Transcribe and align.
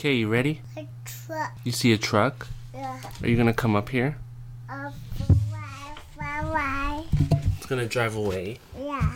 Okay, 0.00 0.14
you 0.14 0.28
ready? 0.28 0.62
A 0.78 0.88
truck. 1.04 1.58
You 1.62 1.72
see 1.72 1.92
a 1.92 1.98
truck? 1.98 2.46
Yeah. 2.72 2.98
Are 3.22 3.28
you 3.28 3.36
gonna 3.36 3.52
come 3.52 3.76
up 3.76 3.90
here? 3.90 4.16
Fly, 4.66 5.94
fly. 6.14 7.04
It's 7.58 7.66
gonna 7.66 7.84
drive 7.84 8.16
away. 8.16 8.60
Yeah. 8.80 9.12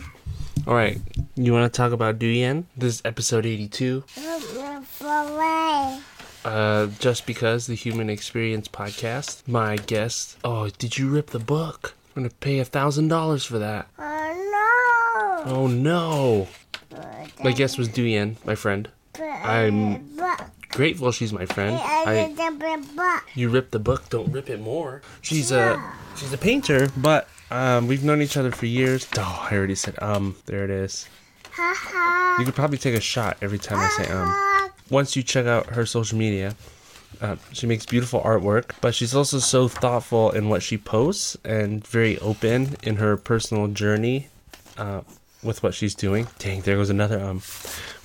Alright, 0.67 1.01
you 1.35 1.53
wanna 1.53 1.69
talk 1.69 1.91
about 1.91 2.19
Duyen? 2.19 2.65
This 2.77 2.97
is 2.97 3.01
episode 3.03 3.47
82. 3.47 4.01
Fly, 4.01 4.81
fly. 4.83 6.01
Uh, 6.45 6.85
just 6.99 7.25
because 7.25 7.65
the 7.65 7.73
Human 7.73 8.07
Experience 8.07 8.67
podcast. 8.67 9.41
My 9.47 9.77
guest. 9.77 10.37
Oh, 10.43 10.69
did 10.69 10.99
you 10.99 11.09
rip 11.09 11.31
the 11.31 11.39
book? 11.39 11.95
I'm 12.15 12.21
gonna 12.21 12.33
pay 12.41 12.59
a 12.59 12.65
thousand 12.65 13.07
dollars 13.07 13.43
for 13.43 13.57
that. 13.57 13.87
Oh 13.97 15.43
no. 15.47 15.51
Oh 15.51 15.65
no! 15.65 16.47
My 17.43 17.53
guest 17.53 17.79
was 17.79 17.89
Duyen, 17.89 18.35
my 18.45 18.53
friend. 18.53 18.87
I'm 19.19 20.15
grateful 20.75 21.11
she's 21.11 21.33
my 21.33 21.45
friend. 21.45 21.79
I 21.81 22.13
you 23.33 23.49
ripped 23.49 23.71
the 23.71 23.79
book, 23.79 24.09
don't 24.09 24.31
rip 24.31 24.49
it 24.49 24.59
more. 24.59 25.01
She's 25.21 25.51
a 25.51 25.81
she's 26.15 26.31
a 26.33 26.37
painter, 26.37 26.89
but 26.97 27.27
um, 27.49 27.87
we've 27.87 28.03
known 28.03 28.21
each 28.21 28.37
other 28.37 28.51
for 28.51 28.65
years. 28.65 29.07
Oh, 29.17 29.47
I 29.49 29.55
already 29.55 29.75
said 29.75 29.95
um. 30.01 30.35
There 30.45 30.63
it 30.63 30.69
is. 30.69 31.07
You 32.37 32.45
could 32.45 32.55
probably 32.55 32.77
take 32.77 32.95
a 32.95 33.01
shot 33.01 33.37
every 33.41 33.59
time 33.59 33.79
I 33.79 34.03
say 34.03 34.11
um. 34.11 34.71
Once 34.89 35.15
you 35.15 35.23
check 35.23 35.45
out 35.45 35.67
her 35.67 35.85
social 35.85 36.17
media, 36.17 36.55
uh, 37.21 37.37
she 37.53 37.65
makes 37.65 37.85
beautiful 37.85 38.21
artwork, 38.21 38.71
but 38.81 38.93
she's 38.93 39.15
also 39.15 39.39
so 39.39 39.67
thoughtful 39.67 40.29
in 40.31 40.49
what 40.49 40.61
she 40.61 40.77
posts 40.77 41.37
and 41.43 41.87
very 41.87 42.19
open 42.19 42.75
in 42.83 42.97
her 42.97 43.17
personal 43.17 43.67
journey 43.67 44.27
uh, 44.77 45.01
with 45.45 45.63
what 45.63 45.73
she's 45.73 45.95
doing. 45.95 46.27
Dang, 46.39 46.61
there 46.61 46.75
goes 46.75 46.89
another 46.89 47.19
um. 47.19 47.41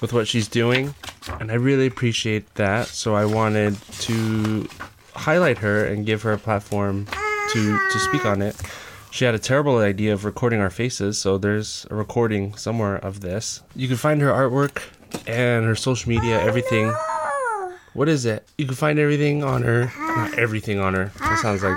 With 0.01 0.13
what 0.15 0.27
she's 0.27 0.49
doing, 0.49 0.95
and 1.41 1.51
I 1.51 1.55
really 1.55 1.87
appreciate 1.87 2.55
that. 2.55 2.87
So 2.87 3.15
I 3.15 3.27
wanted 3.27 3.77
to 4.09 4.67
highlight 5.15 5.59
her 5.59 5.85
and 5.85 6.07
give 6.07 6.23
her 6.23 6.33
a 6.33 6.39
platform 6.39 7.07
to 7.53 7.79
to 7.93 7.99
speak 7.99 8.25
on 8.25 8.41
it. 8.41 8.57
She 9.11 9.25
had 9.25 9.35
a 9.35 9.39
terrible 9.39 9.79
idea 9.79 10.13
of 10.13 10.25
recording 10.25 10.61
our 10.61 10.71
faces, 10.71 11.19
so 11.19 11.37
there's 11.37 11.85
a 11.91 11.95
recording 11.97 12.55
somewhere 12.55 12.97
of 12.97 13.21
this. 13.21 13.61
You 13.75 13.89
can 13.89 13.97
find 13.97 14.21
her 14.23 14.31
artwork 14.31 14.83
and 15.27 15.67
her 15.67 15.75
social 15.75 16.09
media, 16.09 16.41
everything. 16.41 16.95
What 17.93 18.09
is 18.09 18.25
it? 18.25 18.49
You 18.57 18.67
can 18.67 18.77
find 18.77 18.99
everything 19.01 19.43
on 19.43 19.63
her. 19.63 19.93
Not 19.99 20.39
everything 20.39 20.79
on 20.79 20.95
her. 20.95 21.11
That 21.19 21.39
sounds 21.41 21.65
like 21.65 21.77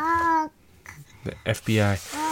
the 1.24 1.32
FBI. 1.46 2.23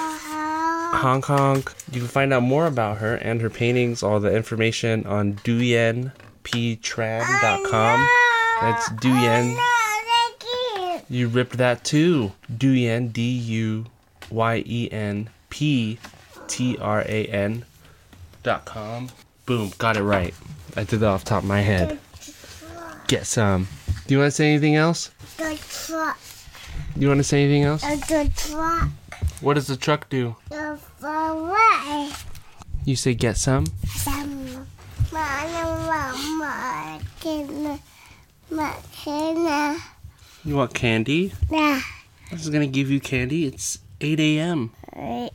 Hong 0.94 1.22
Kong. 1.22 1.64
You 1.92 2.00
can 2.00 2.08
find 2.08 2.34
out 2.34 2.44
more 2.44 2.68
about 2.68 2.98
her 2.98 3.16
and 3.16 3.42
her 3.42 3.50
paintings, 3.50 4.04
all 4.04 4.20
the 4.20 4.36
information 4.36 5.06
on 5.06 5.34
duyenptran.com. 5.36 8.10
That's 8.62 8.90
Duyen. 8.90 9.58
You. 11.10 11.28
Ripped 11.28 11.58
that 11.58 11.84
too. 11.84 12.32
Duyen, 12.52 13.12
D 13.12 13.32
U 13.32 13.86
Y 14.30 14.64
E 14.66 14.90
N 14.92 15.30
P 15.50 15.98
T 16.48 16.78
R 16.80 17.02
A 17.02 17.26
N 17.26 17.66
dot 18.44 18.66
com. 18.66 19.10
Boom, 19.46 19.72
got 19.78 19.98
it 19.98 20.04
right. 20.04 20.34
I 20.78 20.84
did 20.84 21.00
that 21.02 21.08
off 21.08 21.24
the 21.24 21.30
top 21.32 21.44
of 21.44 21.50
my 21.50 21.62
head. 21.62 22.00
Get 23.08 23.26
some. 23.26 23.68
Do 24.08 24.14
you 24.14 24.20
want 24.20 24.32
to 24.32 24.36
say 24.36 24.52
anything 24.52 24.76
else? 24.76 25.12
The 25.38 25.60
truck. 25.70 26.20
You 26.96 27.08
want 27.08 27.20
to 27.20 27.24
say 27.24 27.44
anything 27.44 27.64
else? 27.64 27.82
The 27.82 28.32
truck. 28.36 28.90
What 29.42 29.56
does 29.56 29.68
the 29.68 29.76
truck 29.78 30.10
do? 30.10 30.36
You 32.86 32.96
say 32.96 33.14
get 33.14 33.38
some? 33.38 33.66
You 40.44 40.56
want 40.56 40.74
candy? 40.74 41.34
nah. 41.50 41.80
This 42.32 42.42
is 42.44 42.50
gonna 42.50 42.68
give 42.68 42.90
you 42.90 43.00
candy. 43.00 43.46
It's 43.46 43.80
8 44.00 44.20
a.m. 44.20 44.72
Right. 44.96 45.32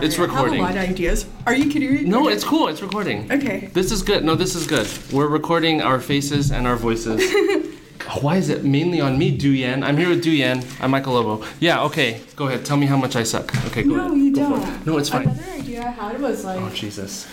Sorry, 0.00 0.06
It's 0.08 0.18
I 0.18 0.22
recording. 0.22 0.60
have 0.60 0.70
a 0.70 0.74
lot 0.78 0.84
of 0.84 0.90
ideas. 0.90 1.26
Are 1.46 1.54
you 1.54 1.70
kidding 1.70 1.94
me? 1.94 2.02
No, 2.04 2.28
it's 2.28 2.44
cool. 2.44 2.68
It's 2.68 2.82
recording. 2.82 3.30
Okay. 3.30 3.70
This 3.72 3.92
is 3.92 4.02
good. 4.02 4.24
No, 4.24 4.34
this 4.34 4.54
is 4.54 4.66
good. 4.66 4.88
We're 5.12 5.28
recording 5.28 5.82
our 5.82 6.00
faces 6.00 6.50
and 6.50 6.66
our 6.66 6.76
voices. 6.76 7.22
Why 8.22 8.36
is 8.36 8.48
it 8.48 8.64
mainly 8.64 9.00
on 9.00 9.18
me, 9.18 9.36
Duyen? 9.36 9.84
I'm 9.84 9.96
here 9.96 10.08
with 10.08 10.24
Duyen. 10.24 10.64
I'm 10.80 10.90
Michael 10.90 11.14
Lobo. 11.14 11.46
Yeah, 11.60 11.82
okay. 11.84 12.20
Go 12.34 12.48
ahead. 12.48 12.64
Tell 12.64 12.76
me 12.76 12.86
how 12.86 12.96
much 12.96 13.14
I 13.14 13.22
suck. 13.22 13.54
Okay, 13.66 13.82
go 13.84 13.94
No, 13.94 14.06
ahead. 14.06 14.18
you 14.18 14.34
Go 14.34 14.48
don't. 14.50 14.62
it. 14.68 14.86
No, 14.86 14.98
it's 14.98 15.08
fine. 15.08 15.28
Another 15.28 15.52
idea 15.52 15.82
I 15.86 15.90
had 15.90 16.20
was 16.20 16.44
like, 16.44 16.60
Oh, 16.60 16.70
Jesus. 16.70 17.28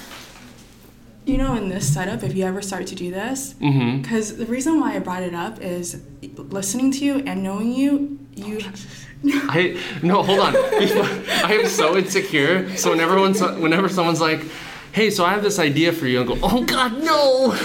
you 1.26 1.38
know, 1.38 1.56
in 1.56 1.70
this 1.70 1.92
setup, 1.92 2.22
if 2.22 2.36
you 2.36 2.46
ever 2.46 2.62
start 2.62 2.86
to 2.88 2.96
do 2.96 3.10
this, 3.10 3.56
Mm-hmm. 3.60 4.02
because 4.02 4.38
the 4.38 4.46
reason 4.46 4.80
why 4.80 4.96
I 4.96 5.00
brought 5.00 5.24
it 5.24 5.34
up 5.34 5.60
is 5.62 6.02
listening 6.38 6.92
to 6.92 7.06
you 7.06 7.16
and 7.26 7.42
knowing 7.42 7.72
you, 7.74 8.20
you. 8.38 8.60
I 9.50 9.80
no, 10.04 10.22
hold 10.24 10.40
on. 10.40 10.56
I 10.56 11.58
am 11.60 11.68
so 11.68 11.98
insecure. 11.98 12.76
So 12.78 12.92
whenever 12.92 13.20
whenever 13.60 13.90
someone's 13.90 14.22
like, 14.22 14.42
"Hey, 14.92 15.10
so 15.10 15.26
I 15.26 15.32
have 15.32 15.44
this 15.44 15.58
idea 15.60 15.92
for 15.92 16.06
you," 16.08 16.22
I 16.22 16.24
go, 16.24 16.38
"Oh 16.44 16.64
God, 16.64 17.04
no!" 17.04 17.58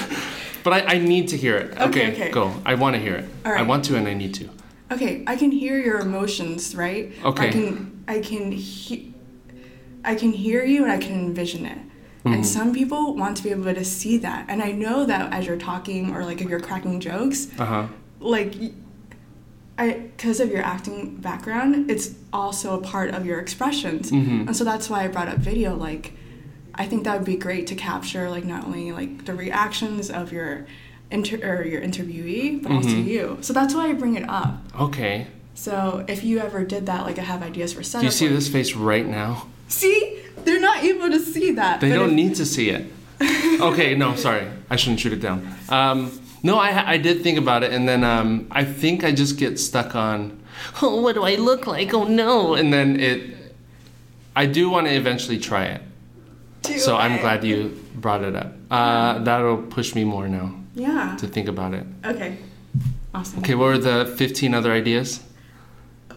But 0.64 0.72
I, 0.72 0.94
I 0.94 0.98
need 0.98 1.28
to 1.28 1.36
hear 1.36 1.56
it. 1.56 1.76
Okay, 1.78 2.12
okay. 2.12 2.30
go. 2.30 2.54
I 2.64 2.74
want 2.74 2.94
to 2.96 3.00
hear 3.02 3.16
it. 3.16 3.24
I 3.44 3.62
want 3.62 3.84
to, 3.86 3.96
and 3.96 4.06
I 4.08 4.14
need 4.14 4.32
to. 4.34 4.48
Okay, 4.92 5.24
I 5.26 5.36
can 5.36 5.50
hear 5.50 5.76
your 5.78 5.98
emotions, 6.00 6.74
right? 6.74 7.12
Okay. 7.24 7.48
I 7.48 7.50
can, 7.50 8.04
I 8.06 8.20
can, 8.20 8.52
he- 8.52 9.12
I 10.04 10.14
can 10.14 10.32
hear 10.32 10.64
you 10.64 10.82
and 10.84 10.92
I 10.92 10.98
can 10.98 11.14
envision 11.14 11.64
it. 11.66 11.78
Mm-hmm. 11.78 12.34
And 12.34 12.46
some 12.46 12.72
people 12.72 13.16
want 13.16 13.36
to 13.38 13.42
be 13.42 13.50
able 13.50 13.74
to 13.74 13.84
see 13.84 14.18
that, 14.18 14.46
and 14.48 14.62
I 14.62 14.70
know 14.72 15.04
that 15.06 15.32
as 15.32 15.46
you're 15.46 15.56
talking 15.58 16.14
or 16.14 16.24
like 16.24 16.40
if 16.40 16.48
you're 16.48 16.60
cracking 16.60 17.00
jokes, 17.00 17.48
Uh 17.58 17.64
huh. 17.66 17.86
like 18.20 18.54
because 19.76 20.40
of 20.40 20.50
your 20.50 20.62
acting 20.62 21.16
background, 21.16 21.90
it's 21.90 22.14
also 22.32 22.78
a 22.78 22.80
part 22.82 23.10
of 23.14 23.24
your 23.26 23.38
expressions. 23.40 24.10
Mhm. 24.10 24.46
And 24.46 24.56
so 24.56 24.64
that's 24.64 24.88
why 24.90 25.04
I 25.04 25.08
brought 25.08 25.28
up 25.28 25.38
video 25.38 25.74
like 25.76 26.12
I 26.74 26.86
think 26.86 27.04
that 27.04 27.16
would 27.18 27.26
be 27.26 27.36
great 27.36 27.66
to 27.66 27.74
capture 27.74 28.30
like 28.30 28.44
not 28.46 28.64
only 28.64 28.92
like 28.92 29.26
the 29.26 29.34
reactions 29.34 30.08
of 30.10 30.32
your 30.32 30.66
inter 31.10 31.36
or 31.42 31.66
your 31.66 31.82
interviewee, 31.82 32.62
but 32.62 32.72
also 32.72 32.88
Mhm. 32.88 33.06
you. 33.06 33.38
So 33.42 33.52
that's 33.52 33.74
why 33.74 33.88
I 33.90 33.92
bring 33.92 34.14
it 34.16 34.26
up. 34.28 34.64
Okay. 34.80 35.26
So 35.54 36.02
if 36.08 36.24
you 36.24 36.38
ever 36.38 36.64
did 36.64 36.86
that, 36.86 37.04
like 37.04 37.18
I 37.18 37.22
have 37.22 37.42
ideas 37.42 37.74
for 37.74 37.82
setup. 37.82 38.00
Do 38.00 38.06
you 38.06 38.10
see 38.12 38.24
like- 38.26 38.36
this 38.36 38.48
face 38.48 38.74
right 38.74 39.06
now? 39.06 39.46
See, 39.68 40.16
they're 40.44 40.60
not 40.60 40.82
able 40.82 41.10
to 41.10 41.18
see 41.20 41.50
that. 41.52 41.80
They 41.82 41.90
don't 41.90 42.10
if- 42.10 42.14
need 42.16 42.34
to 42.36 42.46
see 42.46 42.70
it. 42.70 42.90
Okay, 43.60 43.94
no, 43.94 44.16
sorry. 44.16 44.44
I 44.70 44.76
shouldn't 44.76 44.98
shoot 45.00 45.12
it 45.12 45.20
down. 45.20 45.46
Um, 45.68 46.10
no, 46.42 46.58
I, 46.58 46.92
I 46.92 46.96
did 46.98 47.22
think 47.22 47.38
about 47.38 47.62
it, 47.62 47.72
and 47.72 47.88
then 47.88 48.02
um, 48.04 48.46
I 48.50 48.64
think 48.64 49.04
I 49.04 49.12
just 49.12 49.38
get 49.38 49.58
stuck 49.60 49.94
on, 49.94 50.40
oh, 50.82 51.00
what 51.00 51.14
do 51.14 51.22
I 51.24 51.36
look 51.36 51.66
like? 51.66 51.92
Oh 51.94 52.04
no! 52.04 52.54
And 52.54 52.72
then 52.72 52.98
it, 53.00 53.36
I 54.34 54.46
do 54.46 54.70
want 54.70 54.86
to 54.86 54.94
eventually 54.94 55.38
try 55.38 55.64
it. 55.64 55.82
Do 56.62 56.78
So 56.78 56.96
I'm 56.96 57.18
glad 57.20 57.42
you 57.44 57.78
brought 57.96 58.22
it 58.22 58.36
up. 58.36 58.52
Uh, 58.70 59.18
that'll 59.18 59.58
push 59.62 59.94
me 59.94 60.04
more 60.04 60.28
now 60.28 60.54
Yeah. 60.74 61.16
to 61.18 61.26
think 61.26 61.48
about 61.48 61.74
it. 61.74 61.84
Okay. 62.04 62.38
Awesome. 63.14 63.40
Okay, 63.40 63.54
what 63.54 63.64
were 63.66 63.78
the 63.78 64.06
15 64.16 64.54
other 64.54 64.72
ideas? 64.72 65.20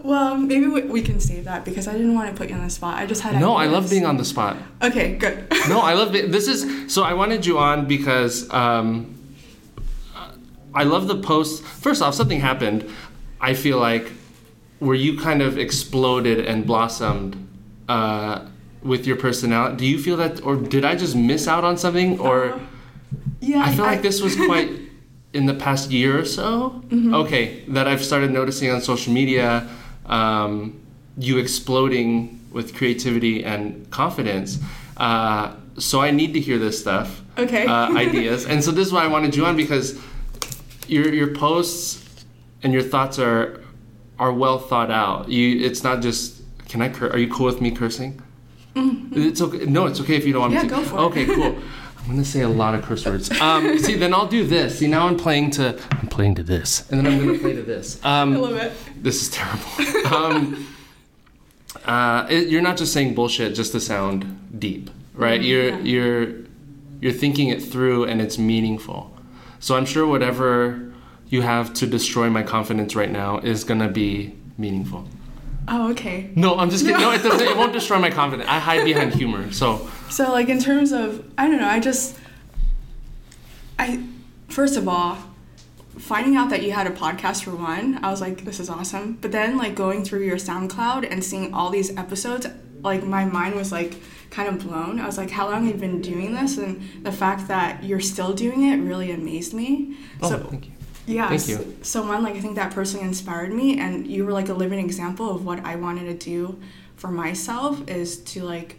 Well, 0.03 0.37
maybe 0.37 0.67
we, 0.67 0.81
we 0.83 1.01
can 1.01 1.19
save 1.19 1.45
that 1.45 1.65
because 1.65 1.87
I 1.87 1.93
didn't 1.93 2.13
want 2.13 2.29
to 2.29 2.35
put 2.37 2.49
you 2.49 2.55
on 2.55 2.63
the 2.63 2.69
spot. 2.69 2.99
I 2.99 3.05
just 3.07 3.21
had. 3.21 3.39
No, 3.39 3.55
I 3.55 3.65
love 3.65 3.89
being 3.89 4.05
on 4.05 4.17
the 4.17 4.23
spot. 4.25 4.55
Okay, 4.83 5.15
good. 5.17 5.47
No, 5.67 5.79
I 5.81 5.93
love 5.93 6.15
it. 6.19 6.31
This 6.31 6.47
is 6.47 6.93
so. 6.93 7.01
I 7.03 7.13
wanted 7.13 7.43
you 7.45 7.57
on 7.57 7.87
because 7.87 8.47
um, 8.53 9.15
I 10.75 10.83
love 10.83 11.07
the 11.07 11.15
post. 11.15 11.63
First 11.63 12.01
off, 12.01 12.13
something 12.13 12.39
happened. 12.39 12.89
I 13.39 13.53
feel 13.53 13.79
like 13.79 14.11
where 14.79 14.95
you 14.95 15.17
kind 15.17 15.41
of 15.41 15.57
exploded 15.57 16.45
and 16.45 16.65
blossomed 16.65 17.35
uh, 17.87 18.45
with 18.83 19.07
your 19.07 19.15
personality. 19.15 19.77
Do 19.77 19.85
you 19.85 19.97
feel 19.99 20.17
that, 20.17 20.43
or 20.43 20.55
did 20.55 20.83
I 20.85 20.95
just 20.95 21.15
miss 21.15 21.47
out 21.47 21.63
on 21.63 21.77
something? 21.77 22.19
Or 22.19 22.53
Uh, 22.53 22.59
yeah, 23.39 23.63
I 23.63 23.73
feel 23.75 23.85
like 23.85 24.01
this 24.01 24.21
was 24.21 24.35
quite 24.35 24.69
in 25.33 25.45
the 25.45 25.53
past 25.53 25.91
year 25.91 26.19
or 26.19 26.25
so. 26.25 26.83
Okay, 26.91 27.63
that 27.69 27.87
I've 27.87 28.03
started 28.03 28.31
noticing 28.31 28.69
on 28.71 28.81
social 28.81 29.13
media. 29.13 29.67
Um, 30.05 30.79
you 31.17 31.37
exploding 31.37 32.39
with 32.51 32.75
creativity 32.75 33.43
and 33.43 33.89
confidence. 33.91 34.59
Uh, 34.97 35.53
so 35.77 36.01
I 36.01 36.11
need 36.11 36.33
to 36.33 36.39
hear 36.39 36.57
this 36.57 36.79
stuff. 36.79 37.21
Okay. 37.37 37.65
Uh, 37.65 37.95
ideas, 38.05 38.45
and 38.45 38.63
so 38.63 38.71
this 38.71 38.87
is 38.87 38.93
why 38.93 39.03
I 39.03 39.07
wanted 39.07 39.35
you 39.35 39.45
on 39.45 39.55
because 39.55 39.99
your 40.89 41.13
your 41.13 41.33
posts 41.35 42.25
and 42.63 42.73
your 42.73 42.81
thoughts 42.83 43.19
are 43.19 43.61
are 44.19 44.31
well 44.33 44.59
thought 44.59 44.91
out. 44.91 45.29
You, 45.29 45.65
it's 45.65 45.83
not 45.83 46.01
just. 46.01 46.41
Can 46.69 46.81
I? 46.81 46.89
Cur- 46.89 47.09
are 47.09 47.17
you 47.17 47.29
cool 47.31 47.45
with 47.45 47.61
me 47.61 47.71
cursing? 47.71 48.21
It's 48.75 49.39
okay. 49.41 49.65
No, 49.65 49.85
it's 49.85 50.01
okay 50.01 50.15
if 50.15 50.25
you 50.25 50.33
don't 50.33 50.41
want 50.41 50.53
Yeah, 50.53 50.63
me 50.63 50.69
to. 50.69 50.75
go 50.75 50.81
for 50.83 50.97
it. 50.97 51.01
okay, 51.01 51.25
cool. 51.25 51.55
I'm 51.99 52.11
gonna 52.11 52.25
say 52.25 52.41
a 52.41 52.49
lot 52.49 52.75
of 52.75 52.83
curse 52.83 53.05
words. 53.05 53.31
Um, 53.41 53.79
see, 53.79 53.95
then 53.95 54.13
I'll 54.13 54.27
do 54.27 54.45
this. 54.45 54.79
See, 54.79 54.87
now 54.87 55.07
I'm 55.07 55.17
playing 55.17 55.51
to. 55.51 55.79
I'm 55.91 56.07
playing 56.07 56.35
to 56.35 56.43
this, 56.43 56.89
and 56.91 56.99
then 57.05 57.11
I'm 57.13 57.25
gonna 57.25 57.39
play 57.39 57.53
to 57.53 57.63
this. 57.63 58.03
Um, 58.05 58.33
I 58.33 58.37
love 58.37 58.55
it. 58.57 58.73
this 59.01 59.21
is 59.21 59.29
terrible. 59.31 60.13
um, 60.15 60.67
uh, 61.85 62.27
it, 62.29 62.47
you're 62.49 62.61
not 62.61 62.77
just 62.77 62.93
saying 62.93 63.15
bullshit 63.15 63.55
just 63.55 63.71
to 63.71 63.79
sound 63.79 64.59
deep, 64.59 64.89
right? 65.13 65.41
You're 65.41 65.69
yeah. 65.69 65.77
you're 65.79 66.33
you're 67.01 67.13
thinking 67.13 67.49
it 67.49 67.63
through, 67.63 68.05
and 68.05 68.21
it's 68.21 68.37
meaningful. 68.37 69.14
So 69.59 69.75
I'm 69.75 69.85
sure 69.85 70.05
whatever 70.05 70.93
you 71.27 71.41
have 71.41 71.73
to 71.75 71.87
destroy 71.87 72.29
my 72.29 72.43
confidence 72.43 72.95
right 72.95 73.11
now 73.11 73.39
is 73.39 73.63
gonna 73.63 73.89
be 73.89 74.35
meaningful. 74.57 75.07
Oh, 75.67 75.89
okay. 75.91 76.29
No, 76.35 76.57
I'm 76.57 76.69
just 76.69 76.85
kidding. 76.85 77.01
No, 77.01 77.11
it 77.11 77.23
doesn't. 77.23 77.47
It 77.47 77.57
won't 77.57 77.73
destroy 77.73 77.97
my 77.97 78.11
confidence. 78.11 78.47
I 78.49 78.59
hide 78.59 78.85
behind 78.85 79.13
humor. 79.13 79.51
So 79.51 79.89
So 80.09 80.31
like 80.31 80.49
in 80.49 80.59
terms 80.59 80.91
of 80.91 81.25
I 81.37 81.47
don't 81.47 81.59
know, 81.59 81.67
I 81.67 81.79
just 81.79 82.17
I 83.79 84.03
first 84.47 84.77
of 84.77 84.87
all, 84.87 85.17
finding 85.97 86.35
out 86.35 86.49
that 86.49 86.61
you 86.61 86.71
had 86.71 86.85
a 86.87 86.91
podcast 86.91 87.43
for 87.43 87.55
one, 87.55 87.99
I 88.03 88.11
was 88.11 88.21
like, 88.21 88.45
this 88.45 88.59
is 88.59 88.69
awesome. 88.69 89.13
But 89.21 89.31
then 89.31 89.57
like 89.57 89.75
going 89.75 90.03
through 90.03 90.23
your 90.25 90.37
SoundCloud 90.37 91.09
and 91.09 91.23
seeing 91.23 91.53
all 91.53 91.69
these 91.71 91.95
episodes, 91.97 92.47
like 92.83 93.03
my 93.03 93.25
mind 93.25 93.55
was 93.55 93.71
like 93.71 93.95
kind 94.29 94.49
of 94.49 94.59
blown. 94.67 94.99
I 94.99 95.05
was 95.05 95.17
like, 95.17 95.29
how 95.31 95.49
long 95.49 95.65
have 95.65 95.75
you 95.75 95.79
been 95.79 96.01
doing 96.01 96.33
this? 96.33 96.57
And 96.57 97.03
the 97.03 97.11
fact 97.11 97.47
that 97.47 97.83
you're 97.83 97.99
still 98.01 98.33
doing 98.33 98.63
it 98.63 98.77
really 98.77 99.11
amazed 99.11 99.53
me. 99.53 99.97
oh, 100.21 100.29
so 100.29 100.39
thank 100.39 100.65
you. 100.65 100.71
yeah. 101.05 101.29
Thank 101.29 101.41
so- 101.41 101.51
you. 101.51 101.77
So 101.81 102.05
one, 102.05 102.23
like 102.23 102.35
I 102.35 102.41
think 102.41 102.55
that 102.55 102.73
personally 102.73 103.05
inspired 103.05 103.53
me, 103.53 103.79
and 103.79 104.07
you 104.07 104.25
were 104.25 104.31
like 104.31 104.49
a 104.49 104.53
living 104.53 104.79
example 104.79 105.29
of 105.29 105.45
what 105.45 105.59
I 105.65 105.75
wanted 105.75 106.05
to 106.19 106.25
do 106.25 106.59
for 106.95 107.09
myself 107.09 107.87
is 107.89 108.17
to 108.23 108.43
like 108.43 108.77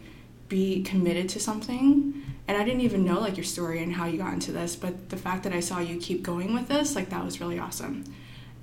be 0.49 0.83
committed 0.83 1.29
to 1.29 1.39
something. 1.39 2.23
And 2.47 2.55
I 2.57 2.63
didn't 2.63 2.81
even 2.81 3.03
know 3.03 3.19
like 3.19 3.35
your 3.35 3.43
story 3.43 3.83
and 3.83 3.91
how 3.93 4.05
you 4.05 4.17
got 4.17 4.33
into 4.33 4.53
this, 4.53 4.75
but 4.75 5.09
the 5.09 5.17
fact 5.17 5.43
that 5.43 5.51
I 5.53 5.59
saw 5.59 5.79
you 5.79 5.97
keep 5.99 6.23
going 6.23 6.53
with 6.53 6.69
this, 6.69 6.95
like 6.95 7.09
that 7.09 7.23
was 7.25 7.41
really 7.41 7.59
awesome. 7.59 8.05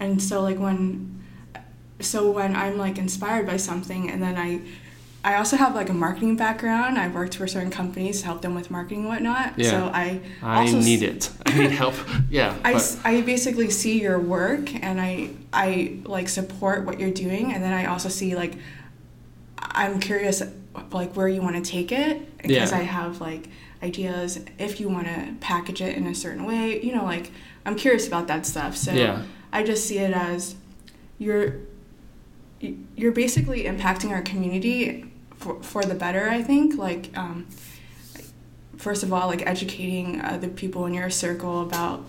And 0.01 0.23
so 0.23 0.41
like 0.41 0.59
when, 0.59 1.23
so 2.01 2.31
when 2.31 2.57
I'm 2.57 2.79
like 2.79 2.97
inspired 2.99 3.47
by 3.47 3.57
something, 3.59 4.11
and 4.11 4.23
then 4.23 4.37
I. 4.37 4.61
I 5.25 5.37
also 5.37 5.56
have 5.56 5.75
like 5.75 5.88
a 5.88 5.94
marketing 5.94 6.37
background. 6.37 6.99
I've 6.99 7.15
worked 7.15 7.37
for 7.37 7.47
certain 7.47 7.71
companies 7.71 8.21
to 8.21 8.26
help 8.26 8.43
them 8.43 8.55
with 8.55 8.71
marketing 8.71 9.00
and 9.00 9.09
whatnot. 9.09 9.59
Yeah. 9.59 9.71
So 9.71 9.91
I 9.93 10.21
I 10.43 10.71
need 10.71 11.03
it. 11.03 11.31
I 11.47 11.59
need 11.59 11.71
help. 11.71 11.94
Yeah. 12.31 12.55
I, 12.65 12.75
but- 12.75 12.99
I 13.05 13.21
basically 13.23 13.71
see 13.71 14.00
your 14.03 14.19
work 14.21 14.75
and 14.85 15.00
I 15.00 15.31
I 15.53 15.97
like 16.05 16.29
support 16.29 16.85
what 16.85 17.00
you're 17.00 17.11
doing 17.26 17.53
and 17.53 17.62
then 17.65 17.73
I 17.73 17.87
also 17.87 18.09
see 18.11 18.35
like 18.37 18.55
I'm 19.59 19.99
curious 19.99 20.43
like 20.93 21.15
where 21.17 21.29
you 21.29 21.41
want 21.41 21.56
to 21.65 21.71
take 21.71 21.91
it 21.91 22.37
because 22.37 22.71
Yeah. 22.71 22.79
I 22.79 22.82
have 22.82 23.21
like 23.21 23.49
ideas 23.82 24.41
if 24.59 24.79
you 24.81 24.88
want 24.88 25.06
to 25.06 25.35
package 25.41 25.81
it 25.81 25.97
in 25.97 26.06
a 26.06 26.15
certain 26.15 26.44
way 26.44 26.82
you 26.82 26.94
know 26.94 27.05
like 27.05 27.31
I'm 27.65 27.76
curious 27.76 28.06
about 28.06 28.26
that 28.29 28.44
stuff 28.47 28.76
so 28.76 28.93
Yeah. 28.93 29.23
I 29.53 29.62
just 29.62 29.87
see 29.87 29.99
it 29.99 30.12
as 30.12 30.55
you're 31.19 31.61
you're 32.97 33.12
basically 33.12 33.65
impacting 33.65 34.11
our 34.11 34.23
community 34.23 35.11
for, 35.44 35.62
for 35.62 35.82
the 35.85 35.94
better 35.94 36.29
I 36.29 36.43
think 36.43 36.76
like 36.79 37.11
um, 37.17 37.46
first 38.76 39.02
of 39.02 39.12
all 39.12 39.29
like 39.29 39.46
educating 39.46 40.20
uh, 40.20 40.38
the 40.38 40.49
people 40.49 40.87
in 40.87 40.94
your 40.94 41.11
circle 41.11 41.61
about 41.62 42.05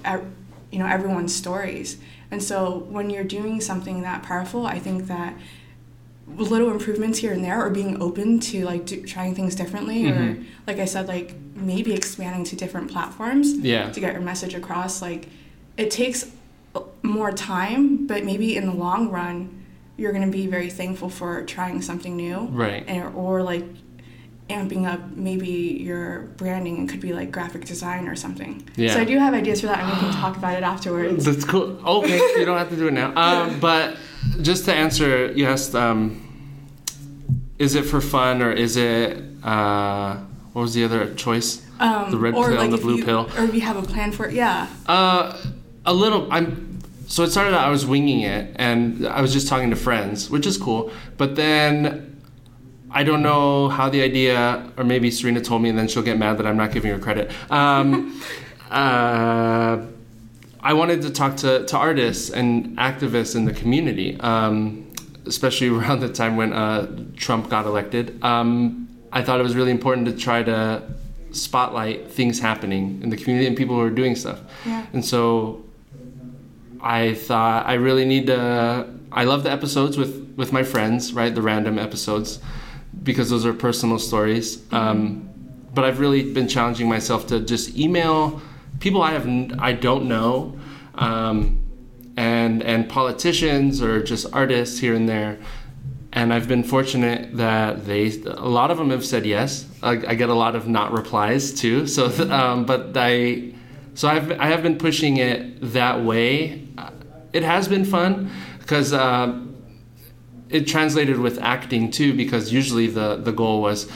you 0.72 0.80
know 0.80 0.88
everyone's 0.88 1.34
stories 1.36 1.98
and 2.32 2.42
so 2.42 2.80
when 2.90 3.10
you're 3.10 3.24
doing 3.24 3.62
something 3.62 4.02
that 4.02 4.24
powerful 4.24 4.66
i 4.66 4.80
think 4.80 5.06
that 5.08 5.34
little 6.28 6.72
improvements 6.72 7.20
here 7.20 7.32
and 7.32 7.44
there 7.44 7.64
or 7.64 7.70
being 7.70 8.02
open 8.02 8.40
to 8.40 8.66
like 8.66 8.84
do, 8.86 9.06
trying 9.06 9.36
things 9.36 9.54
differently 9.56 10.08
or 10.08 10.16
Mhm. 10.16 10.46
like 10.68 10.80
i 10.80 10.86
said 10.86 11.08
like 11.08 11.36
maybe 11.56 11.94
expanding 11.94 12.44
to 12.46 12.56
different 12.56 12.90
platforms 12.92 13.54
Yeah. 13.54 13.92
to 13.92 14.00
get 14.00 14.14
your 14.14 14.22
message 14.24 14.56
across 14.56 15.02
like 15.04 15.28
it 15.78 15.92
takes 15.92 16.26
more 17.04 17.32
time 17.32 18.08
but 18.08 18.26
maybe 18.26 18.58
in 18.58 18.66
the 18.66 18.74
long 18.74 19.10
run 19.10 19.64
you're 19.98 20.12
going 20.12 20.26
to 20.26 20.32
be 20.32 20.48
very 20.48 20.70
thankful 20.70 21.10
for 21.10 21.44
trying 21.46 21.82
something 21.82 22.16
new 22.18 22.40
Right. 22.52 22.84
and, 22.88 23.16
or 23.16 23.42
like 23.44 23.64
amping 24.50 24.86
up 24.86 25.00
maybe 25.16 25.48
your 25.50 26.20
branding 26.38 26.84
it 26.84 26.90
could 26.90 27.00
be 27.00 27.14
like 27.14 27.32
graphic 27.32 27.66
design 27.66 28.08
or 28.08 28.16
something 28.16 28.62
Yeah. 28.76 28.94
so 28.94 29.00
i 29.02 29.04
do 29.06 29.18
have 29.18 29.34
ideas 29.34 29.62
for 29.62 29.68
that 29.68 29.80
and 29.80 29.88
we 29.92 29.98
can 29.98 30.12
talk 30.14 30.38
about 30.38 30.56
it 30.56 30.62
afterwards 30.64 31.26
That's 31.26 31.44
cool. 31.46 31.80
Okay, 31.86 32.18
you 32.38 32.46
don't 32.46 32.58
have 32.58 32.70
to 32.70 32.76
do 32.76 32.88
it 32.88 32.94
now. 32.94 33.12
Um, 33.16 33.60
but 33.70 33.98
just 34.42 34.66
to 34.66 34.74
answer, 34.74 35.32
you 35.32 35.46
asked, 35.48 35.74
um, 35.76 36.22
is 37.58 37.76
it 37.76 37.84
for 37.84 38.02
fun 38.02 38.42
or 38.42 38.52
is 38.52 38.76
it? 38.78 39.24
Uh, 39.44 40.18
what 40.54 40.62
was 40.64 40.74
the 40.74 40.84
other 40.84 41.14
choice? 41.16 41.66
um, 41.80 42.12
The 42.12 42.18
red 42.18 42.34
pill, 42.34 42.54
like 42.56 42.70
the 42.72 42.78
blue 42.78 42.98
you, 42.98 43.06
pill. 43.06 43.30
or 43.38 43.44
if 43.46 43.54
you 43.54 43.62
have 43.62 43.78
a 43.78 43.82
plan 43.82 44.12
for 44.12 44.26
it 44.28 44.34
yeah 44.34 44.68
Uh, 44.88 45.38
a 45.86 45.94
little. 45.94 46.28
I'm. 46.32 46.65
So 47.08 47.24
it 47.24 47.32
started 47.32 47.54
out. 47.54 47.66
I 47.66 47.70
was 47.70 47.86
winging 47.86 48.22
it, 48.22 48.56
and 48.56 49.08
I 49.08 49.22
was 49.22 49.34
just 49.34 49.48
talking 49.48 49.70
to 49.70 49.76
friends, 49.76 50.30
which 50.30 50.46
is 50.46 50.58
cool. 50.58 50.92
But 51.18 51.36
then 51.36 52.22
I 52.92 53.04
don't 53.04 53.22
know 53.22 53.68
how 53.70 53.90
the 53.90 54.02
idea, 54.02 54.72
or 54.78 54.86
maybe 54.86 55.12
Serena 55.12 55.42
told 55.42 55.62
me, 55.62 55.70
and 55.70 55.78
then 55.78 55.88
she'll 55.88 56.04
get 56.04 56.18
mad 56.18 56.38
that 56.38 56.48
I'm 56.48 56.56
not 56.56 56.72
giving 56.72 56.92
her 56.92 57.00
credit. 57.00 57.30
Um, 57.52 58.22
uh, 58.72 59.82
I 60.62 60.74
wanted 60.74 61.02
to 61.02 61.10
talk 61.12 61.36
to, 61.38 61.66
to 61.66 61.78
artists 61.78 62.30
and 62.30 62.78
activists 62.78 63.36
in 63.36 63.46
the 63.46 63.54
community, 63.54 64.18
um, 64.22 64.92
especially 65.26 65.68
around 65.78 66.00
the 66.00 66.10
time 66.10 66.38
when 66.38 66.54
uh, 66.54 66.88
Trump 67.18 67.50
got 67.50 67.66
elected. 67.66 68.24
Um, 68.24 68.88
I 69.12 69.22
thought 69.22 69.42
it 69.42 69.44
was 69.44 69.56
really 69.56 69.72
important 69.72 70.08
to 70.08 70.16
try 70.16 70.42
to 70.44 70.82
spotlight 71.32 72.10
things 72.10 72.40
happening 72.40 73.02
in 73.04 73.10
the 73.10 73.18
community 73.18 73.46
and 73.46 73.58
people 73.58 73.76
who 73.76 73.82
are 73.82 73.90
doing 73.90 74.16
stuff. 74.16 74.40
Yeah. 74.66 74.86
And 74.94 75.04
so 75.04 75.65
I 76.86 77.16
thought 77.16 77.66
I 77.66 77.74
really 77.74 78.06
need 78.06 78.28
to. 78.28 78.88
I 79.12 79.24
love 79.24 79.44
the 79.44 79.52
episodes 79.52 79.98
with 79.98 80.36
with 80.38 80.54
my 80.54 80.62
friends, 80.62 81.14
right? 81.14 81.34
The 81.34 81.42
random 81.42 81.80
episodes, 81.80 82.40
because 83.02 83.32
those 83.32 83.44
are 83.44 83.54
personal 83.54 83.98
stories. 83.98 84.62
Um, 84.72 85.28
but 85.74 85.84
I've 85.84 86.00
really 86.00 86.32
been 86.32 86.48
challenging 86.48 86.88
myself 86.88 87.26
to 87.28 87.40
just 87.40 87.76
email 87.76 88.40
people 88.80 89.02
I 89.02 89.14
have 89.14 89.28
I 89.58 89.74
don't 89.74 90.08
know, 90.08 90.60
um, 90.94 91.66
and 92.18 92.62
and 92.62 92.88
politicians 92.88 93.82
or 93.82 94.04
just 94.04 94.28
artists 94.32 94.78
here 94.78 94.94
and 94.94 95.10
there. 95.10 95.40
And 96.14 96.32
I've 96.32 96.48
been 96.48 96.64
fortunate 96.64 97.36
that 97.36 97.88
they 97.88 98.22
a 98.26 98.48
lot 98.48 98.70
of 98.70 98.78
them 98.78 98.92
have 98.92 99.04
said 99.04 99.26
yes. 99.26 99.68
I, 99.82 99.94
I 99.94 100.14
get 100.14 100.30
a 100.30 100.36
lot 100.36 100.56
of 100.56 100.68
not 100.68 100.92
replies 100.92 101.52
too. 101.52 101.88
So, 101.88 102.06
um, 102.32 102.66
but 102.66 102.92
I 102.96 103.55
so 103.96 104.08
I've 104.08 104.32
I 104.40 104.48
have 104.48 104.62
been 104.62 104.78
pushing 104.78 105.18
it 105.18 105.74
that 105.74 106.04
way. 106.04 106.68
It 107.34 107.44
has 107.44 107.68
been 107.68 107.86
fun 107.86 108.30
because 108.60 108.94
uh, 108.94 109.42
it 110.50 110.68
translated 110.68 111.20
with 111.20 111.42
acting 111.42 111.92
too. 111.92 112.14
Because 112.14 112.54
usually 112.54 112.88
the 112.88 113.16
the 113.16 113.32
goal 113.32 113.62
was. 113.62 113.90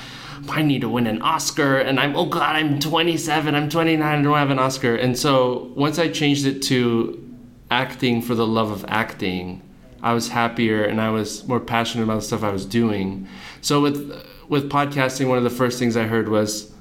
I 0.48 0.64
need 0.64 0.82
to 0.82 0.90
win 0.90 1.06
an 1.06 1.22
Oscar, 1.22 1.78
and 1.78 2.00
I'm 2.00 2.16
oh 2.16 2.26
god, 2.26 2.56
I'm 2.56 2.80
27, 2.80 3.54
I'm 3.54 3.70
29, 3.70 4.02
I 4.02 4.22
don't 4.22 4.34
have 4.36 4.50
an 4.50 4.58
Oscar, 4.58 4.96
and 4.96 5.16
so 5.16 5.72
once 5.76 6.00
I 6.00 6.08
changed 6.08 6.48
it 6.48 6.62
to 6.64 7.22
acting 7.70 8.22
for 8.22 8.36
the 8.36 8.48
love 8.48 8.72
of 8.72 8.86
acting, 8.88 9.62
I 10.02 10.14
was 10.14 10.30
happier 10.30 10.84
and 10.84 11.02
I 11.02 11.10
was 11.10 11.46
more 11.48 11.60
passionate 11.60 12.06
about 12.06 12.16
the 12.16 12.22
stuff 12.22 12.44
I 12.44 12.52
was 12.52 12.66
doing. 12.66 13.28
So 13.62 13.82
with 13.82 14.26
with 14.48 14.72
podcasting, 14.72 15.28
one 15.28 15.38
of 15.38 15.44
the 15.44 15.50
first 15.50 15.78
things 15.78 15.96
I 15.96 16.04
heard 16.04 16.30
was, 16.30 16.72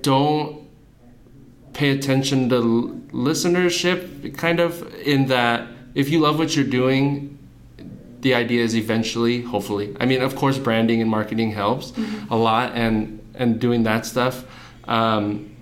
don't 0.00 0.59
pay 1.72 1.90
attention 1.90 2.48
to 2.48 3.02
listenership, 3.12 4.36
kind 4.36 4.60
of 4.60 4.82
in 4.96 5.26
that 5.26 5.68
if 5.94 6.08
you 6.08 6.20
love 6.20 6.38
what 6.38 6.54
you're 6.56 6.64
doing, 6.64 7.38
the 8.20 8.34
idea 8.34 8.62
is 8.62 8.76
eventually, 8.76 9.42
hopefully. 9.42 9.96
I 9.98 10.06
mean, 10.06 10.22
of 10.22 10.36
course, 10.36 10.58
branding 10.58 11.00
and 11.00 11.10
marketing 11.10 11.52
helps 11.52 11.92
a 12.30 12.36
lot, 12.36 12.72
and 12.74 13.18
and 13.34 13.60
doing 13.60 13.84
that 13.84 14.06
stuff. 14.06 14.44
Um, 14.86 15.56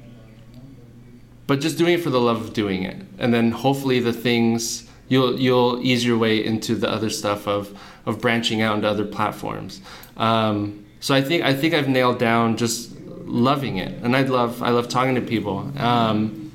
but 1.47 1.61
just 1.61 1.79
doing 1.79 1.95
it 1.95 2.03
for 2.03 2.11
the 2.11 2.21
love 2.21 2.41
of 2.43 2.53
doing 2.53 2.83
it, 2.83 2.97
and 3.19 3.33
then 3.33 3.53
hopefully 3.53 4.01
the 4.01 4.13
things 4.13 4.89
you'll 5.09 5.39
you'll 5.39 5.81
ease 5.83 6.05
your 6.05 6.19
way 6.19 6.45
into 6.45 6.75
the 6.75 6.91
other 6.91 7.11
stuff 7.11 7.47
of 7.47 7.79
of 8.07 8.21
branching 8.21 8.61
out 8.61 8.77
into 8.77 8.89
other 8.89 9.05
platforms. 9.05 9.81
Um, 10.17 10.85
so 11.01 11.15
I 11.15 11.23
think 11.23 11.45
I 11.45 11.55
think 11.55 11.75
I've 11.75 11.89
nailed 11.89 12.19
down 12.19 12.57
just 12.57 12.98
loving 13.29 13.77
it, 13.79 14.03
and 14.03 14.17
I 14.17 14.23
love 14.23 14.63
I 14.63 14.71
love 14.71 14.89
talking 14.89 15.15
to 15.15 15.21
people. 15.21 15.71
Um, 15.79 16.53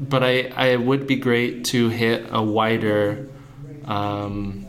but 0.00 0.22
I 0.22 0.52
I 0.56 0.76
would 0.76 1.06
be 1.06 1.16
great 1.16 1.64
to 1.66 1.88
hit 1.88 2.26
a 2.30 2.42
wider. 2.42 3.28
Um, 3.84 4.64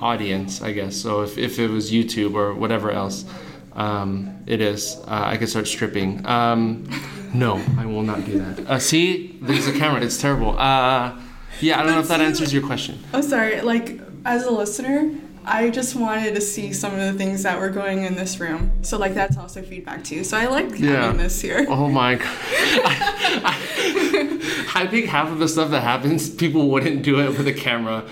audience, 0.00 0.60
I 0.60 0.72
guess. 0.72 0.96
So 0.96 1.22
if, 1.22 1.38
if 1.38 1.58
it 1.58 1.68
was 1.70 1.90
YouTube 1.90 2.34
or 2.34 2.52
whatever 2.52 2.90
else 2.90 3.24
um, 3.72 4.36
it 4.46 4.60
is, 4.60 4.96
uh, 5.06 5.22
I 5.32 5.36
could 5.38 5.48
start 5.48 5.66
stripping. 5.66 6.26
Um, 6.26 6.84
no, 7.32 7.62
I 7.78 7.86
will 7.86 8.02
not 8.02 8.24
do 8.26 8.38
that. 8.38 8.58
Uh, 8.68 8.78
see, 8.78 9.38
there's 9.40 9.66
a 9.66 9.72
camera. 9.72 10.02
It's 10.02 10.20
terrible. 10.20 10.58
Uh, 10.58 11.16
Yeah, 11.60 11.80
I 11.80 11.84
don't 11.84 11.92
know 11.92 12.00
if 12.00 12.08
that 12.08 12.20
answers 12.20 12.52
your 12.52 12.66
question. 12.66 12.98
I'm 13.14 13.22
sorry, 13.22 13.60
like 13.62 13.98
as 14.26 14.44
a 14.44 14.50
listener, 14.50 15.10
I 15.46 15.70
just 15.70 15.94
wanted 15.94 16.34
to 16.34 16.40
see 16.40 16.72
some 16.72 16.92
of 16.94 17.00
the 17.00 17.12
things 17.12 17.42
that 17.42 17.58
were 17.58 17.68
going 17.68 18.04
in 18.04 18.14
this 18.14 18.40
room. 18.40 18.72
So 18.82 18.98
like 18.98 19.14
that's 19.14 19.36
also 19.36 19.62
feedback 19.62 20.04
too. 20.04 20.24
So 20.24 20.36
I 20.38 20.46
like 20.46 20.74
having 20.76 21.18
this 21.18 21.40
here. 21.40 21.66
Oh 21.68 21.88
my 21.88 22.14
god. 22.16 22.26
I, 22.26 24.70
I, 24.74 24.82
I 24.82 24.86
think 24.86 25.06
half 25.06 25.30
of 25.30 25.38
the 25.38 25.48
stuff 25.48 25.70
that 25.70 25.82
happens, 25.82 26.30
people 26.30 26.70
wouldn't 26.70 27.02
do 27.02 27.20
it 27.20 27.28
with 27.36 27.46
a 27.46 27.52
camera 27.52 28.04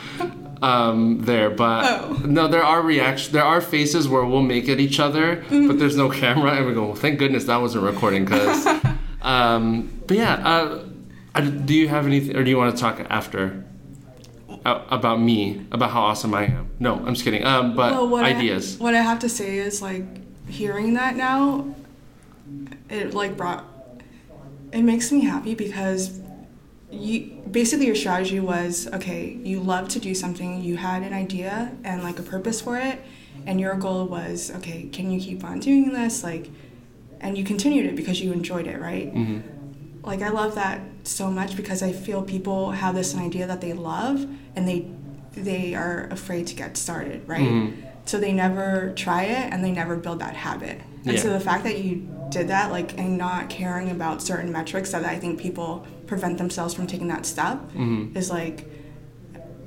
um, 0.63 1.21
there. 1.23 1.51
But 1.51 1.85
Oh. 1.85 2.21
no, 2.25 2.49
there 2.49 2.63
are 2.63 2.83
reactions. 2.83 3.33
There 3.33 3.45
are 3.45 3.61
faces 3.61 4.09
where 4.09 4.25
we'll 4.25 4.43
make 4.43 4.69
at 4.69 4.79
each 4.79 5.01
other, 5.01 5.37
Mm-hmm. 5.37 5.67
but 5.69 5.79
there's 5.79 5.97
no 5.97 6.09
camera, 6.11 6.53
and 6.53 6.67
we 6.67 6.75
go, 6.75 6.87
well, 6.87 6.95
thank 6.95 7.19
goodness 7.19 7.45
that 7.45 7.61
wasn't 7.61 7.85
recording. 7.85 8.25
Because, 8.25 8.67
um, 9.23 9.91
but 10.07 10.17
yeah, 10.17 10.35
uh, 10.35 10.85
I, 11.35 11.41
do 11.41 11.75
you 11.75 11.89
have 11.89 12.07
anything, 12.07 12.37
or 12.37 12.45
do 12.45 12.51
you 12.51 12.57
want 12.59 12.75
to 12.77 12.81
talk 12.81 13.01
after? 13.11 13.65
About 14.65 15.21
me, 15.21 15.67
about 15.73 15.91
how 15.91 16.03
awesome 16.03 16.35
I 16.35 16.45
am. 16.45 16.71
No, 16.79 16.95
I'm 16.95 17.15
just 17.15 17.25
kidding. 17.25 17.45
Um, 17.45 17.75
but 17.75 17.93
Well, 17.93 18.09
what 18.09 18.25
ideas. 18.25 18.81
I, 18.81 18.85
what 18.85 18.95
I 18.95 19.01
have 19.03 19.19
to 19.21 19.29
say 19.29 19.59
is 19.59 19.83
like 19.83 20.05
hearing 20.49 20.95
that 20.95 21.17
now, 21.17 21.75
it 22.89 23.13
like 23.15 23.37
brought. 23.37 23.65
It 24.73 24.83
makes 24.83 25.11
me 25.13 25.21
happy 25.25 25.55
because 25.55 26.21
you 26.91 27.43
basically 27.51 27.87
your 27.87 27.97
strategy 27.97 28.39
was 28.39 28.87
okay. 28.93 29.39
You 29.43 29.61
love 29.61 29.89
to 29.91 29.99
do 29.99 30.15
something. 30.15 30.63
You 30.63 30.77
had 30.77 31.03
an 31.03 31.13
idea 31.13 31.73
and 31.85 32.03
like 32.03 32.19
a 32.19 32.23
purpose 32.23 32.61
for 32.61 32.79
it, 32.79 33.01
and 33.47 33.61
your 33.61 33.75
goal 33.75 34.07
was 34.07 34.51
okay. 34.59 34.85
Can 34.93 35.11
you 35.11 35.21
keep 35.21 35.43
on 35.45 35.59
doing 35.59 35.93
this? 35.93 36.23
Like, 36.23 36.51
and 37.21 37.37
you 37.37 37.45
continued 37.45 37.87
it 37.87 37.97
because 37.97 38.21
you 38.21 38.33
enjoyed 38.33 38.67
it, 38.69 38.81
right? 38.81 39.09
hmm 39.11 39.41
like 40.05 40.23
I 40.23 40.31
love 40.31 40.55
that 40.57 40.81
so 41.05 41.31
much 41.31 41.57
because 41.57 41.83
I 41.83 41.93
feel 41.93 42.23
people 42.23 42.71
have 42.73 42.95
this 42.95 43.17
idea 43.17 43.47
that 43.47 43.61
they 43.61 43.73
love 43.73 44.27
and 44.57 44.69
they 44.69 44.87
they 45.35 45.75
are 45.75 46.09
afraid 46.11 46.47
to 46.49 46.55
get 46.55 46.77
started, 46.77 47.27
right? 47.27 47.41
Mhm. 47.49 47.73
So 48.05 48.19
they 48.19 48.33
never 48.33 48.93
try 48.97 49.25
it 49.25 49.53
and 49.53 49.65
they 49.65 49.71
never 49.73 49.97
build 49.97 50.19
that 50.19 50.35
habit. 50.37 50.81
And 51.07 51.19
so 51.19 51.31
the 51.33 51.41
fact 51.41 51.65
that 51.65 51.83
you 51.83 52.07
did 52.31 52.49
that, 52.49 52.71
like, 52.71 52.99
and 52.99 53.17
not 53.19 53.49
caring 53.49 53.91
about 53.91 54.23
certain 54.23 54.53
metrics 54.53 54.91
that 54.93 55.05
I 55.05 55.19
think 55.19 55.41
people 55.41 55.87
prevent 56.07 56.39
themselves 56.39 56.75
from 56.75 56.87
taking 56.87 57.09
that 57.09 57.25
step, 57.27 57.59
hmm 57.73 58.07
is 58.15 58.31
like 58.31 58.67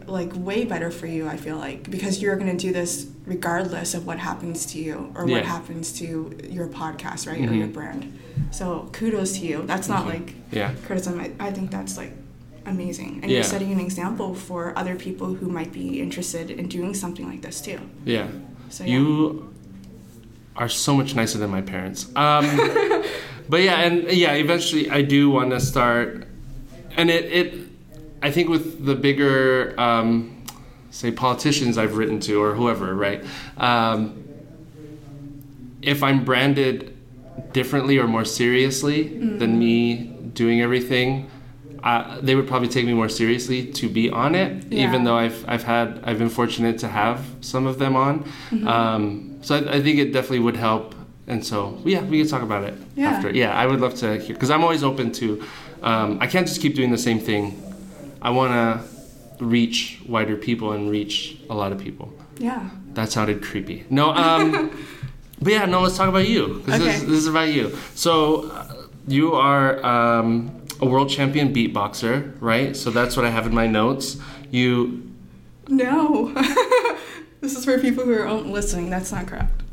like 0.08 0.32
way 0.36 0.66
better 0.66 0.92
for 0.92 1.08
you 1.08 1.28
i 1.28 1.36
feel 1.38 1.58
like 1.58 1.90
because 1.90 2.22
you're 2.22 2.36
going 2.36 2.52
to 2.56 2.68
do 2.68 2.72
this 2.72 3.08
regardless 3.26 3.94
of 3.94 4.06
what 4.06 4.20
happens 4.20 4.66
to 4.66 4.78
you 4.80 5.12
or 5.16 5.28
Yeah. 5.28 5.38
what 5.38 5.46
happens 5.46 5.92
to 6.00 6.32
your 6.50 6.68
podcast 6.68 7.28
right 7.28 7.40
or 7.50 7.54
your 7.54 7.68
Mhm. 7.68 7.74
brand 7.74 8.20
so 8.52 8.90
kudos 8.94 9.34
to 9.40 9.46
you 9.46 9.64
that's 9.66 9.88
not 9.90 10.06
like 10.06 10.34
Yeah. 10.52 10.74
criticism 10.86 11.20
I, 11.20 11.32
I 11.40 11.52
think 11.52 11.72
that's 11.72 11.98
like 11.98 12.14
amazing 12.66 13.20
and 13.22 13.32
Yeah. 13.32 13.38
you're 13.38 13.44
setting 13.44 13.72
an 13.72 13.80
example 13.80 14.36
for 14.36 14.78
other 14.78 14.96
people 14.96 15.34
who 15.36 15.48
might 15.50 15.72
be 15.72 16.00
interested 16.02 16.52
in 16.52 16.68
doing 16.68 16.94
something 16.94 17.28
like 17.28 17.42
this 17.42 17.60
too 17.62 17.80
Yeah. 18.06 18.28
so 18.70 18.84
yeah. 18.84 18.94
You 18.94 19.54
are 20.56 20.70
so 20.70 20.96
much 20.96 21.16
nicer 21.16 21.38
than 21.38 21.50
my 21.50 21.62
parents. 21.62 22.08
Um, 22.16 22.46
but 23.50 23.62
yeah, 23.62 23.82
and 23.82 24.10
yeah, 24.12 24.32
eventually 24.34 24.90
I 24.90 25.02
do 25.02 25.30
want 25.30 25.50
to 25.52 25.60
start, 25.60 26.28
and 26.96 27.10
it, 27.10 27.26
it, 27.26 27.54
I 28.26 28.32
think 28.32 28.50
with 28.50 28.84
the 28.84 28.96
bigger, 28.96 29.80
um, 29.80 30.44
say 30.90 31.12
politicians 31.12 31.78
I've 31.78 31.96
written 31.96 32.20
to 32.22 32.42
or 32.42 32.56
whoever, 32.56 32.96
right? 32.96 33.24
Um, 33.58 34.24
if 35.84 36.02
I'm 36.02 36.26
branded 36.26 36.98
differently 37.54 38.00
or 38.00 38.08
more 38.08 38.26
seriously 38.26 39.10
than 39.42 39.60
me 39.60 40.06
doing 40.34 40.60
everything, 40.62 41.30
uh, 41.84 42.20
they 42.20 42.34
would 42.34 42.48
probably 42.48 42.68
take 42.68 42.88
me 42.88 42.94
more 42.96 43.10
seriously 43.10 43.60
to 43.74 43.88
be 43.88 44.10
on 44.10 44.34
it, 44.34 44.64
Yeah. 44.72 44.88
even 44.88 45.04
though 45.04 45.18
I've 45.18 45.46
I've 45.48 45.62
had 45.64 45.88
I've 46.04 46.18
been 46.18 46.30
fortunate 46.42 46.80
to 46.80 46.88
have 46.88 47.20
some 47.42 47.68
of 47.68 47.78
them 47.78 47.96
on. 47.96 48.24
Mm-hmm. 48.24 48.68
Um, 48.68 49.38
so 49.44 49.56
I, 49.58 49.76
I 49.76 49.82
think 49.84 50.00
it 50.00 50.12
definitely 50.12 50.40
would 50.40 50.58
help. 50.58 50.96
And 51.28 51.46
so 51.46 51.78
yeah, 51.86 52.02
we 52.02 52.20
could 52.22 52.30
talk 52.32 52.42
about 52.42 52.64
it 52.64 52.74
Yeah. 52.96 53.12
after. 53.12 53.30
Yeah, 53.30 53.54
I 53.54 53.68
would 53.68 53.82
love 53.82 53.94
to 54.04 54.18
hear 54.18 54.34
because 54.34 54.50
I'm 54.50 54.64
always 54.64 54.84
open 54.84 55.12
to. 55.22 55.28
Um, 55.84 56.18
I 56.20 56.26
can't 56.26 56.48
just 56.48 56.60
keep 56.60 56.74
doing 56.74 56.90
the 56.90 56.98
same 57.10 57.20
thing. 57.20 57.62
I 58.26 58.32
want 58.32 58.52
to 58.54 59.46
reach 59.46 60.00
wider 60.08 60.36
people 60.36 60.72
and 60.72 60.90
reach 60.90 61.38
a 61.48 61.54
lot 61.54 61.72
of 61.72 61.78
people. 61.78 62.12
yeah 62.40 62.72
That 62.96 63.12
sounded 63.12 63.44
creepy. 63.44 63.86
No, 63.90 64.10
um, 64.10 64.72
but 65.42 65.54
yeah, 65.54 65.66
no. 65.66 65.82
Let's 65.82 65.96
talk 65.96 66.10
about 66.10 66.28
you. 66.28 66.64
This, 66.66 66.82
Okay. 66.82 66.98
this 67.06 67.20
is 67.24 67.28
about 67.28 67.50
you. 67.58 67.78
So, 67.94 68.50
uh, 68.50 68.88
you 69.08 69.36
are 69.36 69.86
um, 69.86 70.50
a 70.82 70.88
world 70.88 71.10
champion 71.10 71.54
beatboxer, 71.54 72.16
right? 72.40 72.76
So 72.76 72.90
that's 72.90 73.16
what 73.16 73.26
I 73.26 73.30
have 73.30 73.46
in 73.46 73.54
my 73.54 73.68
notes. 73.68 74.18
You, 74.50 75.04
no 75.68 76.32
this 77.42 77.56
is 77.58 77.66
for 77.66 77.80
people 77.80 78.04
who 78.06 78.14
are 78.14 78.32
listening 78.32 78.92
that's 78.92 79.12
not 79.12 79.26
correct 79.26 79.64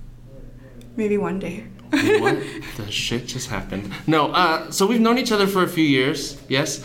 maybe 0.96 1.18
one 1.18 1.38
day 1.38 1.66
what 1.92 2.38
the 2.78 2.90
shit 2.90 3.26
just 3.26 3.50
happened? 3.50 3.92
No. 4.06 4.32
Uh, 4.32 4.70
so 4.70 4.86
we've 4.86 5.00
known 5.00 5.18
each 5.18 5.30
other 5.30 5.46
for 5.46 5.62
a 5.62 5.68
few 5.68 5.84
years, 5.84 6.40
yes. 6.48 6.82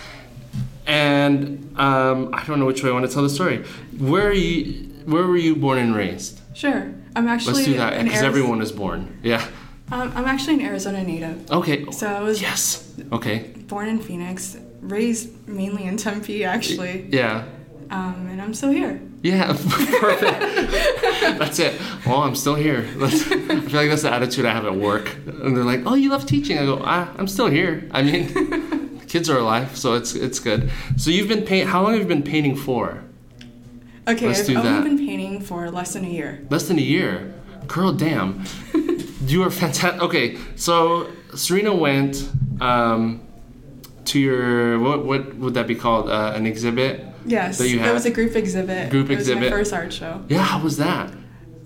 And 0.87 1.73
um, 1.77 2.29
I 2.33 2.43
don't 2.45 2.59
know 2.59 2.65
which 2.65 2.81
way 2.83 2.89
I 2.89 2.93
want 2.93 3.05
to 3.05 3.11
tell 3.13 3.23
the 3.23 3.29
story. 3.29 3.63
Where 3.99 4.27
are 4.27 4.33
you? 4.33 4.85
Where 5.05 5.25
were 5.27 5.37
you 5.37 5.55
born 5.55 5.77
and 5.77 5.95
raised? 5.95 6.41
sure 6.53 6.91
i'm 7.15 7.27
actually 7.27 7.53
Let's 7.53 7.65
do 7.67 7.77
that 7.77 8.03
because 8.03 8.23
everyone 8.23 8.63
is 8.63 8.71
born. 8.71 9.19
Yeah. 9.21 9.45
um, 9.91 10.11
i'm 10.15 10.25
actually 10.25 10.55
an 10.55 10.61
arizona 10.61 11.03
native 11.03 11.51
Okay. 11.51 11.85
so 11.91 12.07
i 12.07 12.19
was 12.19 12.41
Yes. 12.41 12.91
Okay. 13.11 13.37
born 13.67 13.87
in 13.89 13.99
Phoenix, 13.99 14.57
raised 14.81 15.47
mainly 15.47 15.83
in 15.83 15.97
Tempe, 15.97 16.43
actually, 16.43 17.05
Yeah. 17.11 17.45
um, 17.91 18.27
and 18.31 18.41
I'm 18.41 18.55
still 18.55 18.71
here. 18.71 18.99
Yeah, 19.21 19.47
perfect. 19.99 20.39
that's 21.39 21.59
it. 21.59 21.79
Well, 22.07 22.17
I'm 22.23 22.35
still 22.35 22.55
here. 22.55 22.81
That's, 22.97 23.21
I 23.31 23.59
feel 23.69 23.79
like 23.81 23.89
that's 23.89 24.03
the 24.03 24.13
attitude 24.13 24.45
I 24.45 24.53
have 24.53 24.65
at 24.65 24.75
work. 24.75 25.15
And 25.25 25.55
they're 25.57 25.63
like, 25.73 25.81
"Oh, 25.87 25.95
you 25.95 26.09
love 26.11 26.25
teaching?" 26.27 26.57
I 26.59 26.65
go, 26.65 26.79
ah, 26.83 27.11
"I'm 27.17 27.27
still 27.27 27.47
here. 27.47 27.87
I 27.91 28.03
mean, 28.03 28.23
kids 29.07 29.29
are 29.29 29.37
alive, 29.37 29.75
so 29.77 29.93
it's 29.95 30.13
it's 30.15 30.39
good." 30.39 30.71
So 30.97 31.09
you've 31.11 31.27
been 31.27 31.43
paint. 31.43 31.69
How 31.69 31.81
long 31.83 31.93
have 31.93 32.01
you 32.01 32.07
been 32.07 32.23
painting 32.23 32.55
for? 32.55 33.03
Okay, 34.07 34.27
Let's 34.27 34.49
I've 34.49 34.55
only 34.57 34.69
that. 34.69 34.83
been 34.83 34.97
painting 34.97 35.41
for 35.41 35.69
less 35.69 35.93
than 35.93 36.05
a 36.05 36.09
year. 36.09 36.45
Less 36.49 36.67
than 36.69 36.77
a 36.77 36.81
year. 36.81 37.33
Girl, 37.67 37.91
damn. 37.91 38.43
you 39.25 39.43
are 39.43 39.51
fantastic. 39.51 40.01
Okay, 40.01 40.37
so 40.55 41.11
Serena 41.35 41.75
went 41.75 42.29
um, 42.61 43.21
to 44.05 44.17
your 44.19 44.79
what 44.79 45.05
what 45.05 45.35
would 45.35 45.53
that 45.55 45.67
be 45.67 45.75
called? 45.75 46.09
Uh, 46.09 46.31
an 46.35 46.45
exhibit. 46.45 47.03
Yes, 47.25 47.57
That 47.57 47.67
you 47.67 47.81
it 47.81 47.91
was 47.93 48.05
a 48.05 48.11
group 48.11 48.37
exhibit. 48.37 48.89
Group 48.89 49.09
it 49.09 49.17
was 49.17 49.27
exhibit. 49.27 49.51
my 49.51 49.57
first 49.57 49.73
art 49.73 49.91
show. 49.91 50.23
Yeah, 50.29 50.43
how 50.43 50.63
was 50.63 50.77
that? 50.77 51.11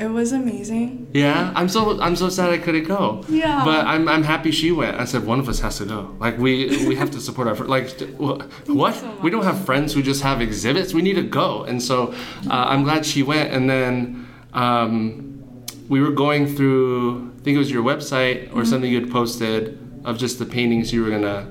It 0.02 0.10
was 0.10 0.32
amazing. 0.32 1.08
Yeah, 1.14 1.54
I'm 1.56 1.70
so 1.70 2.02
I'm 2.02 2.16
so 2.16 2.28
sad 2.30 2.50
I 2.50 2.58
couldn't 2.58 2.86
go. 2.86 3.24
Yeah. 3.30 3.64
But 3.64 3.86
I'm, 3.86 4.08
I'm 4.14 4.24
happy 4.24 4.52
she 4.52 4.72
went. 4.72 4.96
I 5.00 5.06
said 5.06 5.26
one 5.26 5.40
of 5.40 5.48
us 5.48 5.60
has 5.60 5.78
to 5.78 5.86
go. 5.86 6.16
Like 6.20 6.38
we 6.46 6.88
we 6.88 6.96
have 6.96 7.12
to 7.12 7.20
support 7.22 7.48
our 7.48 7.56
fr- 7.56 7.66
like 7.76 7.88
wh- 8.18 8.42
what? 8.82 8.96
so 8.96 9.08
we 9.22 9.30
don't 9.30 9.44
have 9.44 9.60
friends 9.70 9.94
who 9.94 10.02
just 10.02 10.22
have 10.24 10.42
exhibits. 10.42 10.94
We 10.94 11.02
need 11.04 11.18
to 11.24 11.28
go. 11.42 11.64
And 11.70 11.82
so 11.90 12.14
uh, 12.50 12.72
I'm 12.72 12.84
glad 12.84 13.06
she 13.06 13.22
went. 13.22 13.54
And 13.54 13.70
then 13.70 14.28
um, 14.54 15.64
we 15.88 16.02
were 16.02 16.12
going 16.12 16.48
through. 16.56 17.30
I 17.40 17.44
think 17.44 17.56
it 17.56 17.60
was 17.60 17.72
your 17.72 17.84
website 17.84 18.38
or 18.50 18.62
Mm-hmm. 18.62 18.66
something 18.72 18.90
you 18.92 19.00
had 19.02 19.12
posted 19.12 19.78
of 20.04 20.18
just 20.18 20.40
the 20.40 20.46
paintings 20.46 20.92
you 20.94 21.04
were 21.04 21.12
gonna 21.12 21.48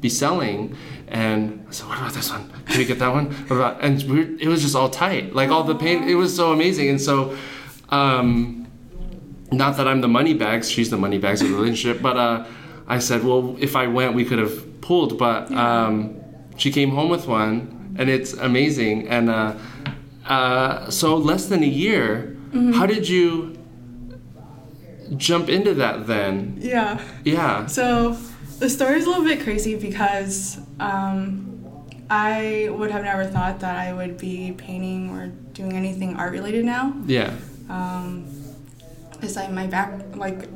be 0.00 0.08
selling. 0.10 0.76
And 1.08 1.64
I 1.68 1.70
said, 1.72 1.86
what 1.88 1.98
about 1.98 2.12
this 2.12 2.30
one? 2.30 2.50
Can 2.66 2.78
we 2.78 2.84
get 2.86 2.98
that 2.98 3.12
one? 3.12 3.26
What 3.48 3.56
about? 3.56 3.74
And 3.84 4.02
it 4.40 4.48
was 4.48 4.60
just 4.62 4.74
all 4.74 4.88
tight. 4.90 5.34
Like 5.34 5.50
all 5.50 5.62
the 5.64 5.74
paint. 5.86 6.08
It 6.10 6.16
was 6.16 6.34
so 6.34 6.52
amazing. 6.52 6.88
And 6.90 7.00
so. 7.00 7.36
Um, 7.94 8.66
not 9.52 9.76
that 9.76 9.86
I'm 9.86 10.00
the 10.00 10.08
money 10.08 10.34
bags, 10.34 10.70
she's 10.70 10.90
the 10.90 10.96
money 10.96 11.18
bags 11.18 11.40
of 11.42 11.48
the 11.48 11.54
relationship, 11.54 12.02
but 12.02 12.16
uh, 12.16 12.44
I 12.86 12.98
said, 12.98 13.22
well, 13.24 13.56
if 13.60 13.76
I 13.76 13.86
went, 13.86 14.14
we 14.14 14.24
could 14.24 14.38
have 14.38 14.80
pulled, 14.80 15.18
but 15.18 15.50
um, 15.52 16.20
she 16.56 16.70
came 16.72 16.90
home 16.90 17.08
with 17.08 17.26
one, 17.26 17.94
and 17.98 18.10
it's 18.10 18.32
amazing. 18.32 19.08
And 19.08 19.30
uh, 19.30 19.54
uh, 20.26 20.90
so, 20.90 21.16
less 21.16 21.46
than 21.46 21.62
a 21.62 21.72
year, 21.84 22.36
how 22.74 22.86
did 22.86 23.08
you 23.08 23.58
jump 25.16 25.48
into 25.48 25.74
that 25.74 26.06
then? 26.06 26.56
Yeah. 26.60 27.00
Yeah. 27.24 27.66
So 27.66 28.16
the 28.58 28.70
story 28.70 28.98
is 28.98 29.06
a 29.06 29.08
little 29.08 29.24
bit 29.24 29.42
crazy 29.42 29.76
because 29.76 30.58
um, 30.80 31.84
I 32.10 32.68
would 32.70 32.90
have 32.90 33.04
never 33.04 33.26
thought 33.26 33.60
that 33.60 33.76
I 33.76 33.92
would 33.92 34.18
be 34.18 34.52
painting 34.52 35.10
or 35.10 35.28
doing 35.52 35.72
anything 35.72 36.16
art 36.16 36.32
related 36.32 36.64
now. 36.64 36.94
Yeah. 37.06 37.34
Um, 37.68 38.26
is 39.22 39.36
like 39.36 39.50
my 39.50 39.66
back 39.66 40.16
like 40.16 40.48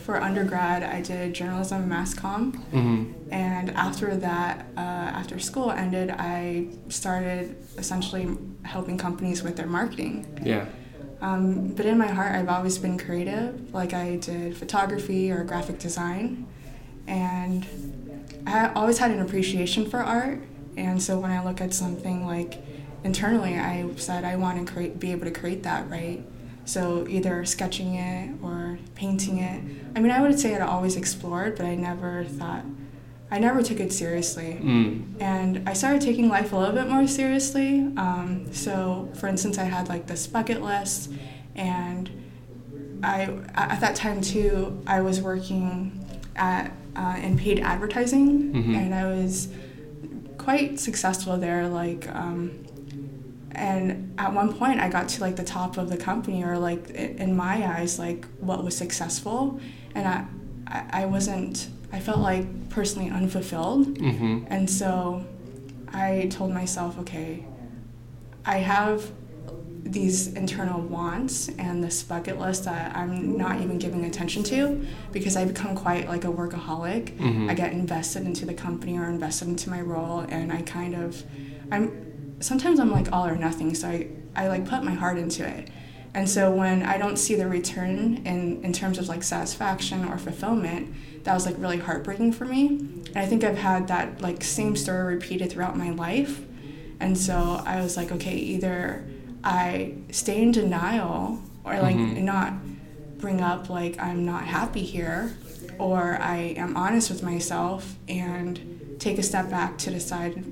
for 0.00 0.20
undergrad 0.20 0.82
I 0.82 1.00
did 1.00 1.34
journalism 1.34 1.82
and 1.82 1.88
mass 1.88 2.14
comm. 2.14 2.56
Hmm 2.70 3.12
and 3.30 3.70
after 3.70 4.16
that 4.16 4.66
uh, 4.76 4.80
after 4.80 5.38
school 5.38 5.70
ended 5.70 6.10
I 6.10 6.68
started 6.88 7.56
essentially 7.76 8.36
helping 8.62 8.98
companies 8.98 9.42
with 9.42 9.56
their 9.56 9.66
marketing. 9.66 10.26
Yeah. 10.44 10.66
um, 11.20 11.68
but 11.74 11.86
in 11.86 11.98
my 11.98 12.08
heart 12.08 12.34
I've 12.34 12.48
always 12.48 12.78
been 12.78 12.98
creative. 12.98 13.74
Like 13.74 13.94
I 13.94 14.16
did 14.16 14.56
photography 14.56 15.30
or 15.30 15.44
graphic 15.44 15.78
design. 15.78 16.46
And 17.06 17.66
I 18.46 18.72
always 18.74 18.98
had 18.98 19.10
an 19.10 19.20
appreciation 19.20 19.88
for 19.88 20.00
art. 20.00 20.40
And 20.76 21.02
so 21.02 21.18
when 21.18 21.30
I 21.30 21.42
look 21.44 21.60
at 21.60 21.72
something 21.72 22.26
like 22.26 22.58
internally, 23.02 23.54
I 23.54 23.88
said 23.96 24.24
I 24.24 24.36
want 24.36 24.64
to 24.66 24.72
create, 24.72 24.98
be 24.98 25.12
able 25.12 25.24
to 25.24 25.30
create 25.30 25.62
that, 25.62 25.88
right? 25.88 26.24
So 26.66 27.06
either 27.08 27.44
sketching 27.46 27.94
it 27.94 28.34
or 28.42 28.78
painting 28.94 29.38
it. 29.38 29.62
I 29.94 30.00
mean, 30.00 30.10
I 30.12 30.20
would 30.20 30.38
say 30.38 30.54
I'd 30.54 30.60
always 30.60 30.96
explored, 30.96 31.56
but 31.56 31.64
I 31.64 31.74
never 31.76 32.24
thought, 32.24 32.64
I 33.30 33.38
never 33.38 33.62
took 33.62 33.78
it 33.80 33.92
seriously. 33.92 34.58
Mm. 34.60 35.04
And 35.20 35.68
I 35.68 35.72
started 35.72 36.02
taking 36.02 36.28
life 36.28 36.52
a 36.52 36.56
little 36.56 36.74
bit 36.74 36.88
more 36.88 37.06
seriously. 37.06 37.80
Um, 37.96 38.48
so, 38.52 39.08
for 39.14 39.28
instance, 39.28 39.58
I 39.58 39.64
had 39.64 39.88
like 39.88 40.06
this 40.08 40.26
bucket 40.26 40.60
list, 40.60 41.10
and 41.54 42.10
I 43.02 43.22
at 43.54 43.80
that 43.80 43.94
time 43.94 44.20
too, 44.20 44.82
I 44.88 45.00
was 45.02 45.20
working 45.20 46.04
at 46.34 46.72
uh, 46.96 47.16
in 47.22 47.36
paid 47.38 47.60
advertising, 47.60 48.52
Mhm. 48.52 48.74
and 48.76 48.94
I 48.94 49.04
was 49.06 49.48
quite 50.38 50.80
successful 50.80 51.36
there. 51.36 51.68
Like, 51.68 52.08
um, 52.14 52.50
and 53.56 54.14
at 54.18 54.34
one 54.34 54.52
point, 54.52 54.80
I 54.80 54.88
got 54.90 55.08
to 55.08 55.20
like 55.22 55.36
the 55.36 55.44
top 55.44 55.78
of 55.78 55.88
the 55.88 55.96
company, 55.96 56.44
or 56.44 56.58
like 56.58 56.90
in 56.90 57.34
my 57.34 57.66
eyes, 57.66 57.98
like 57.98 58.26
what 58.38 58.62
was 58.62 58.76
successful, 58.76 59.58
and 59.94 60.06
I, 60.06 60.84
I, 60.90 61.06
wasn't. 61.06 61.68
I 61.90 62.00
felt 62.00 62.18
like 62.18 62.68
personally 62.68 63.10
unfulfilled. 63.10 63.98
Mm-hmm. 63.98 64.44
And 64.48 64.68
so 64.68 65.24
I 65.88 66.28
told 66.30 66.52
myself, 66.52 66.98
okay, 66.98 67.46
I 68.44 68.58
have 68.58 69.10
these 69.84 70.34
internal 70.34 70.80
wants 70.80 71.48
and 71.48 71.82
this 71.82 72.02
bucket 72.02 72.38
list 72.38 72.64
that 72.64 72.94
I'm 72.94 73.38
not 73.38 73.60
even 73.62 73.78
giving 73.78 74.04
attention 74.04 74.42
to 74.44 74.84
because 75.12 75.36
I 75.36 75.44
become 75.44 75.76
quite 75.76 76.08
like 76.08 76.24
a 76.24 76.28
workaholic. 76.28 77.16
Mhm. 77.16 77.48
I 77.48 77.54
get 77.54 77.72
invested 77.72 78.26
into 78.26 78.44
the 78.44 78.54
company 78.54 78.98
or 78.98 79.04
invested 79.04 79.48
into 79.48 79.70
my 79.70 79.80
role 79.80 80.26
and 80.28 80.52
I 80.52 80.62
kind 80.62 80.94
of 80.94 81.22
I'm 81.70 82.05
sometimes 82.40 82.78
I'm 82.80 82.90
like 82.90 83.12
all 83.12 83.26
or 83.26 83.36
nothing 83.36 83.74
so 83.74 83.88
I, 83.88 84.08
I 84.34 84.48
like 84.48 84.66
put 84.66 84.82
my 84.84 84.92
heart 84.94 85.18
into 85.18 85.46
it. 85.46 85.68
And 86.14 86.28
so 86.28 86.50
when 86.50 86.82
I 86.82 86.96
don't 86.96 87.16
see 87.18 87.34
the 87.34 87.46
return 87.46 88.22
in, 88.24 88.64
in 88.64 88.72
terms 88.72 88.98
of 88.98 89.08
like 89.08 89.22
satisfaction 89.22 90.04
or 90.06 90.16
fulfillment, 90.16 90.94
that 91.24 91.34
was 91.34 91.44
like 91.44 91.56
really 91.58 91.78
heartbreaking 91.78 92.32
for 92.32 92.44
me. 92.46 92.68
And 92.68 93.16
I 93.18 93.26
think 93.26 93.44
I've 93.44 93.58
had 93.58 93.88
that 93.88 94.22
like 94.22 94.42
same 94.42 94.76
story 94.76 95.14
repeated 95.14 95.50
throughout 95.50 95.76
my 95.76 95.90
life. 95.90 96.40
And 97.00 97.18
so 97.18 97.62
I 97.66 97.82
was 97.82 97.96
like, 97.98 98.12
okay, 98.12 98.34
either 98.36 99.04
I 99.44 99.94
stay 100.10 100.40
in 100.42 100.52
denial 100.52 101.40
or 101.64 101.78
like 101.80 101.96
Mhm. 101.96 102.22
not 102.22 102.54
bring 103.18 103.40
up 103.42 103.68
like 103.68 103.98
I'm 104.00 104.24
not 104.24 104.44
happy 104.44 104.82
here, 104.82 105.34
or 105.78 106.16
I 106.20 106.54
am 106.56 106.76
honest 106.76 107.10
with 107.10 107.22
myself 107.22 107.96
and 108.08 108.96
take 108.98 109.18
a 109.18 109.22
step 109.22 109.50
back 109.50 109.76
to 109.78 109.90
decide, 109.90 110.42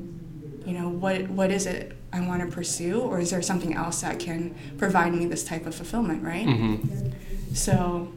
you 0.65 0.73
know, 0.73 0.89
what 0.89 1.29
what 1.29 1.51
is 1.51 1.67
it 1.67 1.97
I 2.13 2.21
want 2.27 2.43
to 2.43 2.55
pursue, 2.55 3.01
or 3.01 3.21
is 3.21 3.31
there 3.31 3.43
something 3.43 3.75
else 3.75 4.01
that 4.01 4.19
can 4.19 4.55
provide 4.79 5.13
me 5.15 5.27
this 5.27 5.45
type 5.45 5.67
of 5.67 5.75
fulfillment, 5.75 6.23
right? 6.23 6.47
Mm-hmm. 6.47 7.55
So 7.55 8.13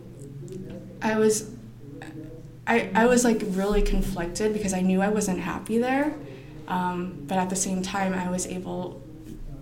I 1.02 1.18
was 1.18 1.52
I, 2.66 2.90
I 2.94 3.06
was 3.06 3.24
like 3.24 3.42
really 3.46 3.82
conflicted 3.82 4.54
because 4.54 4.74
I 4.74 4.82
knew 4.82 5.02
I 5.02 5.08
wasn't 5.08 5.40
happy 5.40 5.78
there. 5.78 6.16
Um, 6.68 7.24
but 7.28 7.38
at 7.38 7.50
the 7.50 7.56
same 7.56 7.82
time 7.82 8.14
I 8.14 8.30
was 8.30 8.46
able 8.46 9.02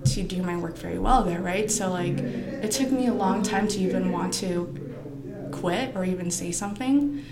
to 0.06 0.24
do 0.24 0.42
my 0.42 0.58
work 0.58 0.78
very 0.78 0.98
well 0.98 1.24
there, 1.24 1.42
right? 1.42 1.70
So 1.70 1.92
like 1.92 2.18
it 2.18 2.72
took 2.72 2.92
me 2.92 3.08
a 3.08 3.14
long 3.14 3.44
time 3.44 3.68
to 3.70 3.80
even 3.80 4.12
want 4.12 4.34
to 4.36 5.50
quit 5.52 5.96
or 5.96 6.04
even 6.04 6.32
say 6.32 6.52
something. 6.52 7.24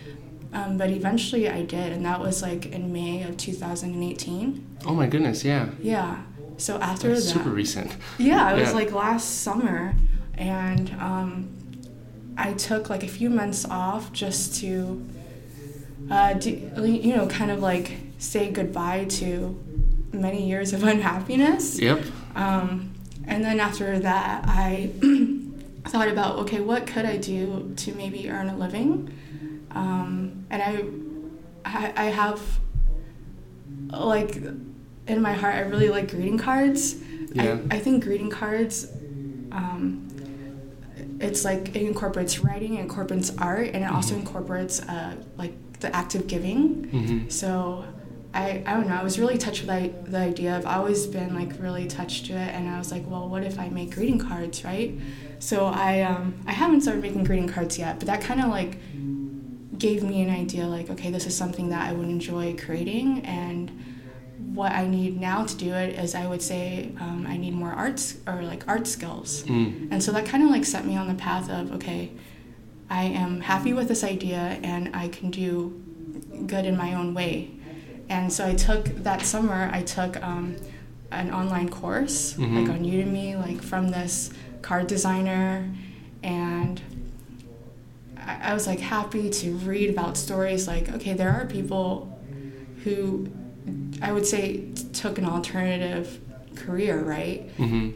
Um, 0.53 0.77
but 0.77 0.89
eventually 0.91 1.50
I 1.50 1.63
did, 1.63 1.91
and 1.91 2.05
that 2.05 2.19
was 2.19 2.41
like 2.43 2.67
in 2.67 2.93
May 2.93 3.24
of 3.24 3.38
2018. 3.38 4.77
Oh 4.86 4.93
my 4.93 5.07
goodness, 5.07 5.43
yeah. 5.43 5.69
Yeah. 5.81 6.22
So 6.57 6.77
after 6.79 7.10
That's 7.10 7.25
that, 7.25 7.39
super 7.39 7.50
recent. 7.50 7.95
yeah, 8.19 8.51
it 8.55 8.60
was 8.60 8.69
Yeah. 8.69 8.75
like 8.75 8.91
last 8.91 9.41
summer, 9.41 9.95
and 10.36 10.91
um, 11.00 11.50
I 12.38 12.53
took 12.53 12.89
like 12.89 13.03
a 13.03 13.07
few 13.07 13.29
months 13.29 13.65
off 13.65 14.13
just 14.13 14.56
to, 14.62 15.04
uh, 16.12 16.34
do, 16.34 16.51
you 16.86 17.15
know, 17.15 17.27
kind 17.27 17.49
of 17.49 17.60
like 17.60 17.91
say 18.19 18.51
goodbye 18.51 19.06
to 19.06 19.60
many 20.12 20.47
years 20.47 20.71
of 20.73 20.84
unhappiness. 20.93 21.80
Yep. 21.80 22.04
Um, 22.36 22.93
and 23.25 23.43
then 23.43 23.60
after 23.60 23.97
that, 23.99 24.43
I 24.47 24.91
thought 25.86 26.08
about 26.10 26.38
okay, 26.39 26.60
what 26.60 26.86
could 26.86 27.06
I 27.06 27.17
do 27.17 27.73
to 27.77 27.93
maybe 27.95 28.30
earn 28.30 28.49
a 28.49 28.56
living? 28.58 29.12
Um, 29.73 30.45
and 30.49 30.62
I, 30.62 30.83
I, 31.65 31.93
I 31.95 32.05
have 32.05 32.41
like 33.89 34.36
in 35.07 35.21
my 35.21 35.33
heart, 35.33 35.55
I 35.55 35.62
really 35.62 35.89
like 35.89 36.09
greeting 36.12 36.38
cards. 36.38 36.95
Yeah. 37.33 37.59
I, 37.71 37.75
I 37.75 37.79
think 37.79 38.03
greeting 38.03 38.29
cards, 38.29 38.88
um, 39.51 40.07
it's 41.19 41.43
like 41.45 41.75
it 41.75 41.83
incorporates 41.83 42.39
writing, 42.39 42.75
it 42.75 42.81
incorporates 42.81 43.36
art, 43.38 43.69
and 43.73 43.83
it 43.83 43.91
also 43.91 44.15
incorporates 44.15 44.81
uh, 44.81 45.15
like 45.38 45.79
the 45.79 45.93
act 45.95 46.15
of 46.15 46.27
giving. 46.27 46.86
Mm-hmm. 46.86 47.29
So 47.29 47.86
I, 48.33 48.63
I 48.65 48.73
don't 48.73 48.88
know, 48.88 48.95
I 48.95 49.03
was 49.03 49.19
really 49.19 49.38
touched 49.38 49.65
with 49.65 50.03
the, 50.05 50.12
the 50.12 50.17
idea. 50.17 50.55
I've 50.55 50.65
always 50.65 51.05
been 51.05 51.36
like 51.36 51.59
really 51.59 51.88
touched 51.88 52.25
to 52.27 52.33
it 52.33 52.53
and 52.55 52.67
I 52.67 52.77
was 52.77 52.91
like, 52.91 53.03
well, 53.07 53.29
what 53.29 53.43
if 53.43 53.59
I 53.59 53.69
make 53.69 53.91
greeting 53.91 54.17
cards, 54.17 54.63
right? 54.63 54.93
So 55.39 55.65
I 55.65 56.01
um, 56.01 56.39
I 56.47 56.53
haven't 56.53 56.81
started 56.81 57.01
making 57.01 57.25
greeting 57.25 57.49
cards 57.49 57.77
yet, 57.77 57.99
but 57.99 58.07
that 58.07 58.21
kind 58.21 58.41
of 58.41 58.49
like 58.49 58.77
gave 59.77 60.03
me 60.03 60.21
an 60.21 60.29
idea 60.29 60.65
like, 60.67 60.89
okay, 60.89 61.09
this 61.12 61.25
is 61.25 61.36
something 61.36 61.69
that 61.69 61.89
I 61.89 61.93
would 61.93 62.07
enjoy 62.07 62.55
creating 62.55 63.25
and 63.25 63.71
what 64.53 64.71
I 64.71 64.86
need 64.88 65.19
now 65.19 65.45
to 65.45 65.55
do 65.57 65.73
it 65.73 65.97
is 65.97 66.13
I 66.13 66.27
would 66.27 66.41
say 66.41 66.91
um, 66.99 67.25
I 67.27 67.38
need 67.38 67.53
more 67.53 67.71
arts 67.71 68.17
or 68.27 68.43
like 68.43 68.67
art 68.67 68.86
skills. 68.86 69.43
Mm. 69.43 69.88
And 69.91 70.03
so 70.03 70.12
that 70.12 70.25
kind 70.25 70.43
of 70.43 70.49
like 70.49 70.65
set 70.65 70.86
me 70.86 70.95
on 70.95 71.07
the 71.07 71.15
path 71.15 71.49
of 71.49 71.71
okay, 71.73 72.12
I 72.89 73.03
am 73.05 73.41
happy 73.41 73.73
with 73.73 73.88
this 73.88 74.03
idea 74.03 74.59
and 74.62 74.95
I 74.95 75.07
can 75.07 75.31
do 75.31 75.81
good 76.45 76.65
in 76.65 76.77
my 76.77 76.93
own 76.93 77.13
way. 77.15 77.51
And 78.09 78.31
so 78.31 78.45
I 78.45 78.53
took 78.53 78.86
that 79.03 79.21
summer, 79.23 79.69
I 79.73 79.81
took 79.81 80.21
um, 80.21 80.55
an 81.12 81.31
online 81.31 81.69
course 81.69 82.33
Mhm. 82.33 82.62
like 82.67 82.69
on 82.69 82.83
Udemy, 82.86 83.39
like 83.39 83.62
from 83.62 83.89
this 83.89 84.29
card 84.62 84.88
designer, 84.88 85.67
and 86.21 86.81
I, 88.25 88.53
was 88.53 88.67
like 88.67 88.79
happy 88.79 89.29
to 89.29 89.51
read 89.57 89.89
about 89.89 90.17
stories 90.17 90.67
like 90.67 90.89
okay, 90.89 91.13
there 91.13 91.31
are 91.31 91.45
people 91.45 92.19
who 92.83 93.29
I 94.01 94.12
would 94.12 94.25
say 94.25 94.71
took 94.93 95.17
an 95.17 95.25
alternative 95.25 96.19
career, 96.55 96.99
right? 96.99 97.47
Mm-hmm. 97.57 97.91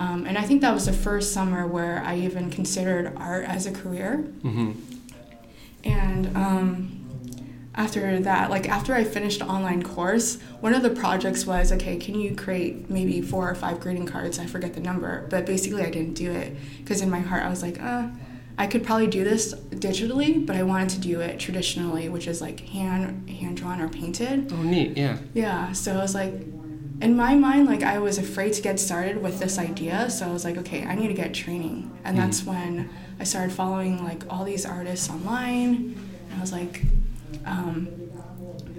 Um, 0.00 0.26
and 0.26 0.38
I 0.38 0.42
think 0.42 0.62
that 0.62 0.72
was 0.72 0.86
the 0.86 0.92
first 0.92 1.32
summer 1.32 1.66
where 1.66 2.02
I 2.02 2.16
even 2.16 2.50
considered 2.50 3.12
art 3.16 3.44
as 3.44 3.66
a 3.66 3.72
career. 3.72 4.24
Mm-hmm. 4.42 4.72
And 5.84 6.36
um, 6.36 7.00
after 7.74 8.20
that, 8.20 8.50
like 8.50 8.68
after 8.68 8.94
I 8.94 9.04
finished 9.04 9.42
online 9.42 9.82
course, 9.82 10.40
one 10.60 10.74
of 10.74 10.82
the 10.82 10.90
projects 10.90 11.46
was 11.46 11.70
okay, 11.72 11.96
can 11.96 12.14
you 12.14 12.34
create 12.34 12.88
maybe 12.88 13.20
four 13.20 13.50
or 13.50 13.54
five 13.54 13.80
greeting 13.80 14.06
cards? 14.06 14.38
I 14.38 14.46
forget 14.46 14.74
the 14.74 14.80
number, 14.80 15.26
but 15.28 15.46
basically 15.46 15.82
I 15.82 15.90
didn't 15.90 16.14
do 16.14 16.30
it 16.30 16.56
because 16.78 17.00
in 17.00 17.10
my 17.10 17.20
heart 17.20 17.42
I 17.42 17.50
was 17.50 17.62
like, 17.62 17.80
uh, 17.80 18.08
I 18.60 18.66
could 18.66 18.84
probably 18.84 19.06
do 19.06 19.24
this 19.24 19.54
digitally, 19.70 20.44
but 20.44 20.54
I 20.54 20.62
wanted 20.64 20.90
to 20.90 20.98
do 21.00 21.20
it 21.20 21.40
traditionally, 21.40 22.10
which 22.10 22.26
is 22.28 22.42
like 22.42 22.60
hand 22.68 23.30
hand 23.30 23.56
drawn 23.56 23.80
or 23.80 23.88
painted. 23.88 24.52
Oh, 24.52 24.62
neat. 24.62 24.98
Yeah. 24.98 25.16
Yeah, 25.32 25.72
so 25.72 25.94
I 25.94 25.96
was 26.02 26.14
like, 26.14 26.34
in 27.00 27.16
my 27.16 27.34
mind, 27.34 27.66
like 27.66 27.82
I 27.82 27.98
was 28.00 28.18
afraid 28.18 28.52
to 28.52 28.60
get 28.60 28.78
started 28.78 29.22
with 29.22 29.38
this 29.38 29.58
idea, 29.58 30.10
so 30.10 30.28
I 30.28 30.32
was 30.32 30.44
like, 30.44 30.58
okay, 30.58 30.84
I 30.84 30.94
need 30.94 31.08
to 31.08 31.14
get 31.14 31.32
training, 31.32 31.90
and 32.04 32.18
Mhm. 32.18 32.20
that's 32.20 32.44
when 32.44 32.90
I 33.18 33.24
started 33.24 33.50
following 33.52 34.04
like 34.04 34.24
all 34.28 34.44
these 34.44 34.66
artists 34.66 35.08
online, 35.08 35.94
and 36.28 36.36
I 36.36 36.40
was 36.42 36.52
like, 36.52 36.82
um, 37.46 37.88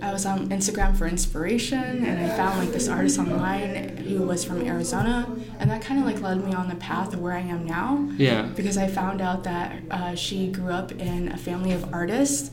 I 0.01 0.11
was 0.11 0.25
on 0.25 0.49
Instagram 0.49 0.97
for 0.97 1.07
inspiration, 1.07 2.03
and 2.05 2.25
I 2.25 2.35
found 2.35 2.59
like 2.59 2.71
this 2.73 2.87
artist 2.87 3.19
online 3.19 3.97
who 3.97 4.23
was 4.23 4.43
from 4.43 4.61
Arizona, 4.65 5.27
and 5.59 5.69
that 5.69 5.81
kind 5.81 5.99
of 5.99 6.05
like 6.05 6.21
led 6.21 6.43
me 6.43 6.53
on 6.53 6.69
the 6.69 6.75
path 6.75 7.13
of 7.13 7.19
where 7.19 7.33
I 7.33 7.41
am 7.41 7.65
now, 7.65 8.09
Yeah. 8.17 8.43
because 8.55 8.77
I 8.77 8.87
found 8.87 9.21
out 9.21 9.43
that 9.43 9.81
uh, 9.91 10.15
she 10.15 10.47
grew 10.47 10.71
up 10.71 10.91
in 10.93 11.31
a 11.31 11.37
family 11.37 11.71
of 11.71 11.93
artists, 11.93 12.51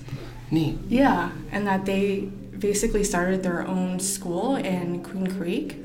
Neat. 0.51 0.79
yeah, 0.89 1.31
and 1.51 1.67
that 1.67 1.87
they 1.87 2.31
basically 2.59 3.05
started 3.05 3.43
their 3.43 3.67
own 3.67 3.99
school 3.99 4.57
in 4.57 5.03
Queen 5.03 5.27
Creek. 5.39 5.77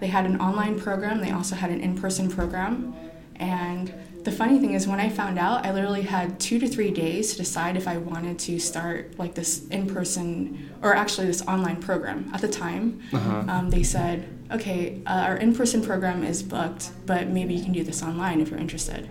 They 0.00 0.06
had 0.06 0.24
an 0.24 0.40
online 0.40 0.80
program, 0.80 1.20
they 1.20 1.32
also 1.32 1.54
had 1.54 1.70
an 1.70 1.80
in 1.80 1.98
person 1.98 2.30
program. 2.30 2.94
And 3.36 3.92
the 4.24 4.32
funny 4.32 4.58
thing 4.58 4.74
is, 4.74 4.86
when 4.86 5.00
I 5.00 5.08
found 5.08 5.38
out, 5.38 5.64
I 5.66 5.72
literally 5.72 6.02
had 6.02 6.38
two 6.40 6.58
to 6.58 6.68
three 6.68 6.90
days 6.90 7.32
to 7.32 7.38
decide 7.38 7.76
if 7.76 7.86
I 7.88 7.96
wanted 7.96 8.38
to 8.40 8.58
start 8.58 9.18
like 9.18 9.34
this 9.34 9.66
in 9.68 9.86
person 9.86 10.70
or 10.82 10.94
actually 10.94 11.26
this 11.26 11.42
online 11.42 11.76
program. 11.76 12.30
At 12.34 12.40
the 12.40 12.48
time, 12.48 13.00
Uh-huh. 13.12 13.44
um, 13.48 13.70
they 13.70 13.82
said, 13.82 14.28
okay, 14.50 15.00
uh, 15.06 15.10
our 15.28 15.36
in 15.36 15.54
person 15.54 15.82
program 15.82 16.22
is 16.24 16.42
booked, 16.42 16.90
but 17.06 17.28
maybe 17.28 17.54
you 17.54 17.62
can 17.62 17.72
do 17.72 17.84
this 17.84 18.02
online 18.02 18.40
if 18.40 18.50
you're 18.50 18.58
interested. 18.60 19.08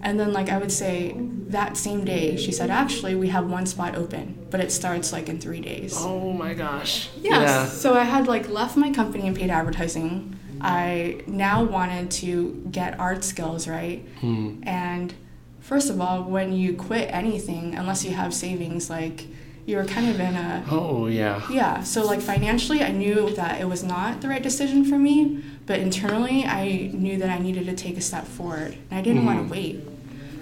And 0.00 0.20
then, 0.20 0.32
like, 0.32 0.48
I 0.48 0.58
would 0.58 0.70
say 0.70 1.16
that 1.48 1.76
same 1.76 2.04
day, 2.04 2.36
she 2.36 2.52
said, 2.52 2.70
actually, 2.70 3.16
we 3.16 3.28
have 3.28 3.50
one 3.50 3.66
spot 3.66 3.96
open, 3.96 4.46
but 4.50 4.60
it 4.60 4.70
starts 4.70 5.12
like 5.12 5.28
in 5.28 5.40
three 5.40 5.60
days. 5.60 5.94
Oh 5.96 6.32
my 6.32 6.54
gosh. 6.54 7.08
Yes. 7.20 7.72
So 7.80 7.94
I 7.94 8.04
had 8.04 8.28
like 8.28 8.48
left 8.48 8.76
my 8.76 8.92
company 8.92 9.26
in 9.26 9.34
paid 9.34 9.50
advertising. 9.50 10.37
I 10.60 11.22
now 11.26 11.64
wanted 11.64 12.10
to 12.22 12.66
get 12.70 12.98
art 12.98 13.24
skills, 13.24 13.68
right? 13.68 14.06
Hmm. 14.20 14.60
And 14.62 15.14
first 15.60 15.90
of 15.90 16.00
all, 16.00 16.24
when 16.24 16.52
you 16.52 16.74
quit 16.74 17.08
anything, 17.12 17.74
unless 17.74 18.04
you 18.04 18.12
have 18.12 18.34
savings, 18.34 18.90
like 18.90 19.26
you're 19.66 19.84
kind 19.84 20.08
of 20.08 20.18
in 20.18 20.34
a 20.34 20.64
Oh 20.70 21.06
yeah. 21.08 21.42
yeah. 21.50 21.82
So 21.82 22.04
like 22.06 22.20
financially, 22.20 22.82
I 22.82 22.90
knew 22.90 23.30
that 23.34 23.60
it 23.60 23.68
was 23.68 23.84
not 23.84 24.22
the 24.22 24.28
right 24.28 24.42
decision 24.42 24.84
for 24.84 24.98
me, 24.98 25.44
but 25.66 25.78
internally, 25.78 26.44
I 26.44 26.90
knew 26.94 27.18
that 27.18 27.28
I 27.28 27.38
needed 27.38 27.66
to 27.66 27.74
take 27.74 27.98
a 27.98 28.00
step 28.00 28.24
forward, 28.24 28.78
and 28.90 28.98
I 28.98 29.02
didn't 29.02 29.26
want 29.26 29.46
to 29.46 29.52
wait. 29.52 29.80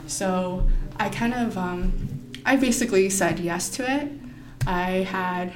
So 0.06 0.68
I 0.96 1.08
kind 1.08 1.34
of 1.34 1.58
um, 1.58 1.92
I 2.44 2.54
basically 2.56 3.10
said 3.10 3.40
yes 3.40 3.68
to 3.70 3.90
it. 3.90 4.12
I 4.68 4.90
had 5.02 5.52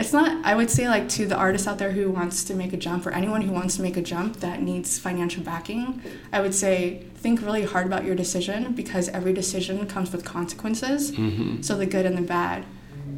it's 0.00 0.12
not 0.12 0.44
I 0.44 0.54
would 0.54 0.70
say 0.70 0.88
like 0.88 1.08
to 1.10 1.26
the 1.26 1.36
artist 1.36 1.68
out 1.68 1.78
there 1.78 1.92
who 1.92 2.10
wants 2.10 2.42
to 2.44 2.54
make 2.54 2.72
a 2.72 2.76
jump 2.76 3.06
or 3.06 3.10
anyone 3.10 3.42
who 3.42 3.52
wants 3.52 3.76
to 3.76 3.82
make 3.82 3.96
a 3.96 4.02
jump 4.02 4.40
that 4.40 4.62
needs 4.62 4.98
financial 4.98 5.42
backing, 5.42 6.02
I 6.32 6.40
would 6.40 6.54
say 6.54 7.04
think 7.16 7.42
really 7.42 7.64
hard 7.64 7.86
about 7.86 8.04
your 8.04 8.14
decision 8.14 8.72
because 8.72 9.08
every 9.10 9.32
decision 9.32 9.86
comes 9.86 10.10
with 10.10 10.24
consequences. 10.24 11.12
Mm-hmm. 11.12 11.62
So 11.62 11.76
the 11.76 11.86
good 11.86 12.06
and 12.06 12.16
the 12.16 12.22
bad. 12.22 12.64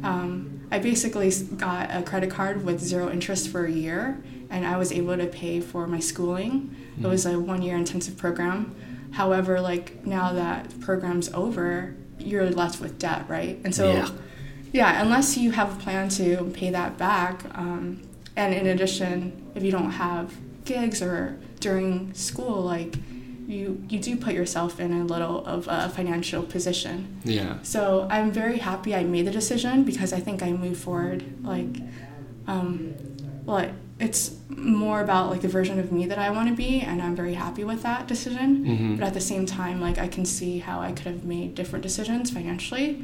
Um, 0.03 0.67
I 0.71 0.79
basically 0.79 1.31
got 1.55 1.89
a 1.95 2.01
credit 2.03 2.29
card 2.29 2.65
with 2.65 2.79
zero 2.81 3.09
interest 3.09 3.49
for 3.49 3.65
a 3.65 3.71
year, 3.71 4.21
and 4.49 4.65
I 4.65 4.77
was 4.77 4.91
able 4.91 5.15
to 5.15 5.27
pay 5.27 5.61
for 5.61 5.87
my 5.87 5.99
schooling. 5.99 6.75
It 6.99 7.07
was 7.07 7.25
a 7.25 7.39
one-year 7.39 7.77
intensive 7.77 8.17
program. 8.17 8.75
However, 9.11 9.61
like 9.61 10.05
now 10.05 10.33
that 10.33 10.79
program's 10.81 11.31
over, 11.33 11.95
you're 12.19 12.49
left 12.49 12.81
with 12.81 12.97
debt, 12.99 13.25
right? 13.29 13.59
And 13.63 13.73
so, 13.73 13.93
Yeah. 13.93 14.09
Yeah, 14.73 15.01
unless 15.01 15.37
you 15.37 15.51
have 15.51 15.77
a 15.77 15.79
plan 15.81 16.09
to 16.09 16.51
pay 16.53 16.69
that 16.71 16.97
back, 16.97 17.43
um, 17.55 18.01
and 18.35 18.53
in 18.53 18.67
addition, 18.67 19.31
if 19.55 19.63
you 19.63 19.71
don't 19.71 19.91
have 19.91 20.33
gigs 20.65 21.01
or 21.01 21.37
during 21.59 22.13
school, 22.13 22.61
like 22.61 22.95
you 23.47 23.83
you 23.89 23.99
do 23.99 24.15
put 24.17 24.33
yourself 24.33 24.79
in 24.79 24.91
a 24.93 25.03
little 25.03 25.45
of 25.45 25.67
a 25.69 25.89
financial 25.89 26.41
position. 26.43 27.21
Yeah. 27.23 27.57
So 27.61 28.07
I'm 28.09 28.31
very 28.31 28.57
happy 28.57 28.95
I 28.95 29.03
made 29.03 29.27
the 29.27 29.31
decision 29.31 29.83
because 29.83 30.11
I 30.13 30.19
think 30.19 30.41
I 30.41 30.51
moved 30.51 30.81
forward. 30.81 31.23
Like, 31.45 31.75
um, 32.47 32.93
well, 33.45 33.69
it's 33.99 34.35
more 34.49 35.01
about 35.01 35.29
like 35.29 35.41
the 35.41 35.47
version 35.49 35.77
of 35.79 35.91
me 35.91 36.07
that 36.07 36.17
I 36.17 36.29
want 36.31 36.49
to 36.49 36.55
be, 36.55 36.79
and 36.81 37.01
I'm 37.01 37.15
very 37.15 37.35
happy 37.35 37.63
with 37.63 37.83
that 37.83 38.07
decision. 38.07 38.65
Mhm. 38.65 38.97
But 38.97 39.05
at 39.07 39.13
the 39.13 39.21
same 39.21 39.45
time, 39.45 39.79
like 39.81 39.97
I 39.99 40.07
can 40.07 40.25
see 40.25 40.59
how 40.59 40.79
I 40.79 40.91
could 40.93 41.05
have 41.05 41.23
made 41.25 41.53
different 41.53 41.83
decisions 41.83 42.31
financially, 42.31 43.03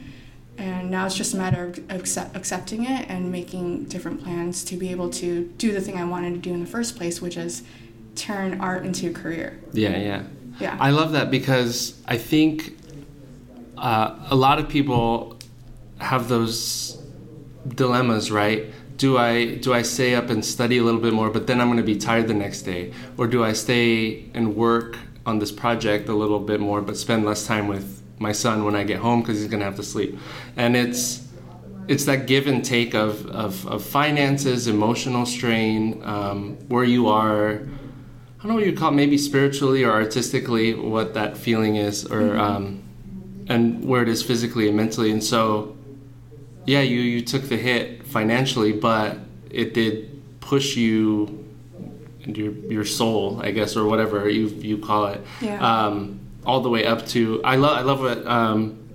and 0.60 0.92
now 0.92 1.06
it's 1.06 1.16
just 1.16 1.34
a 1.34 1.38
matter 1.38 1.68
of 1.68 1.80
accept- 1.90 2.36
accepting 2.36 2.84
it 2.84 3.10
and 3.10 3.32
making 3.32 3.86
different 3.86 4.22
plans 4.22 4.66
to 4.66 4.76
be 4.76 4.92
able 4.92 5.10
to 5.10 5.46
do 5.58 5.72
the 5.72 5.80
thing 5.80 5.98
I 5.98 6.04
wanted 6.04 6.34
to 6.34 6.40
do 6.40 6.54
in 6.54 6.60
the 6.60 6.70
first 6.70 6.98
place, 6.98 7.22
which 7.22 7.38
is 7.38 7.64
turn 8.16 8.60
art 8.60 8.86
into 8.86 9.10
a 9.10 9.14
career. 9.14 9.58
Yeah, 9.72 9.98
yeah. 9.98 10.24
Yeah. 10.60 10.78
I 10.78 10.90
love 10.92 11.14
that 11.14 11.32
because 11.32 12.02
I 12.06 12.18
think 12.18 12.78
uh, 13.78 14.18
a 14.30 14.36
lot 14.36 14.60
of 14.60 14.68
people 14.68 15.38
have 16.00 16.28
those 16.28 17.02
dilemmas, 17.76 18.30
right? 18.30 18.66
Do 18.98 19.18
I 19.18 19.56
do 19.56 19.74
I 19.74 19.84
stay 19.84 20.14
up 20.14 20.30
and 20.30 20.44
study 20.44 20.78
a 20.78 20.84
little 20.84 21.00
bit 21.00 21.14
more, 21.14 21.30
but 21.30 21.48
then 21.48 21.62
I'm 21.62 21.68
going 21.68 21.78
to 21.78 21.84
be 21.84 21.96
tired 21.96 22.28
the 22.28 22.34
next 22.34 22.64
day, 22.64 22.92
or 23.18 23.28
do 23.28 23.46
I 23.46 23.54
stay 23.54 24.26
and 24.34 24.58
work 24.58 24.98
on 25.26 25.40
this 25.40 25.54
project 25.54 26.10
a 26.10 26.14
little 26.14 26.40
bit 26.40 26.60
more, 26.60 26.82
but 26.82 26.98
spend 26.98 27.26
less 27.26 27.48
time 27.48 27.70
with 27.70 28.04
my 28.20 28.32
son 28.32 28.64
when 28.66 28.76
I 28.76 28.84
get 28.84 29.00
home 29.00 29.22
because 29.22 29.40
he's 29.40 29.48
going 29.50 29.60
to 29.60 29.66
have 29.66 29.78
to 29.78 29.84
sleep? 29.84 30.18
And 30.56 30.76
it's 30.76 31.26
it's 31.88 32.06
that 32.06 32.28
give 32.28 32.46
and 32.46 32.64
take 32.64 32.94
of, 32.94 33.26
of, 33.28 33.66
of 33.68 33.84
finances, 33.84 34.68
emotional 34.68 35.26
strain, 35.26 36.02
um, 36.04 36.56
where 36.68 36.84
you 36.84 37.08
are. 37.08 37.54
I 37.54 38.44
don't 38.44 38.50
know 38.50 38.56
what 38.56 38.66
you 38.66 38.74
call 38.74 38.90
it, 38.90 38.96
maybe 38.96 39.18
spiritually 39.18 39.84
or 39.84 39.92
artistically, 39.92 40.76
what 40.76 41.16
that 41.16 41.36
feeling 41.36 41.78
is, 41.78 42.06
or 42.06 42.38
um, 42.38 42.84
and 43.48 43.84
where 43.84 44.04
it 44.04 44.08
is 44.08 44.22
physically 44.22 44.68
and 44.68 44.78
mentally. 44.78 45.12
And 45.12 45.24
so, 45.24 45.76
yeah, 46.66 46.82
you 46.82 47.00
you 47.00 47.22
took 47.22 47.44
the 47.50 47.58
hit 47.58 48.06
financially, 48.06 48.72
but 48.72 49.18
it 49.50 49.74
did 49.74 50.22
push 50.42 50.78
you 50.78 51.44
into 52.22 52.42
your 52.44 52.54
your 52.72 52.86
soul, 52.86 53.42
I 53.44 53.50
guess, 53.52 53.76
or 53.76 53.88
whatever 53.88 54.30
you 54.30 54.48
you 54.48 54.78
call 54.78 55.08
it, 55.08 55.22
Yeah. 55.42 55.58
um, 55.88 56.19
all 56.46 56.62
the 56.62 56.70
way 56.70 56.86
up 56.86 57.06
to. 57.08 57.42
I 57.44 57.56
love 57.56 57.78
I 57.78 57.82
love 57.82 58.00
what 58.02 58.26
um, 58.26 58.90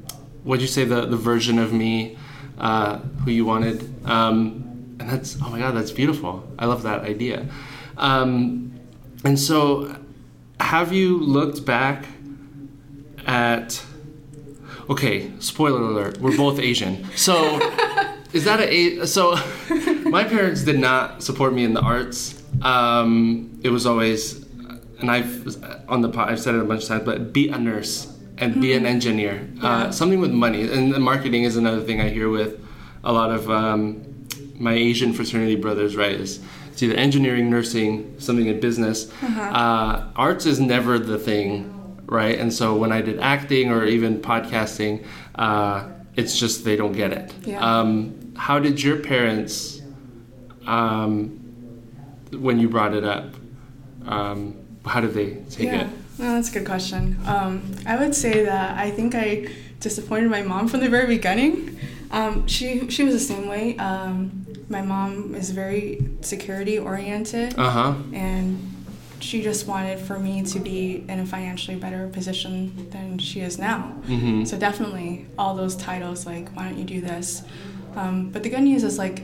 what'd 0.44 0.62
you 0.62 0.68
say 0.68 0.84
the 0.84 1.06
the 1.06 1.16
version 1.16 1.58
of 1.58 1.72
me 1.72 2.16
uh, 2.58 2.98
who 2.98 3.30
you 3.30 3.44
wanted, 3.44 4.06
um, 4.06 4.96
and 5.00 5.08
that's 5.08 5.36
oh 5.42 5.50
my 5.50 5.58
god, 5.58 5.72
that's 5.72 5.90
beautiful. 5.90 6.48
I 6.58 6.66
love 6.66 6.82
that 6.82 7.00
idea. 7.02 7.48
Um, 7.96 8.78
and 9.24 9.38
so, 9.38 9.96
have 10.60 10.92
you 10.92 11.18
looked 11.18 11.64
back 11.64 12.06
at? 13.26 13.84
Okay, 14.88 15.32
spoiler 15.40 15.80
alert: 15.80 16.18
we're 16.18 16.36
both 16.36 16.58
Asian. 16.58 17.06
So, 17.16 17.58
is 18.32 18.44
that 18.44 18.60
a 18.60 19.06
so? 19.06 19.36
My 20.04 20.22
parents 20.22 20.62
did 20.62 20.78
not 20.78 21.22
support 21.22 21.54
me 21.54 21.64
in 21.64 21.74
the 21.74 21.80
arts. 21.80 22.40
Um, 22.62 23.58
it 23.64 23.70
was 23.70 23.86
always, 23.86 24.43
and 25.04 25.10
I've 25.10 25.64
on 25.88 26.00
the 26.00 26.08
pod, 26.08 26.30
I've 26.30 26.40
said 26.40 26.54
it 26.54 26.62
a 26.62 26.64
bunch 26.64 26.82
of 26.82 26.88
times, 26.88 27.04
but 27.04 27.32
be 27.32 27.48
a 27.48 27.58
nurse 27.58 28.10
and 28.38 28.60
be 28.60 28.72
an 28.72 28.86
engineer. 28.86 29.46
Uh, 29.62 29.90
something 29.90 30.20
with 30.20 30.32
money, 30.32 30.62
and 30.70 30.92
the 30.92 30.98
marketing 30.98 31.44
is 31.44 31.56
another 31.56 31.82
thing 31.82 32.00
I 32.00 32.08
hear 32.08 32.28
with 32.30 32.58
a 33.04 33.12
lot 33.12 33.30
of 33.30 33.50
um, 33.50 34.26
my 34.54 34.72
Asian 34.72 35.12
fraternity 35.12 35.56
brothers. 35.56 35.94
Right, 35.94 36.12
is 36.12 36.40
it's 36.72 36.82
either 36.82 36.94
engineering, 36.94 37.50
nursing, 37.50 38.18
something 38.18 38.46
in 38.46 38.60
business. 38.60 39.12
Uh, 39.22 40.10
arts 40.16 40.46
is 40.46 40.58
never 40.58 40.98
the 40.98 41.18
thing, 41.18 42.02
right? 42.06 42.38
And 42.38 42.52
so 42.52 42.74
when 42.74 42.90
I 42.90 43.02
did 43.02 43.20
acting 43.20 43.70
or 43.70 43.84
even 43.84 44.20
podcasting, 44.20 45.06
uh, 45.34 45.88
it's 46.16 46.38
just 46.38 46.64
they 46.64 46.76
don't 46.76 46.92
get 46.92 47.12
it. 47.12 47.32
Yeah. 47.44 47.60
Um, 47.60 48.32
how 48.36 48.58
did 48.58 48.82
your 48.82 48.96
parents, 48.96 49.82
um, 50.66 51.38
when 52.32 52.58
you 52.58 52.68
brought 52.68 52.94
it 52.94 53.04
up, 53.04 53.34
um, 54.06 54.63
how 54.84 55.00
did 55.00 55.14
they 55.14 55.34
take 55.50 55.66
yeah. 55.66 55.82
it? 55.82 55.86
No, 56.18 56.34
that's 56.34 56.50
a 56.50 56.52
good 56.58 56.66
question. 56.66 57.18
Um, 57.26 57.62
I 57.86 57.96
would 57.96 58.14
say 58.14 58.44
that 58.44 58.78
I 58.78 58.90
think 58.90 59.14
I 59.14 59.48
disappointed 59.80 60.30
my 60.30 60.42
mom 60.42 60.68
from 60.68 60.80
the 60.80 60.88
very 60.88 61.06
beginning. 61.06 61.78
Um, 62.10 62.46
she 62.46 62.88
she 62.88 63.02
was 63.04 63.14
the 63.14 63.20
same 63.34 63.48
way. 63.48 63.76
Um, 63.78 64.46
my 64.68 64.80
mom 64.82 65.34
is 65.34 65.50
very 65.50 66.06
security 66.20 66.78
oriented, 66.78 67.54
Uh 67.58 67.70
huh. 67.70 67.94
and 68.12 68.70
she 69.20 69.42
just 69.42 69.66
wanted 69.66 69.98
for 69.98 70.18
me 70.18 70.42
to 70.42 70.58
be 70.60 71.04
in 71.08 71.18
a 71.20 71.26
financially 71.26 71.76
better 71.76 72.08
position 72.08 72.88
than 72.90 73.18
she 73.18 73.40
is 73.40 73.58
now. 73.58 73.80
hmm 74.06 74.44
So 74.44 74.56
definitely 74.58 75.26
all 75.38 75.54
those 75.56 75.74
titles 75.76 76.26
like 76.26 76.50
why 76.54 76.68
don't 76.68 76.78
you 76.78 76.84
do 76.84 77.00
this? 77.00 77.42
Um, 77.96 78.30
but 78.30 78.42
the 78.42 78.50
good 78.50 78.62
news 78.62 78.84
is 78.84 78.98
like 78.98 79.22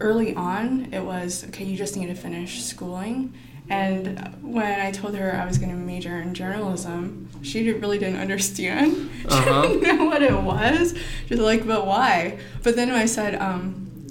early 0.00 0.34
on 0.34 0.88
it 0.92 1.00
was 1.04 1.44
okay 1.48 1.64
you 1.64 1.76
just 1.76 1.96
need 1.96 2.06
to 2.06 2.14
finish 2.14 2.62
schooling. 2.62 3.34
And 3.70 4.18
when 4.42 4.80
I 4.80 4.90
told 4.90 5.14
her 5.16 5.32
I 5.34 5.46
was 5.46 5.56
going 5.58 5.70
to 5.70 5.76
major 5.76 6.20
in 6.20 6.34
journalism, 6.34 7.28
she 7.42 7.70
really 7.72 7.98
didn't 7.98 8.20
understand. 8.20 9.08
Uh-huh. 9.30 9.62
didn't 9.62 9.82
know 9.96 10.06
what 10.06 10.22
it 10.22 10.34
was. 10.34 10.92
She 11.26 11.34
was 11.34 11.40
like, 11.40 11.64
but 11.64 11.86
why? 11.86 12.40
But 12.64 12.74
then 12.74 12.90
I 12.90 13.06
said, 13.06 13.36
um, 13.36 14.08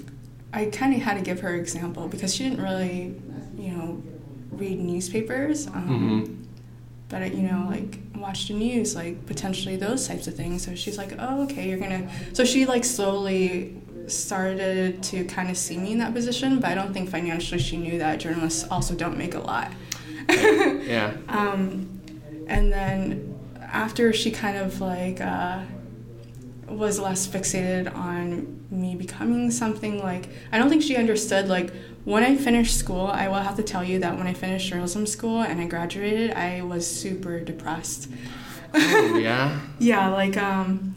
I 0.54 0.66
kind 0.66 0.94
of 0.96 1.02
had 1.02 1.18
to 1.18 1.22
give 1.22 1.42
her 1.42 1.56
example 1.56 2.08
because 2.08 2.34
she 2.34 2.46
didn't 2.48 2.62
really, 2.64 3.20
you 3.58 3.72
know, 3.72 4.02
read 4.52 4.80
newspapers. 4.80 5.68
Um, 5.68 5.84
hmm 6.28 6.36
but 7.10 7.34
you 7.34 7.42
know 7.42 7.66
like 7.70 7.98
watch 8.16 8.48
the 8.48 8.54
news 8.54 8.96
like 8.96 9.26
potentially 9.26 9.76
those 9.76 10.08
types 10.08 10.28
of 10.28 10.36
things 10.36 10.64
so 10.64 10.76
she's 10.76 10.98
like 10.98 11.12
oh 11.18 11.42
okay 11.44 11.68
you're 11.68 11.80
gonna 11.80 12.08
so 12.34 12.46
she 12.46 12.66
like 12.68 12.86
slowly 12.86 13.76
started 14.12 15.02
to 15.04 15.24
kind 15.26 15.50
of 15.50 15.58
see 15.58 15.78
me 15.78 15.92
in 15.92 15.98
that 16.00 16.14
position 16.14 16.60
but 16.60 16.70
i 16.72 16.76
don't 16.76 16.94
think 16.94 17.10
financially 17.10 17.60
she 17.60 17.78
knew 17.78 17.98
that 18.00 18.20
journalists 18.20 18.66
also 18.70 18.94
don't 18.96 19.18
make 19.18 19.34
a 19.36 19.40
lot 19.40 19.72
Yeah. 20.30 21.14
um, 21.30 22.02
and 22.48 22.72
then 22.72 23.36
after 23.62 24.12
she 24.14 24.32
kind 24.32 24.58
of 24.58 24.82
like 24.82 25.22
uh, 25.22 25.62
was 26.68 27.00
less 27.00 27.28
fixated 27.28 27.94
on 27.96 28.64
me 28.72 28.96
becoming 28.96 29.50
something 29.50 29.98
like 30.04 30.30
i 30.52 30.58
don't 30.58 30.70
think 30.70 30.84
she 30.84 30.96
understood 30.96 31.48
like 31.48 31.72
when 32.06 32.24
i 32.24 32.36
finished 32.36 32.78
school 32.78 33.08
i 33.08 33.28
will 33.28 33.36
have 33.36 33.56
to 33.56 33.64
tell 33.64 33.84
you 33.84 33.98
that 34.00 34.16
when 34.18 34.28
i 34.28 34.34
finished 34.34 34.70
journalism 34.70 35.08
school 35.08 35.42
and 35.42 35.60
i 35.60 35.66
graduated 35.66 36.32
i 36.32 36.62
was 36.62 36.86
super 36.86 37.40
depressed 37.40 38.10
Oh, 38.72 39.18
yeah. 39.18 39.60
yeah 39.80 40.10
like 40.10 40.38
um, 40.38 40.96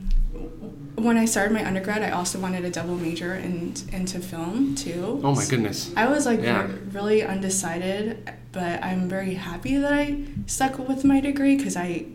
when 0.97 1.17
i 1.17 1.25
started 1.25 1.53
my 1.53 1.65
undergrad 1.67 2.03
i 2.03 2.11
also 2.11 2.39
wanted 2.39 2.65
a 2.65 2.71
double 2.71 2.97
major 2.97 3.35
in, 3.35 3.75
into 3.93 4.19
film 4.21 4.75
too 4.75 5.21
Oh 5.25 5.35
my 5.35 5.45
goodness. 5.47 5.91
I 5.97 6.07
was 6.09 6.27
like 6.27 6.41
Yeah. 6.43 6.69
really 6.93 7.23
undecided, 7.23 8.31
but 8.53 8.83
I'm 8.85 9.09
very 9.09 9.35
happy 9.35 9.77
that 9.79 9.93
I 9.93 10.25
stuck 10.47 10.79
with 10.79 11.05
my 11.05 11.21
degree 11.21 11.57
because 11.57 11.77
I, 11.77 12.07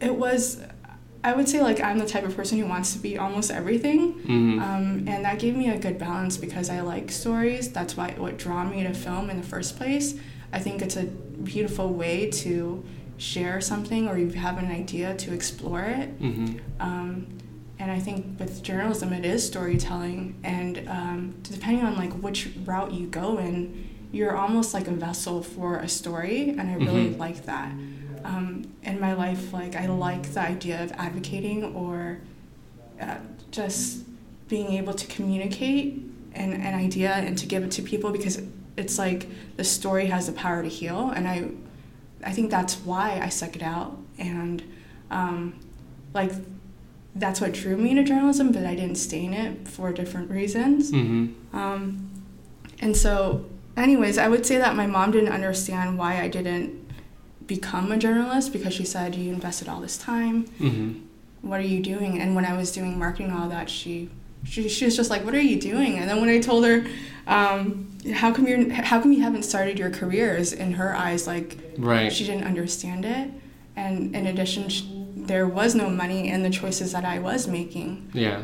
it 0.00 0.14
was 0.14 0.62
i 1.24 1.32
would 1.32 1.48
say 1.48 1.60
like 1.62 1.80
i'm 1.80 1.98
the 1.98 2.06
type 2.06 2.24
of 2.24 2.36
person 2.36 2.58
who 2.58 2.66
wants 2.66 2.92
to 2.92 2.98
be 2.98 3.16
almost 3.18 3.50
everything 3.50 4.14
Mhm. 4.14 4.60
um, 4.60 5.08
and 5.08 5.24
that 5.24 5.38
gave 5.38 5.56
me 5.56 5.68
a 5.70 5.78
good 5.78 5.98
balance 5.98 6.36
because 6.36 6.68
i 6.70 6.80
like 6.80 7.10
stories 7.10 7.70
that's 7.72 7.96
why 7.96 8.14
what 8.18 8.36
drew 8.36 8.62
me 8.64 8.82
to 8.82 8.92
film 8.92 9.30
in 9.30 9.36
the 9.38 9.46
first 9.46 9.76
place 9.76 10.14
i 10.52 10.58
think 10.58 10.82
it's 10.82 10.96
a 10.96 11.04
beautiful 11.04 11.88
way 11.92 12.30
to 12.30 12.84
share 13.18 13.60
something 13.60 14.08
or 14.08 14.18
you 14.18 14.28
have 14.30 14.58
an 14.58 14.70
idea 14.70 15.14
to 15.16 15.32
explore 15.32 15.82
it 15.82 16.20
Mhm. 16.20 16.60
um, 16.80 17.26
and 17.78 17.90
I 17.90 17.98
think 17.98 18.38
with 18.40 18.62
journalism, 18.62 19.12
it 19.12 19.26
is 19.26 19.46
storytelling, 19.46 20.34
and 20.42 20.82
um, 20.88 21.34
depending 21.42 21.84
on 21.84 21.94
like 21.96 22.10
which 22.14 22.48
route 22.64 22.94
you 22.94 23.06
go 23.06 23.36
in, 23.38 23.84
you're 24.12 24.34
almost 24.34 24.72
like 24.72 24.88
a 24.88 24.92
vessel 24.92 25.42
for 25.42 25.76
a 25.76 25.88
story, 25.88 26.50
and 26.56 26.62
I 26.70 26.74
really 26.74 27.10
Mhm. 27.10 27.18
like 27.18 27.44
that. 27.44 27.70
Um, 28.24 28.62
in 28.82 28.98
my 28.98 29.12
life, 29.12 29.52
like 29.52 29.76
I 29.76 29.86
like 29.88 30.22
the 30.32 30.40
idea 30.40 30.82
of 30.82 30.90
advocating 30.92 31.64
or 31.74 32.18
uh, 32.98 33.16
just 33.50 34.04
being 34.48 34.72
able 34.72 34.94
to 34.94 35.06
communicate 35.08 36.00
an, 36.34 36.54
an 36.54 36.74
idea 36.74 37.12
and 37.12 37.36
to 37.36 37.44
give 37.46 37.62
it 37.62 37.70
to 37.72 37.82
people 37.82 38.10
because 38.10 38.40
it's 38.78 38.98
like 38.98 39.26
the 39.58 39.64
story 39.64 40.06
has 40.06 40.26
the 40.28 40.32
power 40.32 40.62
to 40.62 40.68
heal, 40.70 41.10
and 41.14 41.28
I, 41.28 41.48
I 42.26 42.32
think 42.32 42.50
that's 42.50 42.74
why 42.78 43.20
I 43.22 43.28
stuck 43.30 43.54
it 43.56 43.62
out, 43.62 43.96
and 44.18 44.62
um, 45.10 45.54
like 46.12 46.32
that's 47.14 47.40
what 47.40 47.52
drew 47.52 47.76
me 47.76 47.94
to 47.94 48.02
journalism, 48.04 48.52
but 48.52 48.66
I 48.66 48.74
didn't 48.74 48.96
stay 48.96 49.24
in 49.24 49.32
it 49.32 49.66
for 49.68 49.92
different 49.92 50.30
reasons. 50.30 50.92
Mhm. 50.92 51.32
Um, 51.54 52.10
and 52.80 52.94
so, 52.96 53.46
anyways, 53.76 54.18
I 54.18 54.28
would 54.28 54.44
say 54.44 54.58
that 54.58 54.76
my 54.76 54.86
mom 54.86 55.12
didn't 55.12 55.32
understand 55.32 55.96
why 55.98 56.20
I 56.20 56.28
didn't 56.28 56.72
become 57.46 57.90
a 57.92 57.96
journalist 57.96 58.52
because 58.52 58.74
she 58.74 58.84
said, 58.84 59.14
You 59.14 59.32
invested 59.32 59.68
all 59.68 59.80
this 59.80 59.96
time. 59.96 60.44
Mhm. 60.60 61.00
What 61.42 61.60
are 61.60 61.70
you 61.74 61.80
doing? 61.80 62.20
And 62.20 62.34
when 62.34 62.44
I 62.44 62.54
was 62.56 62.72
doing 62.72 62.98
marketing 62.98 63.30
and 63.30 63.38
all 63.40 63.48
that, 63.48 63.70
she, 63.70 64.10
she, 64.44 64.68
she 64.68 64.84
was 64.84 64.96
just 64.96 65.08
like, 65.10 65.24
What 65.24 65.34
are 65.34 65.40
you 65.40 65.58
doing? 65.58 65.98
And 65.98 66.10
then 66.10 66.20
when 66.20 66.28
I 66.28 66.40
told 66.40 66.66
her, 66.66 66.84
um, 67.26 67.88
how 68.14 68.32
come 68.32 68.46
you're 68.46 68.70
how 68.72 69.00
come 69.00 69.12
you 69.12 69.22
haven't 69.22 69.42
started 69.42 69.78
your 69.78 69.90
careers 69.90 70.52
in 70.52 70.72
her 70.72 70.94
eyes 70.94 71.26
like 71.26 71.58
Right. 71.78 72.12
she 72.12 72.24
didn't 72.24 72.44
understand 72.44 73.04
it 73.04 73.30
and 73.74 74.14
in 74.14 74.26
addition 74.26 74.68
sh 74.68 74.82
there 75.16 75.46
was 75.48 75.74
no 75.74 75.90
money 75.90 76.28
in 76.28 76.42
the 76.44 76.50
choices 76.50 76.92
that 76.92 77.04
i 77.04 77.18
was 77.18 77.48
making 77.48 78.08
Yeah. 78.14 78.42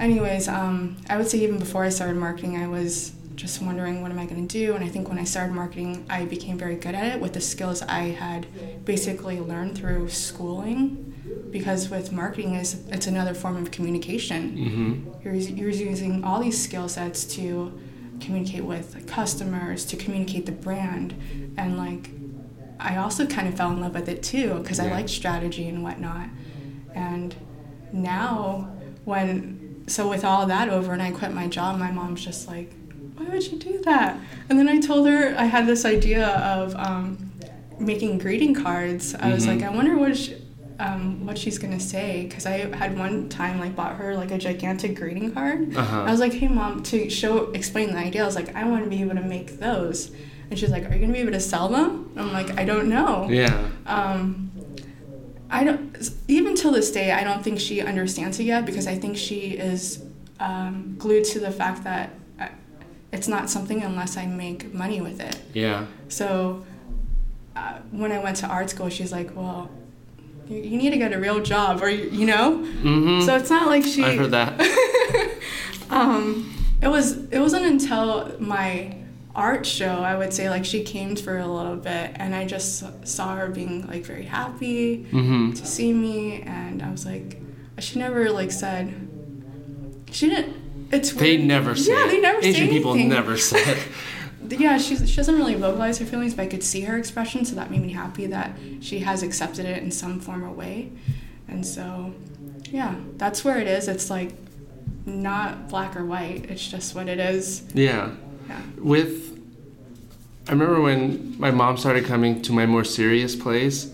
anyways 0.00 0.48
um, 0.48 0.96
i 1.08 1.16
would 1.16 1.28
say 1.28 1.38
even 1.38 1.58
before 1.58 1.84
i 1.84 1.88
started 1.88 2.16
marketing 2.16 2.56
i 2.56 2.66
was 2.66 3.12
just 3.36 3.62
wondering 3.62 4.02
what 4.02 4.10
am 4.10 4.18
i 4.18 4.26
going 4.26 4.46
to 4.46 4.58
do 4.66 4.74
and 4.74 4.84
i 4.84 4.88
think 4.88 5.08
when 5.08 5.18
i 5.18 5.24
started 5.24 5.54
marketing 5.54 6.04
i 6.10 6.24
became 6.24 6.58
very 6.58 6.74
good 6.74 6.94
at 6.94 7.14
it 7.14 7.20
with 7.20 7.32
the 7.32 7.40
skills 7.40 7.80
i 7.82 8.00
had 8.24 8.46
basically 8.84 9.38
learned 9.40 9.76
through 9.78 10.08
schooling 10.08 11.06
because 11.50 11.88
with 11.88 12.12
marketing 12.12 12.54
is 12.56 12.82
it's 12.88 13.06
another 13.06 13.34
form 13.34 13.56
of 13.56 13.70
communication 13.70 14.42
Mhm. 14.56 15.24
you're, 15.24 15.34
you're 15.34 15.70
using 15.70 16.24
all 16.24 16.40
these 16.42 16.60
skill 16.62 16.88
sets 16.88 17.24
to 17.36 17.72
communicate 18.20 18.64
with 18.64 19.06
customers 19.06 19.84
to 19.86 19.96
communicate 19.96 20.46
the 20.46 20.52
brand 20.52 21.14
and 21.56 21.76
like 21.76 22.10
i 22.78 22.96
also 22.96 23.26
kind 23.26 23.48
of 23.48 23.54
fell 23.56 23.70
in 23.70 23.80
love 23.80 23.94
with 23.94 24.08
it 24.08 24.22
too 24.22 24.54
because 24.62 24.78
i 24.80 24.86
Yeah. 24.86 24.94
like 24.94 25.08
strategy 25.08 25.68
and 25.68 25.82
whatnot 25.82 26.28
and 26.94 27.34
now 27.92 28.70
when 29.04 29.84
so 29.86 30.08
with 30.08 30.24
all 30.24 30.46
that 30.46 30.68
over 30.68 30.92
and 30.92 31.02
i 31.02 31.10
quit 31.10 31.32
my 31.32 31.46
job 31.48 31.78
my 31.78 31.90
mom's 31.90 32.24
just 32.24 32.46
like 32.48 32.72
why 33.16 33.26
would 33.28 33.44
you 33.50 33.58
do 33.58 33.80
that 33.82 34.18
and 34.48 34.58
then 34.58 34.68
i 34.68 34.78
told 34.78 35.06
her 35.08 35.34
i 35.36 35.44
had 35.44 35.66
this 35.66 35.84
idea 35.84 36.28
of 36.28 36.74
um, 36.76 37.32
making 37.78 38.18
greeting 38.18 38.54
cards 38.54 39.14
i 39.16 39.32
was 39.32 39.44
Mhm. 39.44 39.48
like 39.48 39.62
i 39.62 39.70
wonder 39.74 39.96
what 39.96 40.16
she, 40.16 40.36
um, 40.80 41.26
what 41.26 41.36
she's 41.36 41.58
gonna 41.58 41.78
say 41.78 42.24
because 42.26 42.46
I 42.46 42.74
had 42.74 42.98
one 42.98 43.28
time 43.28 43.60
like 43.60 43.76
bought 43.76 43.96
her 43.96 44.16
like 44.16 44.30
a 44.30 44.38
gigantic 44.38 44.96
greeting 44.96 45.30
card. 45.30 45.76
Uh-huh. 45.76 46.02
I 46.02 46.10
was 46.10 46.20
like, 46.20 46.32
"Hey 46.32 46.48
mom," 46.48 46.82
to 46.84 47.10
show 47.10 47.50
explain 47.52 47.92
the 47.92 47.98
idea. 47.98 48.22
I 48.22 48.26
was 48.26 48.34
like, 48.34 48.56
"I 48.56 48.64
want 48.64 48.84
to 48.84 48.90
be 48.90 49.02
able 49.02 49.14
to 49.16 49.20
make 49.20 49.60
those," 49.60 50.10
and 50.48 50.58
she's 50.58 50.70
like, 50.70 50.90
"Are 50.90 50.94
you 50.94 51.00
gonna 51.00 51.12
be 51.12 51.18
able 51.18 51.32
to 51.32 51.40
sell 51.40 51.68
them?" 51.68 52.10
I'm 52.16 52.32
like, 52.32 52.58
"I 52.58 52.64
don't 52.64 52.88
know." 52.88 53.28
Yeah. 53.28 53.68
Um, 53.84 54.50
I 55.50 55.64
don't 55.64 56.10
even 56.28 56.54
till 56.56 56.72
this 56.72 56.90
day. 56.90 57.12
I 57.12 57.24
don't 57.24 57.44
think 57.44 57.60
she 57.60 57.82
understands 57.82 58.40
it 58.40 58.44
yet 58.44 58.64
because 58.64 58.86
I 58.86 58.96
think 58.96 59.18
she 59.18 59.50
is 59.50 60.02
um, 60.38 60.94
glued 60.98 61.24
to 61.26 61.40
the 61.40 61.50
fact 61.50 61.84
that 61.84 62.14
I, 62.38 62.52
it's 63.12 63.28
not 63.28 63.50
something 63.50 63.82
unless 63.82 64.16
I 64.16 64.24
make 64.24 64.72
money 64.72 65.02
with 65.02 65.20
it. 65.20 65.36
Yeah. 65.52 65.84
So 66.08 66.64
uh, 67.54 67.80
when 67.90 68.12
I 68.12 68.18
went 68.18 68.38
to 68.38 68.46
art 68.46 68.70
school, 68.70 68.88
she's 68.88 69.12
like, 69.12 69.36
"Well, 69.36 69.70
you, 70.50 70.76
need 70.76 70.90
to 70.90 70.98
get 70.98 71.12
a 71.12 71.18
real 71.18 71.40
job, 71.40 71.82
or 71.82 71.88
you, 71.88 72.26
know." 72.26 72.58
Mhm. 72.82 73.24
So 73.24 73.36
it's 73.36 73.50
not 73.50 73.66
like 73.68 73.84
she. 73.84 74.04
I've 74.04 74.18
heard 74.18 74.30
that. 74.32 74.60
um, 75.90 76.52
it 76.82 76.88
was. 76.88 77.16
It 77.30 77.38
wasn't 77.38 77.66
until 77.66 78.34
my 78.38 78.96
art 79.34 79.64
show, 79.64 79.86
I 80.02 80.16
would 80.16 80.32
say, 80.34 80.50
like 80.50 80.64
she 80.64 80.82
came 80.82 81.14
for 81.16 81.38
a 81.38 81.46
little 81.46 81.76
bit, 81.76 82.12
and 82.16 82.34
I 82.34 82.44
just 82.46 82.84
saw 83.06 83.36
her 83.36 83.48
being 83.48 83.86
like 83.86 84.04
very 84.04 84.24
happy 84.24 85.06
Mhm. 85.12 85.56
to 85.58 85.66
see 85.66 85.92
me, 85.92 86.42
and 86.42 86.82
I 86.82 86.90
was 86.90 87.06
like, 87.06 87.40
she 87.78 87.98
never 87.98 88.30
like 88.30 88.50
said. 88.50 88.92
She 90.10 90.28
didn't. 90.28 90.56
It's 90.90 91.12
They 91.12 91.36
weird. 91.36 91.46
never 91.46 91.76
say 91.76 91.92
Yeah, 91.92 92.06
it. 92.06 92.10
they 92.10 92.20
never 92.20 92.42
said 92.42 92.48
Asian 92.48 92.68
people 92.68 92.94
never 92.96 93.36
say 93.36 93.60
it. 93.62 93.78
yeah, 94.58 94.78
she's, 94.78 95.08
she 95.08 95.16
doesn't 95.16 95.36
really 95.36 95.54
vocalize 95.54 95.98
her 95.98 96.06
feelings, 96.06 96.34
but 96.34 96.42
I 96.42 96.46
could 96.46 96.64
see 96.64 96.80
her 96.82 96.96
expression, 96.96 97.44
so 97.44 97.54
that 97.54 97.70
made 97.70 97.82
me 97.82 97.92
happy 97.92 98.26
that 98.26 98.52
she 98.80 99.00
has 99.00 99.22
accepted 99.22 99.66
it 99.66 99.82
in 99.82 99.90
some 99.90 100.18
form 100.18 100.42
or 100.42 100.50
way. 100.50 100.90
And 101.46 101.64
so, 101.64 102.12
yeah, 102.70 102.96
that's 103.16 103.44
where 103.44 103.58
it 103.58 103.66
is. 103.66 103.86
It's 103.86 104.10
like 104.10 104.32
not 105.06 105.68
black 105.68 105.96
or 105.96 106.04
white, 106.04 106.46
it's 106.50 106.66
just 106.66 106.94
what 106.94 107.08
it 107.08 107.18
is. 107.20 107.62
Yeah. 107.74 108.10
Yeah. 108.48 108.60
With, 108.78 109.38
I 110.48 110.52
remember 110.52 110.80
when 110.80 111.38
my 111.38 111.50
mom 111.50 111.76
started 111.76 112.04
coming 112.04 112.42
to 112.42 112.52
my 112.52 112.66
more 112.66 112.84
serious 112.84 113.36
plays, 113.36 113.92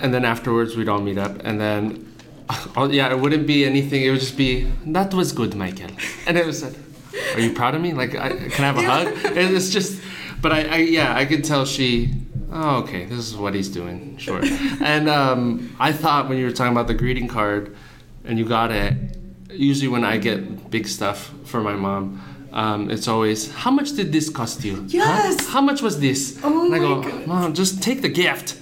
and 0.00 0.12
then 0.12 0.24
afterwards 0.24 0.76
we'd 0.76 0.88
all 0.88 1.00
meet 1.00 1.18
up, 1.18 1.40
and 1.44 1.60
then, 1.60 2.14
oh, 2.76 2.90
yeah, 2.90 3.10
it 3.10 3.18
wouldn't 3.18 3.46
be 3.46 3.64
anything. 3.64 4.02
It 4.02 4.10
would 4.10 4.20
just 4.20 4.36
be 4.36 4.70
that 4.86 5.14
was 5.14 5.32
good, 5.32 5.54
Michael, 5.54 5.90
and 6.26 6.36
it 6.36 6.44
was 6.44 6.62
like, 6.62 6.74
are 7.34 7.40
you 7.40 7.52
proud 7.52 7.74
of 7.74 7.80
me? 7.80 7.92
Like, 7.92 8.14
I, 8.14 8.30
can 8.30 8.64
I 8.64 8.72
have 8.72 8.78
a 8.78 8.82
hug? 8.82 9.08
And 9.36 9.56
it's 9.56 9.70
just, 9.70 10.00
but 10.40 10.52
I, 10.52 10.62
I, 10.64 10.76
yeah, 10.78 11.14
I 11.14 11.24
could 11.24 11.44
tell 11.44 11.64
she. 11.64 12.12
Oh, 12.50 12.78
okay. 12.78 13.04
This 13.04 13.18
is 13.18 13.36
what 13.36 13.54
he's 13.54 13.68
doing. 13.68 14.16
Sure. 14.16 14.40
and 14.82 15.08
um, 15.08 15.76
I 15.78 15.92
thought 15.92 16.28
when 16.28 16.38
you 16.38 16.46
were 16.46 16.52
talking 16.52 16.72
about 16.72 16.86
the 16.86 16.94
greeting 16.94 17.28
card, 17.28 17.76
and 18.24 18.38
you 18.38 18.44
got 18.44 18.70
it. 18.70 18.94
Usually, 19.50 19.88
when 19.88 20.04
I 20.04 20.18
get 20.18 20.70
big 20.70 20.86
stuff 20.86 21.32
for 21.44 21.60
my 21.60 21.74
mom, 21.74 22.20
um, 22.52 22.90
it's 22.90 23.08
always, 23.08 23.52
"How 23.52 23.70
much 23.70 23.92
did 23.92 24.12
this 24.12 24.28
cost 24.28 24.64
you? 24.64 24.76
Huh? 24.76 24.82
Yes! 24.88 25.48
How 25.48 25.60
much 25.60 25.82
was 25.82 26.00
this?" 26.00 26.38
Oh 26.42 26.66
and 26.66 26.74
I 26.74 26.78
my 26.78 26.84
go, 26.84 27.02
God. 27.02 27.26
"Mom, 27.26 27.54
just 27.54 27.82
take 27.82 28.02
the 28.02 28.08
gift. 28.08 28.58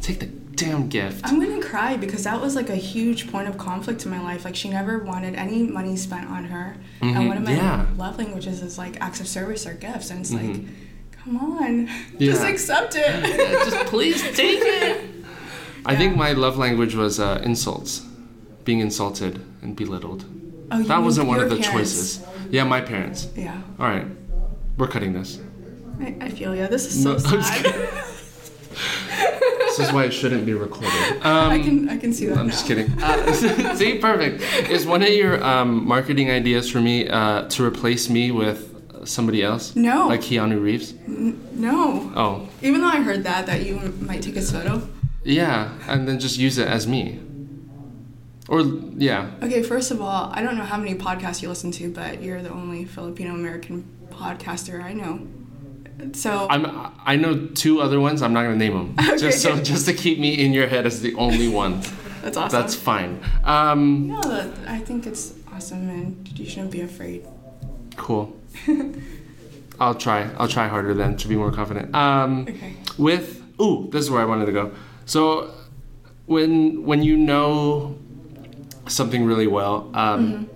Take 0.00 0.20
the 0.20 0.26
damn 0.56 0.88
gift." 0.88 1.20
I'm 1.26 1.38
gonna 1.40 1.62
cry 1.62 1.96
because 1.96 2.24
that 2.24 2.40
was 2.40 2.54
like 2.56 2.68
a 2.70 2.76
huge 2.76 3.30
point 3.30 3.48
of 3.48 3.56
conflict 3.58 4.04
in 4.04 4.10
my 4.10 4.20
life. 4.22 4.44
Like, 4.44 4.56
she 4.56 4.68
never 4.68 4.98
wanted 4.98 5.34
any 5.36 5.62
money 5.64 5.96
spent 5.96 6.28
on 6.30 6.44
her. 6.46 6.76
Mhm, 7.02 7.16
And 7.16 7.28
one 7.28 7.36
of 7.36 7.44
my 7.44 7.54
yeah. 7.54 7.86
love 7.96 8.18
languages 8.18 8.62
is 8.62 8.76
like 8.78 9.00
acts 9.00 9.20
of 9.20 9.28
service 9.28 9.66
or 9.66 9.74
gifts. 9.74 10.10
And 10.10 10.20
it's 10.20 10.32
like, 10.32 10.56
come 11.22 11.36
on, 11.36 11.86
just 12.18 12.40
Mm-hmm. 12.42 12.52
Accept 12.52 12.94
it. 12.96 13.06
Yeah, 13.38 13.64
just 13.70 13.86
please 13.86 14.20
take 14.36 14.60
it. 14.62 15.10
I 15.84 15.94
think 15.94 16.16
my 16.16 16.32
love 16.32 16.56
language 16.58 16.94
was 16.96 17.20
uh, 17.20 17.40
insults, 17.44 18.00
being 18.64 18.80
insulted 18.80 19.40
and 19.62 19.76
belittled. 19.76 20.24
Oh, 20.72 20.78
you 20.78 20.84
That 20.84 21.00
mean 21.02 21.26
one 21.28 21.38
of 21.40 21.48
the 21.48 21.56
parents. 21.58 21.70
choices. 21.70 22.26
Yeah, 22.50 22.64
my 22.64 22.80
parents. 22.80 23.28
Yeah. 23.36 23.60
All 23.78 23.86
right, 23.86 24.06
we're 24.78 24.88
cutting 24.88 25.12
this. 25.12 25.38
I, 26.00 26.16
I 26.20 26.28
feel 26.30 26.56
you. 26.56 26.66
This 26.66 26.86
is 26.86 27.02
so 27.04 27.12
No, 27.12 27.18
just 27.18 27.54
sad. 27.54 28.02
This 29.76 29.88
is 29.88 29.92
why 29.92 30.04
it 30.04 30.12
shouldn't 30.12 30.46
be 30.46 30.54
recorded. 30.54 30.90
Um, 31.22 31.50
I 31.52 31.58
can 31.58 31.88
I 31.88 31.96
can 31.98 32.12
see 32.12 32.26
that 32.26 32.38
I'm 32.38 32.46
now. 32.46 32.52
just 32.52 32.66
kidding. 32.66 32.90
Uh, 33.02 33.32
see, 33.76 33.98
perfect. 33.98 34.42
Is 34.70 34.86
one 34.86 35.02
of 35.02 35.08
your 35.10 35.42
um, 35.44 35.86
marketing 35.86 36.30
ideas 36.30 36.70
for 36.70 36.80
me 36.80 37.08
uh, 37.08 37.42
to 37.48 37.64
replace 37.64 38.08
me 38.08 38.30
with 38.30 38.58
somebody 39.06 39.42
else? 39.42 39.76
No. 39.76 40.08
Like 40.08 40.20
Keanu 40.22 40.60
Reeves? 40.62 40.94
No. 41.06 42.12
Oh, 42.16 42.48
Even 42.62 42.80
though 42.80 42.88
I 42.88 43.00
heard 43.02 43.22
that 43.24 43.46
that 43.46 43.64
you 43.66 43.76
might 44.00 44.22
take 44.22 44.34
his 44.34 44.50
photo. 44.50 44.82
yeah, 45.24 45.70
and 45.88 46.06
then 46.08 46.18
just 46.18 46.38
use 46.38 46.58
it 46.58 46.68
as 46.68 46.86
me. 46.86 47.20
Or 48.48 48.60
yeah, 48.96 49.30
Okay, 49.42 49.62
first 49.62 49.90
of 49.90 50.00
all, 50.00 50.30
I 50.32 50.40
don't 50.42 50.56
know 50.56 50.64
how 50.64 50.76
many 50.78 50.94
podcasts 50.94 51.42
you 51.42 51.48
listen 51.48 51.72
to, 51.72 51.90
but 51.92 52.22
you're 52.22 52.42
the 52.42 52.50
only 52.50 52.84
Filipino 52.84 53.34
American 53.34 53.84
podcaster 54.10 54.82
I 54.82 54.92
know. 54.92 55.26
So 56.12 56.46
I'm. 56.50 56.66
I 57.04 57.16
know 57.16 57.46
two 57.54 57.80
other 57.80 57.98
ones. 58.00 58.22
I'm 58.22 58.32
not 58.32 58.42
gonna 58.42 58.56
name 58.56 58.74
them. 58.74 58.94
Okay, 59.08 59.18
Just 59.18 59.40
so, 59.42 59.56
just 59.62 59.86
to 59.86 59.92
keep 59.94 60.18
me 60.18 60.44
in 60.44 60.52
your 60.52 60.66
head 60.66 60.86
as 60.86 61.00
the 61.00 61.14
only 61.14 61.48
one. 61.48 61.80
that's 62.22 62.36
awesome. 62.36 62.60
That's 62.60 62.74
fine. 62.74 63.20
Um, 63.44 64.08
no, 64.08 64.20
I 64.68 64.78
think 64.78 65.06
it's 65.06 65.34
awesome, 65.52 65.88
and 65.88 66.38
you 66.38 66.46
shouldn't 66.46 66.70
be 66.72 66.82
afraid. 66.82 67.26
cool. 67.96 68.36
I'll 69.80 69.94
try. 69.94 70.28
I'll 70.38 70.48
try 70.48 70.68
harder 70.68 70.94
then 70.94 71.16
to 71.18 71.28
be 71.28 71.36
more 71.36 71.50
confident. 71.52 71.94
Um, 71.94 72.42
Okay. 72.48 72.74
with 72.98 73.42
ooh, 73.60 73.88
this 73.90 74.02
is 74.04 74.10
where 74.10 74.22
I 74.22 74.24
wanted 74.24 74.46
to 74.46 74.52
go. 74.52 74.72
So, 75.06 75.50
when 76.26 76.84
when 76.84 77.02
you 77.02 77.16
know 77.16 77.96
something 78.88 79.24
really 79.24 79.46
well, 79.46 79.90
um, 79.94 80.48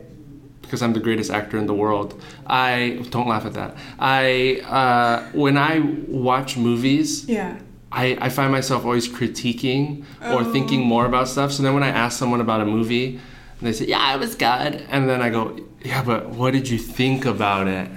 because 0.70 0.82
I'm 0.82 0.92
the 0.92 1.00
greatest 1.00 1.32
actor 1.32 1.58
in 1.58 1.66
the 1.66 1.74
world, 1.74 2.22
I 2.46 3.04
don't 3.10 3.26
laugh 3.26 3.44
at 3.44 3.54
that. 3.54 3.76
I 3.98 4.62
uh, 4.64 5.28
when 5.32 5.58
I 5.58 5.80
watch 6.06 6.56
movies, 6.56 7.24
Yeah. 7.24 7.58
I, 7.92 8.16
I 8.20 8.28
find 8.28 8.52
myself 8.52 8.84
always 8.84 9.08
critiquing 9.08 10.04
or 10.32 10.44
thinking 10.44 10.80
more 10.86 11.06
about 11.06 11.26
stuff. 11.26 11.50
So 11.50 11.64
then 11.64 11.74
when 11.74 11.82
I 11.82 11.88
ask 11.88 12.16
someone 12.16 12.40
about 12.40 12.60
a 12.60 12.64
movie, 12.64 13.18
and 13.58 13.66
they 13.66 13.72
say, 13.72 13.86
"Yeah, 13.86 14.14
it 14.14 14.20
was 14.20 14.36
good," 14.36 14.86
and 14.92 15.08
then 15.08 15.20
I 15.20 15.28
go, 15.28 15.58
"Yeah, 15.84 16.04
but 16.04 16.30
what 16.30 16.52
did 16.52 16.68
you 16.68 16.78
think 16.78 17.24
about 17.24 17.66
it?" 17.66 17.88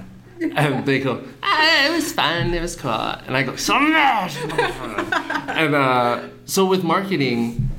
And 0.55 0.83
they 0.83 0.99
go, 0.99 1.21
ah, 1.43 1.85
"It 1.85 1.91
was 1.91 2.11
fun. 2.11 2.55
It 2.55 2.61
was 2.61 2.75
cool." 2.75 2.89
And 3.27 3.37
I 3.37 3.43
go, 3.43 3.55
"So 3.55 3.79
much." 3.79 4.35
and 5.61 5.75
uh, 5.75 6.23
so 6.45 6.65
with 6.65 6.83
marketing, 6.83 7.69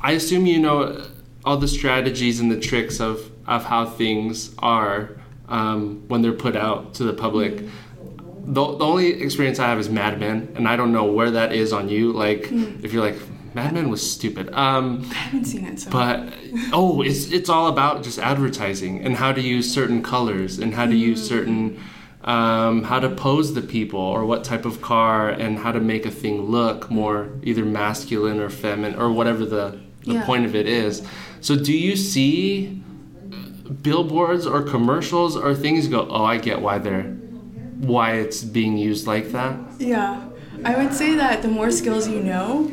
I 0.00 0.12
assume 0.12 0.46
you 0.46 0.58
know 0.60 1.04
all 1.44 1.58
the 1.58 1.68
strategies 1.68 2.40
and 2.40 2.50
the 2.50 2.58
tricks 2.58 3.00
of 3.00 3.29
of 3.50 3.64
how 3.64 3.84
things 3.84 4.54
are 4.58 5.10
um, 5.48 6.04
when 6.08 6.22
they're 6.22 6.32
put 6.32 6.56
out 6.56 6.94
to 6.94 7.04
the 7.04 7.12
public. 7.12 7.64
The, 8.46 8.76
the 8.76 8.84
only 8.84 9.08
experience 9.22 9.58
I 9.58 9.66
have 9.68 9.78
is 9.78 9.88
Mad 9.90 10.18
Men, 10.18 10.52
and 10.56 10.66
I 10.66 10.76
don't 10.76 10.92
know 10.92 11.04
where 11.04 11.30
that 11.32 11.52
is 11.52 11.72
on 11.72 11.88
you. 11.88 12.12
Like, 12.12 12.48
if 12.84 12.92
you're 12.92 13.04
like, 13.04 13.18
Mad 13.54 13.74
Men 13.74 13.90
was 13.90 14.08
stupid. 14.08 14.52
Um, 14.54 15.04
I 15.10 15.14
haven't 15.14 15.44
seen 15.44 15.64
it, 15.66 15.80
so. 15.80 15.90
but 15.90 16.32
oh, 16.72 17.02
it's 17.02 17.30
it's 17.32 17.48
all 17.48 17.66
about 17.66 18.04
just 18.04 18.18
advertising 18.18 19.04
and 19.04 19.16
how 19.16 19.32
to 19.32 19.40
use 19.40 19.70
certain 19.72 20.02
colors 20.02 20.58
and 20.60 20.72
how 20.72 20.86
to 20.86 20.94
use 20.94 21.26
certain 21.28 21.78
um, 22.22 22.84
how 22.84 23.00
to 23.00 23.08
pose 23.10 23.54
the 23.54 23.62
people 23.62 23.98
or 24.00 24.24
what 24.24 24.44
type 24.44 24.64
of 24.64 24.80
car 24.80 25.30
and 25.30 25.58
how 25.58 25.72
to 25.72 25.80
make 25.80 26.06
a 26.06 26.10
thing 26.12 26.42
look 26.42 26.90
more 26.90 27.28
either 27.42 27.64
masculine 27.64 28.38
or 28.38 28.50
feminine 28.50 28.98
or 29.00 29.10
whatever 29.10 29.44
the 29.44 29.80
the 30.04 30.14
Yeah. 30.14 30.24
point 30.24 30.44
of 30.46 30.54
it 30.54 30.66
is. 30.66 31.02
So 31.40 31.56
do 31.56 31.72
you 31.76 31.96
see 31.96 32.80
billboards 33.82 34.46
or 34.46 34.62
commercials 34.62 35.36
or 35.36 35.54
things 35.54 35.88
go, 35.88 36.06
oh, 36.10 36.24
I 36.24 36.38
get 36.38 36.60
why 36.60 36.78
they're 36.78 37.16
why 37.80 38.12
it's 38.16 38.44
being 38.44 38.76
used 38.76 39.06
like 39.06 39.32
that. 39.32 39.58
Yeah. 39.78 40.28
I 40.64 40.76
would 40.82 40.92
say 40.92 41.14
that 41.14 41.40
the 41.40 41.48
more 41.48 41.70
skills 41.70 42.06
you 42.06 42.20
know, 42.20 42.70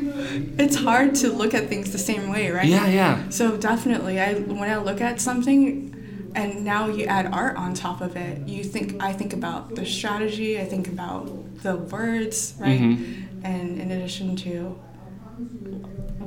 it's 0.58 0.76
hard 0.76 1.16
to 1.16 1.32
look 1.32 1.54
at 1.54 1.70
things 1.70 1.92
the 1.94 1.98
same 1.98 2.30
way, 2.30 2.52
right? 2.52 2.68
Yeah, 2.68 2.88
yeah. 2.88 3.30
So 3.30 3.56
definitely, 3.56 4.20
I 4.20 4.34
when 4.34 4.70
I 4.70 4.76
look 4.76 5.00
at 5.00 5.22
something, 5.22 6.32
and 6.36 6.66
now 6.66 6.90
you 6.90 7.06
add 7.06 7.28
art 7.28 7.56
on 7.56 7.74
top 7.74 8.02
of 8.02 8.18
it, 8.18 8.46
you 8.46 8.64
think 8.64 9.02
I 9.02 9.14
think 9.14 9.32
about 9.32 9.76
the 9.76 9.86
strategy, 9.86 10.60
I 10.60 10.66
think 10.66 10.90
about 10.90 11.64
the 11.64 11.78
words, 11.78 12.56
right? 12.60 12.80
Mm-hmm. 12.80 13.46
And 13.46 13.80
in 13.80 13.92
addition 13.92 14.36
to 14.38 14.78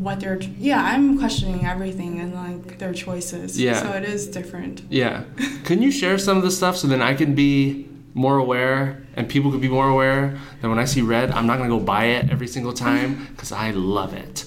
what 0.02 0.20
they're, 0.20 0.40
yeah, 0.40 0.82
I'm 0.82 1.18
questioning 1.18 1.66
everything 1.66 2.20
and 2.20 2.34
like 2.34 2.78
their 2.78 2.92
choices. 2.92 3.60
Yeah. 3.60 3.82
So 3.82 3.90
it 3.92 4.04
is 4.04 4.26
different. 4.26 4.82
Yeah. 4.88 5.24
Can 5.64 5.82
you 5.82 5.90
share 5.90 6.18
some 6.18 6.36
of 6.36 6.42
the 6.42 6.50
stuff 6.50 6.76
so 6.76 6.88
then 6.88 7.02
I 7.02 7.14
can 7.14 7.34
be 7.34 7.86
more 8.14 8.38
aware 8.38 9.02
and 9.14 9.28
people 9.28 9.50
could 9.50 9.60
be 9.60 9.68
more 9.68 9.88
aware 9.88 10.38
that 10.60 10.68
when 10.68 10.78
I 10.78 10.84
see 10.84 11.02
red, 11.02 11.30
I'm 11.30 11.46
not 11.46 11.58
going 11.58 11.68
to 11.68 11.78
go 11.78 11.84
buy 11.84 12.06
it 12.06 12.30
every 12.30 12.48
single 12.48 12.72
time 12.72 13.26
because 13.30 13.52
I 13.52 13.70
love 13.70 14.14
it. 14.14 14.46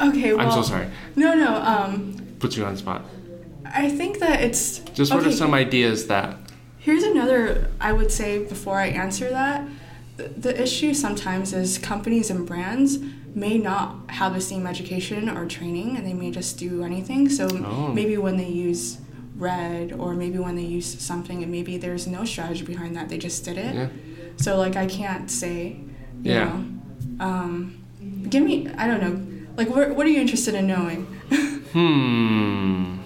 Okay. 0.00 0.34
Well, 0.34 0.46
I'm 0.46 0.52
so 0.52 0.62
sorry. 0.62 0.88
No, 1.16 1.34
no. 1.34 1.56
Um, 1.56 2.36
Put 2.38 2.56
you 2.56 2.64
on 2.64 2.72
the 2.72 2.78
spot. 2.78 3.04
I 3.64 3.90
think 3.90 4.18
that 4.18 4.42
it's 4.42 4.80
Just 4.80 5.12
what 5.12 5.26
are 5.26 5.32
some 5.32 5.54
ideas 5.54 6.06
that. 6.08 6.36
Here's 6.78 7.02
another 7.02 7.70
I 7.80 7.92
would 7.92 8.10
say 8.12 8.44
before 8.44 8.78
I 8.78 8.88
answer 8.88 9.30
that. 9.30 9.66
The, 10.16 10.28
the 10.28 10.62
issue 10.62 10.94
sometimes 10.94 11.52
is 11.52 11.78
companies 11.78 12.30
and 12.30 12.46
brands 12.46 12.98
may 13.34 13.58
not 13.58 14.10
have 14.10 14.32
the 14.34 14.40
same 14.40 14.66
education 14.66 15.28
or 15.28 15.46
training 15.46 15.96
and 15.96 16.06
they 16.06 16.12
may 16.14 16.30
just 16.30 16.56
do 16.58 16.82
anything. 16.84 17.28
So 17.28 17.48
Oh. 17.64 17.88
maybe 17.92 18.16
when 18.16 18.36
they 18.36 18.48
use 18.48 18.98
red 19.36 19.92
or 19.92 20.14
maybe 20.14 20.38
when 20.38 20.54
they 20.56 20.62
use 20.62 20.86
something 21.02 21.42
and 21.42 21.50
maybe 21.50 21.76
there's 21.76 22.06
no 22.06 22.24
strategy 22.24 22.64
behind 22.64 22.94
that, 22.96 23.08
they 23.08 23.18
just 23.18 23.44
did 23.44 23.58
it. 23.58 23.74
Yeah. 23.74 23.88
So 24.36 24.56
like 24.56 24.76
I 24.76 24.86
can't 24.86 25.28
say, 25.30 25.76
you 26.22 26.32
Yeah. 26.32 26.44
know, 26.44 26.64
um, 27.26 27.76
give 28.30 28.42
me 28.44 28.68
I 28.78 28.86
don't 28.86 29.02
know, 29.02 29.16
like 29.56 29.68
what 29.74 29.94
what 29.96 30.06
are 30.06 30.10
you 30.10 30.20
interested 30.20 30.54
in 30.54 30.66
knowing? 30.66 31.06
Hmm. 31.74 32.98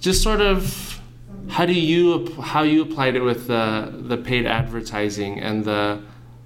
Just 0.00 0.22
sort 0.22 0.40
of 0.40 1.00
how 1.48 1.64
do 1.64 1.72
you 1.72 2.26
how 2.42 2.62
you 2.64 2.82
applied 2.82 3.14
it 3.14 3.20
with 3.22 3.46
the 3.46 3.92
the 4.10 4.16
paid 4.16 4.46
advertising 4.46 5.38
and 5.40 5.64
the 5.64 6.00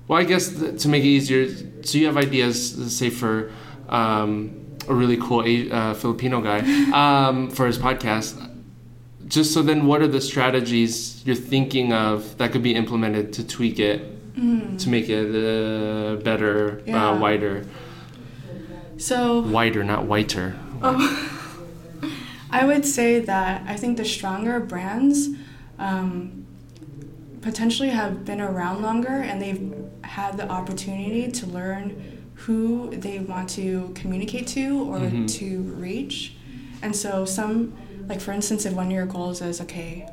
well 0.06 0.18
I 0.20 0.24
guess 0.24 0.48
th- 0.58 0.80
to 0.82 0.88
make 0.88 1.04
it 1.04 1.08
easier 1.08 1.46
so 1.88 1.98
you 1.98 2.06
have 2.06 2.16
ideas 2.16 2.56
say 2.96 3.08
for 3.10 3.50
um, 3.88 4.54
a 4.88 4.94
really 4.94 5.16
cool 5.16 5.40
uh, 5.72 5.94
Filipino 5.94 6.40
guy 6.40 6.60
um, 6.92 7.48
for 7.50 7.66
his 7.66 7.78
podcast. 7.78 8.44
Just 9.26 9.52
so 9.52 9.62
then 9.62 9.86
what 9.86 10.00
are 10.00 10.06
the 10.06 10.20
strategies 10.20 11.22
you're 11.26 11.36
thinking 11.36 11.92
of 11.92 12.36
that 12.38 12.52
could 12.52 12.62
be 12.62 12.74
implemented 12.74 13.32
to 13.34 13.46
tweak 13.46 13.78
it? 13.78 14.14
To 14.78 14.88
make 14.88 15.08
it 15.08 15.34
uh, 15.34 16.14
better 16.22 16.80
Yeah. 16.86 17.10
uh, 17.10 17.18
wider? 17.18 17.66
So 18.96 19.40
wider 19.40 19.82
not 19.82 20.04
whiter. 20.04 20.54
Oh, 20.80 20.94
I 22.50 22.64
would 22.64 22.86
say 22.86 23.18
that 23.18 23.64
I 23.66 23.76
think 23.76 23.96
the 23.96 24.04
stronger 24.04 24.60
brands 24.60 25.28
um, 25.76 26.46
potentially 27.42 27.88
have 27.90 28.24
been 28.24 28.40
around 28.40 28.80
longer 28.80 29.16
and 29.28 29.42
they've 29.42 29.60
had 30.18 30.36
the 30.36 30.48
opportunity 30.48 31.30
to 31.30 31.46
learn 31.46 32.30
who 32.34 32.90
they 32.90 33.18
want 33.20 33.48
to 33.48 33.92
communicate 33.94 34.46
to 34.48 34.82
or 34.90 34.98
to 35.26 35.62
reach. 35.76 36.34
And 36.82 36.94
so, 36.94 37.24
some, 37.24 37.76
like 38.08 38.20
for 38.20 38.32
instance, 38.32 38.64
if 38.66 38.72
one 38.72 38.86
of 38.86 38.92
your 38.92 39.06
goals 39.06 39.40
is, 39.40 39.60
okay, 39.60 40.08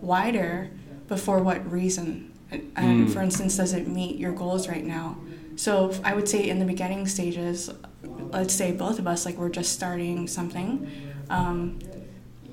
wider, 0.00 0.70
but 1.08 1.18
for 1.20 1.42
what 1.42 1.70
reason? 1.70 2.32
And, 2.50 2.72
and 2.76 3.12
for 3.12 3.20
instance, 3.20 3.56
does 3.56 3.72
it 3.72 3.88
meet 3.88 4.16
your 4.18 4.32
goals 4.32 4.68
right 4.68 4.84
now? 4.84 5.16
So, 5.56 5.92
I 6.04 6.14
would 6.14 6.28
say 6.28 6.48
in 6.48 6.58
the 6.58 6.64
beginning 6.64 7.06
stages, 7.06 7.70
let's 8.02 8.54
say 8.54 8.72
both 8.72 8.98
of 8.98 9.06
us, 9.06 9.24
like 9.26 9.36
we're 9.36 9.48
just 9.60 9.72
starting 9.72 10.26
something, 10.26 10.90
um, 11.30 11.78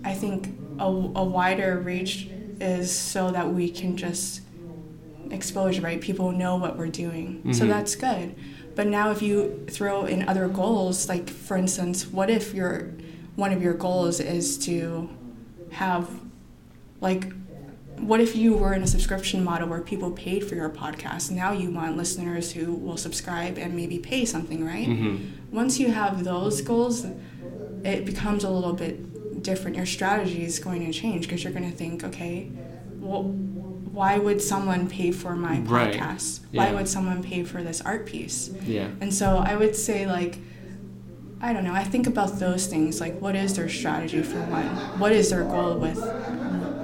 I 0.03 0.13
think 0.13 0.57
a, 0.79 0.85
a 0.85 1.23
wider 1.23 1.79
reach 1.79 2.29
is 2.61 2.91
so 2.91 3.31
that 3.31 3.53
we 3.53 3.69
can 3.69 3.95
just 3.97 4.41
exposure, 5.31 5.81
right? 5.81 6.01
People 6.01 6.31
know 6.31 6.55
what 6.55 6.77
we're 6.77 6.87
doing. 6.87 7.53
So 7.53 7.61
mm-hmm. 7.61 7.69
that's 7.69 7.95
good. 7.95 8.35
But 8.75 8.87
now 8.87 9.11
if 9.11 9.21
you 9.21 9.65
throw 9.69 10.05
in 10.05 10.27
other 10.27 10.47
goals, 10.47 11.09
like 11.09 11.29
for 11.29 11.57
instance, 11.57 12.07
what 12.07 12.29
if 12.29 12.53
your 12.53 12.93
one 13.35 13.51
of 13.51 13.61
your 13.61 13.73
goals 13.73 14.19
is 14.19 14.57
to 14.65 15.09
have 15.71 16.09
like 17.01 17.31
what 17.97 18.21
if 18.21 18.35
you 18.35 18.55
were 18.55 18.73
in 18.73 18.81
a 18.81 18.87
subscription 18.87 19.43
model 19.43 19.67
where 19.67 19.81
people 19.81 20.11
paid 20.11 20.47
for 20.47 20.55
your 20.55 20.69
podcast? 20.69 21.31
Now 21.31 21.51
you 21.51 21.69
want 21.71 21.97
listeners 21.97 22.51
who 22.51 22.73
will 22.73 22.97
subscribe 22.97 23.57
and 23.57 23.75
maybe 23.75 23.99
pay 23.99 24.23
something, 24.25 24.65
right? 24.65 24.87
Mm-hmm. 24.87 25.53
Once 25.55 25.79
you 25.79 25.91
have 25.91 26.23
those 26.23 26.61
goals, 26.61 27.05
it 27.83 28.05
becomes 28.05 28.43
a 28.45 28.49
little 28.49 28.73
bit 28.73 29.43
different. 29.43 29.75
Your 29.75 29.85
strategy 29.85 30.43
is 30.43 30.59
going 30.59 30.85
to 30.85 30.93
change 30.93 31.27
because 31.27 31.43
you're 31.43 31.53
going 31.53 31.69
to 31.69 31.75
think, 31.75 32.03
okay, 32.03 32.49
well, 32.99 33.23
why 33.91 34.17
would 34.17 34.41
someone 34.41 34.87
pay 34.87 35.11
for 35.11 35.35
my 35.35 35.59
Right. 35.59 35.93
podcast? 35.95 36.41
Yeah. 36.51 36.63
Why 36.65 36.73
would 36.75 36.87
someone 36.87 37.23
pay 37.23 37.43
for 37.43 37.63
this 37.63 37.81
art 37.81 38.05
piece? 38.05 38.49
yeah 38.65 38.87
And 39.01 39.13
so 39.13 39.37
I 39.37 39.55
would 39.55 39.75
say, 39.75 40.05
like, 40.05 40.37
I 41.41 41.53
don't 41.53 41.63
know, 41.63 41.73
I 41.73 41.83
think 41.83 42.05
about 42.07 42.39
those 42.39 42.67
things. 42.67 42.99
Like, 43.01 43.19
what 43.21 43.35
is 43.35 43.55
their 43.55 43.69
strategy 43.69 44.21
for 44.21 44.39
one? 44.41 44.67
What 44.99 45.11
is 45.11 45.29
their 45.29 45.43
goal 45.43 45.77
with 45.77 45.97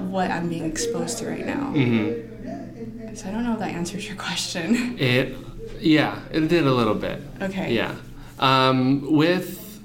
what 0.09 0.31
I'm 0.31 0.47
being 0.49 0.65
exposed 0.65 1.17
to 1.19 1.27
right 1.29 1.45
now? 1.45 1.73
mm-hmm. 1.75 3.15
So 3.15 3.27
I 3.29 3.31
don't 3.31 3.43
know 3.43 3.53
if 3.53 3.59
that 3.59 3.71
answers 3.71 4.07
your 4.07 4.17
question. 4.17 4.97
It, 4.99 5.35
yeah, 5.79 6.19
it 6.31 6.47
did 6.47 6.65
a 6.67 6.73
little 6.73 6.95
bit. 6.95 7.21
okay. 7.41 7.73
Yeah. 7.73 7.95
Um, 8.39 9.01
with, 9.15 9.79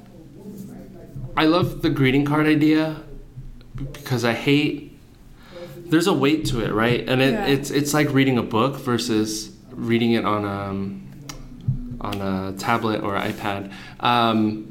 I 1.37 1.45
love 1.47 1.83
the 1.83 1.91
greeting 1.91 2.25
card 2.25 2.47
idea 2.47 2.97
because 3.93 4.25
I 4.25 4.33
hate. 4.33 4.90
There's 5.91 6.07
a 6.07 6.13
weight 6.13 6.45
to 6.47 6.61
it, 6.65 6.73
right? 6.73 7.07
And 7.09 7.21
it, 7.21 7.33
Yeah. 7.33 7.47
it's 7.47 7.71
it's 7.71 7.93
like 7.93 8.13
reading 8.13 8.39
a 8.39 8.43
book 8.43 8.77
versus 8.77 9.51
reading 9.73 10.13
it 10.13 10.25
on 10.25 10.45
um 10.45 11.03
on 12.01 12.21
a 12.21 12.53
tablet 12.59 13.03
or 13.03 13.15
iPad. 13.15 13.71
Um, 14.01 14.67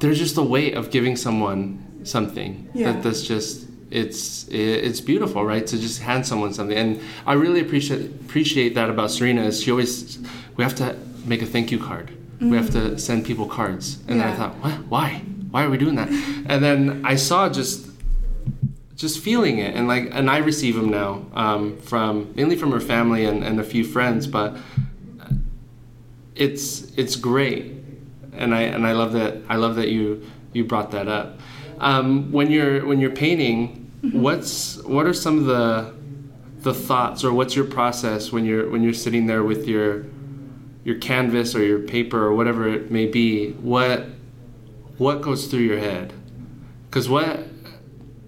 there's 0.00 0.18
just 0.18 0.36
a 0.36 0.42
weight 0.42 0.74
of 0.74 0.90
giving 0.90 1.16
someone 1.16 1.78
something 2.04 2.68
Yeah. 2.74 2.92
that 2.92 3.02
that's 3.02 3.22
just 3.22 3.66
it's 3.90 4.46
it, 4.48 4.58
it's 4.86 5.00
beautiful, 5.00 5.44
right? 5.44 5.66
To 5.66 5.78
just 5.78 6.00
hand 6.02 6.26
someone 6.26 6.52
something, 6.52 6.76
and 6.76 7.00
I 7.26 7.32
really 7.34 7.60
appreciate 7.60 8.00
appreciate 8.26 8.74
that 8.74 8.90
about 8.90 9.10
Serena. 9.10 9.42
Is 9.42 9.62
she 9.62 9.70
always 9.70 10.18
we 10.56 10.64
have 10.64 10.74
to 10.76 10.96
make 11.26 11.42
a 11.42 11.46
thank 11.46 11.70
you 11.72 11.78
card. 11.78 12.10
We 12.40 12.56
have 12.58 12.70
to 12.72 12.98
send 12.98 13.24
people 13.24 13.46
cards, 13.46 13.98
and 14.06 14.20
then 14.20 14.28
I 14.28 14.34
thought, 14.36 14.54
what? 14.62 14.72
Why? 14.90 15.22
Why 15.50 15.64
are 15.64 15.70
we 15.70 15.78
doing 15.78 15.94
that? 15.94 16.08
And 16.46 16.62
then 16.62 17.00
I 17.04 17.14
saw 17.16 17.48
just 17.48 17.83
just 18.96 19.18
feeling 19.18 19.58
it 19.58 19.74
and 19.74 19.88
like 19.88 20.08
and 20.12 20.30
i 20.30 20.38
receive 20.38 20.76
them 20.76 20.90
now 20.90 21.24
um, 21.34 21.76
from 21.78 22.32
mainly 22.34 22.56
from 22.56 22.70
her 22.70 22.80
family 22.80 23.24
and, 23.24 23.42
and 23.42 23.58
a 23.58 23.64
few 23.64 23.84
friends 23.84 24.26
but 24.26 24.56
it's 26.34 26.92
it's 26.96 27.16
great 27.16 27.74
and 28.36 28.54
I 28.54 28.62
and 28.62 28.86
I 28.86 28.92
love 28.92 29.12
that 29.12 29.38
I 29.48 29.56
love 29.56 29.76
that 29.76 29.88
you 29.88 30.24
you 30.52 30.64
brought 30.64 30.90
that 30.92 31.08
up. 31.08 31.38
Um, 31.78 32.32
when 32.32 32.50
you're 32.50 32.84
when 32.84 33.00
you're 33.00 33.10
painting, 33.10 33.90
what's 34.12 34.82
what 34.82 35.06
are 35.06 35.12
some 35.12 35.38
of 35.38 35.44
the 35.44 35.94
the 36.60 36.74
thoughts 36.74 37.24
or 37.24 37.32
what's 37.32 37.54
your 37.54 37.66
process 37.66 38.32
when 38.32 38.44
you're 38.44 38.68
when 38.68 38.82
you're 38.82 38.94
sitting 38.94 39.26
there 39.26 39.42
with 39.42 39.66
your 39.66 40.06
your 40.84 40.96
canvas 40.98 41.54
or 41.54 41.64
your 41.64 41.80
paper 41.80 42.22
or 42.24 42.34
whatever 42.34 42.68
it 42.68 42.90
may 42.90 43.06
be? 43.06 43.52
What 43.52 44.06
what 44.98 45.22
goes 45.22 45.46
through 45.46 45.60
your 45.60 45.78
head? 45.78 46.12
Because 46.88 47.08
what 47.08 47.40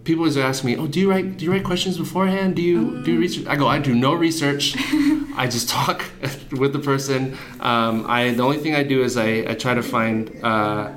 people 0.07 0.23
always 0.23 0.39
ask 0.39 0.65
me, 0.65 0.77
"Oh, 0.77 0.87
do 0.87 0.99
you 1.01 1.11
write 1.11 1.37
do 1.37 1.45
you 1.45 1.53
write 1.53 1.65
questions 1.65 1.99
beforehand? 1.99 2.57
Do 2.57 2.63
you 2.63 3.03
do 3.05 3.13
you 3.13 3.21
research?" 3.21 3.47
I 3.47 3.57
go, 3.57 3.67
"I 3.67 3.79
do 3.79 3.95
no 3.95 4.15
research. 4.15 4.77
I 5.37 5.47
just 5.49 5.69
talk 5.69 6.05
with 6.53 6.73
the 6.73 6.79
person. 6.79 7.37
Um, 7.61 8.07
I 8.09 8.31
the 8.31 8.43
only 8.43 8.59
thing 8.59 8.75
I 8.75 8.85
do 8.85 9.03
is 9.03 9.17
I, 9.17 9.45
I 9.51 9.55
try 9.55 9.75
to 9.75 9.83
find 9.83 10.19
uh, 10.43 10.93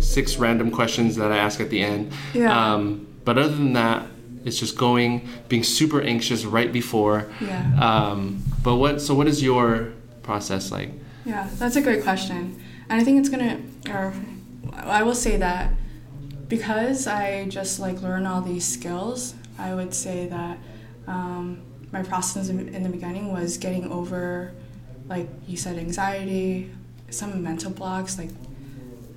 six 0.00 0.36
random 0.38 0.70
questions 0.70 1.14
that 1.16 1.30
I 1.30 1.36
ask 1.36 1.60
at 1.60 1.70
the 1.70 1.80
end. 1.82 2.12
Yeah. 2.32 2.50
Um, 2.50 3.06
but 3.24 3.38
other 3.38 3.54
than 3.54 3.74
that, 3.74 4.06
it's 4.44 4.58
just 4.58 4.76
going, 4.76 5.26
being 5.48 5.62
super 5.62 6.02
anxious 6.02 6.44
right 6.44 6.72
before. 6.72 7.30
Yeah. 7.40 7.62
Um, 7.80 8.42
but 8.62 8.76
what? 8.76 9.00
So 9.00 9.14
what 9.14 9.28
is 9.28 9.42
your 9.42 9.92
process 10.22 10.72
like? 10.72 10.90
Yeah, 11.24 11.48
that's 11.58 11.76
a 11.76 11.82
great 11.82 12.02
question. 12.02 12.60
And 12.88 13.00
I 13.00 13.04
think 13.04 13.20
it's 13.20 13.28
gonna, 13.28 13.60
or 13.88 14.12
I 14.72 15.02
will 15.02 15.14
say 15.14 15.36
that 15.36 15.72
because 16.58 17.06
I 17.06 17.46
just 17.48 17.80
like 17.80 18.00
learn 18.02 18.26
all 18.26 18.40
these 18.40 18.64
skills, 18.64 19.34
I 19.58 19.74
would 19.74 19.92
say 19.94 20.26
that 20.26 20.58
um, 21.06 21.60
my 21.92 22.02
process 22.02 22.48
in, 22.48 22.82
the 22.82 22.88
beginning 22.88 23.32
was 23.32 23.56
getting 23.58 23.90
over, 23.90 24.52
like 25.08 25.28
you 25.48 25.56
said, 25.56 25.78
anxiety, 25.78 26.70
some 27.10 27.42
mental 27.42 27.70
blocks, 27.70 28.18
like 28.18 28.30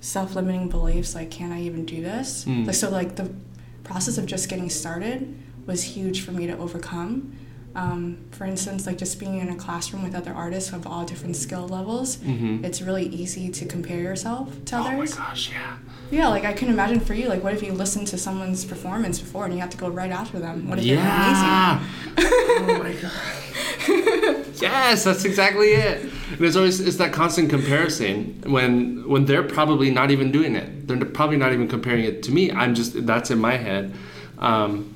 self-limiting 0.02 0.70
beliefs, 0.70 1.16
like 1.16 1.32
can 1.32 1.52
I 1.52 1.62
even 1.64 1.86
do 1.86 2.02
this? 2.02 2.46
Mm. 2.46 2.66
Like 2.66 2.76
so, 2.76 2.90
like 2.90 3.16
the 3.16 3.32
process 3.84 4.18
of 4.18 4.26
just 4.26 4.50
getting 4.50 4.70
started 4.70 5.38
was 5.66 5.84
huge 5.84 6.22
for 6.22 6.32
me 6.32 6.48
to 6.48 6.58
overcome. 6.58 7.34
Um, 7.76 8.18
for 8.32 8.46
instance, 8.46 8.88
like 8.88 8.98
just 8.98 9.20
being 9.20 9.38
in 9.38 9.50
a 9.50 9.56
classroom 9.56 10.02
with 10.04 10.16
other 10.16 10.34
artists 10.34 10.74
of 10.74 10.88
all 10.88 11.06
different 11.06 11.36
skill 11.36 11.68
levels, 11.68 12.18
Mhm. 12.18 12.64
it's 12.64 12.82
really 12.82 13.06
easy 13.08 13.50
to 13.50 13.66
compare 13.66 14.00
yourself 14.02 14.66
to 14.66 14.78
Oh 14.78 14.84
my 14.84 14.96
others. 14.96 15.14
gosh, 15.14 15.52
yeah. 15.52 15.78
Yeah, 16.10 16.28
like 16.30 16.46
I 16.46 16.54
can 16.54 16.70
imagine 16.70 17.00
for 17.00 17.14
you, 17.14 17.28
like 17.28 17.44
what 17.44 17.54
if 17.54 17.62
you 17.62 17.74
listened 17.74 18.08
to 18.08 18.18
someone's 18.18 18.64
performance 18.64 19.20
before 19.20 19.46
and 19.46 19.54
you 19.54 19.60
have 19.60 19.70
to 19.72 19.78
go 19.78 19.90
right 19.90 20.12
after 20.12 20.40
them? 20.40 20.68
What 20.70 20.80
if 20.80 20.86
Yeah. 20.86 21.84
They're 22.16 22.28
amazing? 22.28 22.70
oh 22.70 22.84
my 22.84 22.94
god. 23.02 23.12
yes, 24.62 25.04
that's 25.04 25.26
exactly 25.26 25.68
it. 25.70 26.02
And 26.32 26.42
it's 26.42 26.56
always 26.56 26.80
it's 26.80 26.98
that 26.98 27.14
constant 27.14 27.50
comparison 27.50 28.42
when 28.46 29.08
when 29.08 29.26
they're 29.26 29.44
probably 29.44 29.92
not 29.92 30.12
even 30.12 30.32
doing 30.32 30.56
it. 30.56 30.88
They're 30.88 31.04
probably 31.06 31.38
not 31.38 31.52
even 31.54 31.68
comparing 31.68 32.04
it 32.06 32.24
to 32.24 32.32
me. 32.32 32.52
I'm 32.52 32.74
just 32.74 33.06
that's 33.06 33.30
in 33.32 33.40
my 33.40 33.58
head. 33.58 33.94
Um, 34.40 34.94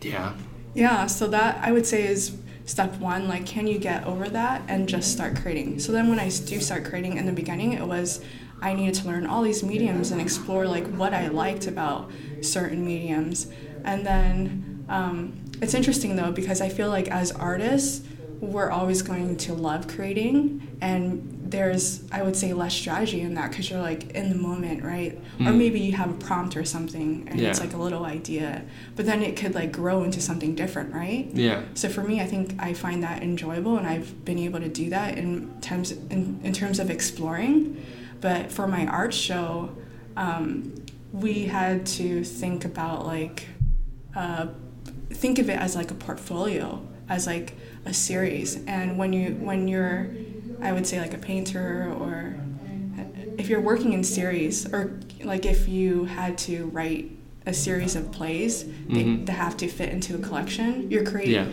yeah. 0.00 0.34
Yeah, 0.74 1.06
so 1.06 1.28
that 1.28 1.58
I 1.62 1.72
would 1.72 1.86
say 1.86 2.06
is 2.06 2.36
step 2.64 2.96
one. 2.96 3.28
Like, 3.28 3.44
can 3.46 3.66
you 3.66 3.78
get 3.78 4.04
over 4.06 4.28
that 4.28 4.62
and 4.68 4.88
just 4.88 5.12
start 5.12 5.36
creating? 5.36 5.80
So 5.80 5.92
then, 5.92 6.08
when 6.08 6.18
I 6.18 6.28
do 6.30 6.60
start 6.60 6.84
creating 6.84 7.16
in 7.18 7.26
the 7.26 7.32
beginning, 7.32 7.74
it 7.74 7.86
was 7.86 8.20
I 8.62 8.74
needed 8.74 8.94
to 8.96 9.06
learn 9.08 9.26
all 9.26 9.42
these 9.42 9.62
mediums 9.62 10.10
and 10.12 10.20
explore 10.20 10.66
like 10.66 10.86
what 10.86 11.12
I 11.12 11.28
liked 11.28 11.66
about 11.66 12.10
certain 12.40 12.84
mediums. 12.84 13.48
And 13.84 14.06
then 14.06 14.84
um, 14.88 15.32
it's 15.60 15.74
interesting 15.74 16.16
though 16.16 16.32
because 16.32 16.60
I 16.60 16.68
feel 16.68 16.88
like 16.88 17.08
as 17.08 17.32
artists, 17.32 18.06
we're 18.40 18.70
always 18.70 19.02
going 19.02 19.36
to 19.36 19.54
love 19.54 19.86
creating 19.86 20.66
and 20.80 21.38
there's 21.52 22.02
i 22.10 22.20
would 22.22 22.34
say 22.34 22.52
less 22.52 22.74
strategy 22.74 23.20
in 23.20 23.34
that 23.34 23.50
because 23.50 23.70
you're 23.70 23.80
like 23.80 24.10
in 24.12 24.30
the 24.30 24.34
moment 24.34 24.82
right 24.82 25.12
or 25.38 25.52
Mm. 25.52 25.56
maybe 25.58 25.78
you 25.78 25.92
have 25.92 26.10
a 26.10 26.14
prompt 26.14 26.56
or 26.56 26.64
something 26.64 27.24
and 27.30 27.40
it's 27.40 27.60
like 27.60 27.72
a 27.72 27.76
little 27.76 28.04
idea 28.04 28.64
but 28.96 29.06
then 29.06 29.22
it 29.22 29.36
could 29.36 29.54
like 29.54 29.70
grow 29.70 30.02
into 30.02 30.20
something 30.20 30.56
different 30.56 30.92
right 30.92 31.28
Yeah. 31.34 31.62
so 31.74 31.88
for 31.88 32.02
me 32.02 32.20
i 32.20 32.24
think 32.26 32.56
i 32.58 32.72
find 32.74 33.00
that 33.04 33.22
enjoyable 33.22 33.76
and 33.78 33.86
i've 33.86 34.24
been 34.24 34.40
able 34.40 34.58
to 34.58 34.68
do 34.68 34.90
that 34.90 35.16
in 35.18 35.52
terms 35.60 35.92
in, 35.92 36.40
in 36.42 36.52
terms 36.52 36.80
of 36.80 36.90
exploring 36.90 37.76
but 38.22 38.50
for 38.50 38.66
my 38.66 38.86
art 38.86 39.12
show 39.12 39.70
um, 40.16 40.72
we 41.12 41.44
had 41.44 41.84
to 41.84 42.24
think 42.24 42.64
about 42.64 43.04
like 43.06 43.46
uh, 44.16 44.46
think 45.10 45.38
of 45.38 45.50
it 45.50 45.58
as 45.58 45.76
like 45.76 45.90
a 45.90 45.94
portfolio 45.94 46.80
as 47.10 47.26
like 47.26 47.52
a 47.84 47.92
series 47.92 48.64
and 48.66 48.96
when 48.96 49.12
you 49.12 49.32
when 49.34 49.68
you're 49.68 50.08
i 50.62 50.72
would 50.72 50.86
say 50.86 50.98
like 51.00 51.12
a 51.12 51.18
painter 51.18 51.92
or 51.98 52.34
if 53.38 53.48
you're 53.48 53.60
working 53.60 53.92
in 53.92 54.04
series 54.04 54.72
or 54.72 54.98
like 55.24 55.44
if 55.44 55.68
you 55.68 56.04
had 56.04 56.38
to 56.38 56.66
write 56.66 57.10
a 57.46 57.52
series 57.52 57.96
of 57.96 58.12
plays 58.12 58.64
they, 58.88 59.02
Mhm. 59.04 59.26
that 59.26 59.32
have 59.32 59.56
to 59.56 59.66
fit 59.68 59.88
into 59.88 60.14
a 60.14 60.18
collection 60.18 60.90
you're 60.90 61.04
creating 61.04 61.34
Yeah. 61.34 61.46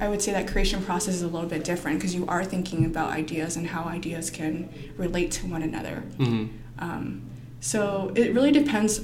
I 0.00 0.08
would 0.08 0.20
say 0.22 0.32
that 0.32 0.48
creation 0.48 0.82
process 0.82 1.14
is 1.14 1.22
a 1.22 1.28
little 1.28 1.48
bit 1.48 1.64
different 1.64 1.98
because 1.98 2.14
you 2.14 2.26
are 2.26 2.44
thinking 2.44 2.84
about 2.84 3.10
ideas 3.10 3.56
and 3.56 3.66
how 3.66 3.84
ideas 3.84 4.30
can 4.30 4.68
relate 4.96 5.30
to 5.32 5.46
one 5.46 5.62
another. 5.62 5.96
hmm 6.16 6.46
Um, 6.78 7.22
so 7.60 8.12
it 8.14 8.34
really 8.34 8.50
depends. 8.52 9.00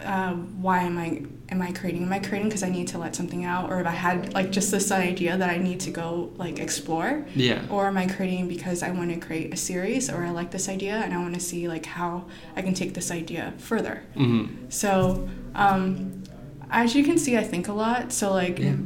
Uh, 0.00 0.32
why 0.32 0.78
am 0.82 0.96
I 0.96 1.22
am 1.50 1.60
I 1.60 1.72
creating? 1.72 2.04
Am 2.04 2.12
I 2.12 2.20
creating 2.20 2.48
because 2.48 2.62
I 2.62 2.70
need 2.70 2.88
to 2.88 2.98
let 2.98 3.14
something 3.14 3.44
out, 3.44 3.70
or 3.70 3.80
if 3.80 3.86
I 3.86 3.90
had 3.90 4.32
like 4.32 4.50
just 4.50 4.70
this 4.70 4.90
idea 4.90 5.36
that 5.36 5.50
I 5.50 5.58
need 5.58 5.80
to 5.80 5.90
go 5.90 6.30
like 6.38 6.58
explore, 6.58 7.26
Yeah. 7.34 7.60
or 7.68 7.86
am 7.86 7.98
I 7.98 8.06
creating 8.06 8.48
because 8.48 8.82
I 8.82 8.90
want 8.92 9.10
to 9.12 9.18
create 9.20 9.52
a 9.52 9.56
series, 9.58 10.08
or 10.08 10.24
I 10.24 10.30
like 10.30 10.52
this 10.52 10.68
idea 10.70 10.94
and 10.94 11.12
I 11.12 11.18
want 11.18 11.34
to 11.34 11.40
see 11.40 11.68
like 11.68 11.84
how 11.84 12.24
I 12.56 12.62
can 12.62 12.72
take 12.72 12.94
this 12.94 13.10
idea 13.10 13.52
further. 13.58 14.02
hmm 14.14 14.46
So 14.70 15.28
um, 15.54 16.22
as 16.70 16.94
you 16.94 17.04
can 17.04 17.18
see, 17.18 17.36
I 17.36 17.42
think 17.44 17.68
a 17.68 17.72
lot. 17.74 18.10
So 18.12 18.32
like 18.32 18.58
Yeah. 18.58 18.76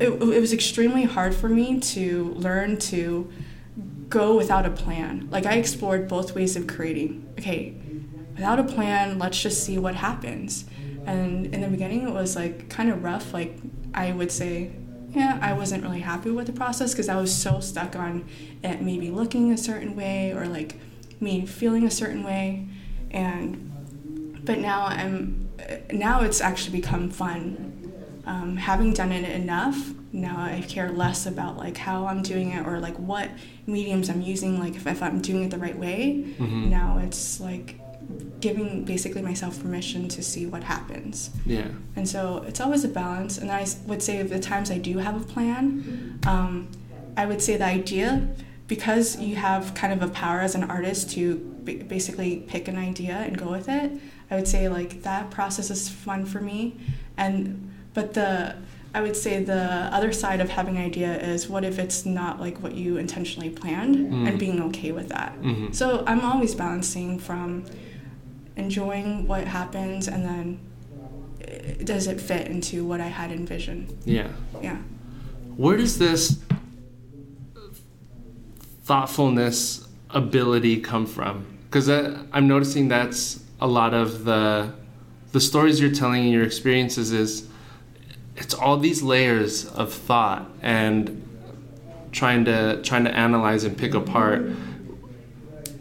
It, 0.00 0.10
it 0.10 0.40
was 0.40 0.52
extremely 0.52 1.04
hard 1.04 1.34
for 1.34 1.48
me 1.48 1.80
to 1.80 2.32
learn 2.34 2.78
to 2.78 3.30
go 4.08 4.36
without 4.36 4.64
a 4.64 4.70
plan. 4.70 5.28
Like 5.30 5.46
I 5.46 5.54
explored 5.54 6.08
both 6.08 6.34
ways 6.34 6.56
of 6.56 6.66
creating. 6.66 7.26
Okay, 7.38 7.74
without 8.34 8.58
a 8.58 8.64
plan, 8.64 9.18
let's 9.18 9.40
just 9.40 9.64
see 9.64 9.78
what 9.78 9.96
happens. 9.96 10.64
And 11.06 11.52
in 11.54 11.60
the 11.62 11.68
beginning, 11.68 12.06
it 12.06 12.12
was 12.12 12.36
like 12.36 12.68
kind 12.68 12.90
of 12.90 13.02
rough. 13.02 13.32
Like 13.32 13.58
I 13.94 14.12
would 14.12 14.30
say, 14.30 14.70
yeah, 15.10 15.38
I 15.42 15.52
wasn't 15.52 15.82
really 15.82 16.00
happy 16.00 16.30
with 16.30 16.46
the 16.46 16.52
process 16.52 16.92
because 16.92 17.08
I 17.08 17.16
was 17.16 17.34
so 17.34 17.60
stuck 17.60 17.96
on 17.96 18.28
it 18.62 18.82
maybe 18.82 19.10
looking 19.10 19.52
a 19.52 19.58
certain 19.58 19.96
way 19.96 20.32
or 20.32 20.46
like 20.46 20.76
me 21.20 21.46
feeling 21.46 21.84
a 21.84 21.90
certain 21.90 22.22
way. 22.22 22.68
And 23.10 24.44
but 24.44 24.58
now 24.58 24.84
I'm 24.84 25.48
now 25.92 26.22
it's 26.22 26.40
actually 26.40 26.78
become 26.78 27.10
fun 27.10 27.77
um, 28.32 28.56
having 28.56 28.92
done 28.92 29.10
it 29.18 29.24
enough 29.42 29.78
now 30.12 30.36
i 30.38 30.60
care 30.68 30.90
less 31.02 31.20
about 31.32 31.56
like 31.64 31.76
how 31.88 31.98
i'm 32.10 32.22
doing 32.22 32.48
it 32.56 32.62
or 32.68 32.78
like 32.86 32.96
what 33.10 33.28
mediums 33.66 34.08
i'm 34.10 34.22
using 34.34 34.52
like 34.64 34.74
if, 34.76 34.86
if 34.86 35.02
i'm 35.02 35.20
doing 35.28 35.42
it 35.44 35.50
the 35.50 35.58
right 35.66 35.78
way 35.86 36.00
Mhm. 36.38 36.68
now 36.78 36.98
it's 37.06 37.40
like 37.48 37.68
giving 38.40 38.84
basically 38.84 39.22
myself 39.22 39.60
permission 39.60 40.08
to 40.08 40.22
see 40.22 40.44
what 40.46 40.62
happens 40.64 41.30
Yeah. 41.44 41.68
and 41.96 42.08
so 42.08 42.44
it's 42.48 42.60
always 42.60 42.84
a 42.84 42.88
balance 42.88 43.36
and 43.38 43.50
I 43.50 43.66
would 43.86 44.02
say 44.02 44.22
the 44.22 44.38
times 44.50 44.70
i 44.70 44.78
do 44.78 44.98
have 44.98 45.16
a 45.20 45.24
plan 45.34 46.18
um, 46.26 46.68
i 47.16 47.24
would 47.26 47.42
say 47.42 47.56
the 47.56 47.64
idea 47.80 48.28
because 48.66 49.18
you 49.20 49.36
have 49.36 49.62
kind 49.74 49.92
of 49.92 50.00
a 50.08 50.10
power 50.12 50.40
as 50.40 50.54
an 50.54 50.64
artist 50.64 51.10
to 51.12 51.36
b- 51.64 51.82
basically 51.94 52.44
pick 52.52 52.68
an 52.68 52.76
idea 52.78 53.14
and 53.26 53.36
go 53.44 53.50
with 53.50 53.68
it 53.68 53.90
i 54.30 54.36
would 54.36 54.48
say 54.48 54.68
like 54.68 55.02
that 55.02 55.30
process 55.30 55.70
is 55.70 55.88
fun 55.88 56.24
for 56.24 56.40
me 56.40 56.60
and 57.16 57.38
but 57.98 58.14
the 58.14 58.54
i 58.94 59.00
would 59.04 59.16
say 59.24 59.32
the 59.54 59.62
other 59.98 60.12
side 60.22 60.40
of 60.44 60.48
having 60.58 60.74
an 60.80 60.84
idea 60.92 61.12
is 61.32 61.40
what 61.52 61.62
if 61.70 61.76
it's 61.84 62.00
not 62.20 62.34
like 62.44 62.56
what 62.64 62.74
you 62.82 62.90
intentionally 63.04 63.50
planned 63.60 63.96
Mm. 63.96 64.26
and 64.28 64.34
being 64.46 64.58
okay 64.68 64.92
with 64.98 65.08
that 65.16 65.32
Mhm. 65.48 65.74
so 65.80 65.86
i'm 66.10 66.22
always 66.30 66.52
balancing 66.64 67.10
from 67.28 67.48
enjoying 68.64 69.08
what 69.30 69.44
happens 69.58 70.02
and 70.12 70.20
then 70.30 70.46
uh, 70.60 71.84
does 71.92 72.04
it 72.12 72.18
fit 72.20 72.44
into 72.54 72.76
what 72.90 73.00
I 73.00 73.06
had 73.20 73.30
envisioned? 73.40 73.86
Yeah. 74.04 74.28
Yeah. 74.60 74.78
Where 75.56 75.76
does 75.82 75.94
this 76.04 76.22
thoughtfulness 78.84 79.86
ability 80.10 80.80
come 80.80 81.06
from? 81.06 81.46
Because 81.64 81.88
I'm 81.88 82.46
noticing 82.48 82.88
that's 82.88 83.40
a 83.60 83.66
lot 83.66 83.94
of 83.94 84.24
the 84.24 84.72
the 85.32 85.40
stories 85.40 85.80
you're 85.80 85.92
telling 86.02 86.22
and 86.24 86.32
your 86.32 86.42
experiences 86.44 87.12
is 87.12 87.47
it's 88.40 88.54
all 88.54 88.76
these 88.78 89.02
layers 89.02 89.66
of 89.66 89.92
thought 89.92 90.48
and 90.62 91.24
trying 92.12 92.44
to 92.46 92.80
trying 92.82 93.04
to 93.04 93.10
analyze 93.14 93.64
and 93.64 93.76
pick 93.76 93.94
apart. 93.94 94.50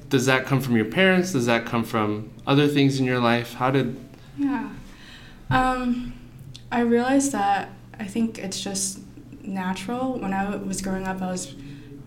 Does 0.10 0.26
that 0.26 0.45
come 0.45 0.62
from 0.62 0.76
your 0.76 0.86
parents? 0.86 1.34
Does 1.34 1.45
that 1.47 1.66
come 1.66 1.84
from 1.84 2.32
other 2.45 2.68
things 2.68 2.99
in 2.99 3.05
your 3.05 3.20
life? 3.20 3.53
How 3.55 3.72
did 3.72 3.95
Yeah. 4.38 4.70
Um, 5.49 6.14
I 6.72 6.82
realized 6.82 7.32
that 7.32 7.70
I 7.99 8.05
think 8.05 8.38
it's 8.39 8.62
just 8.62 8.99
natural. 9.41 10.20
When 10.20 10.34
I 10.34 10.55
was 10.55 10.82
growing 10.82 11.08
up, 11.08 11.22
I 11.22 11.32
was 11.32 11.45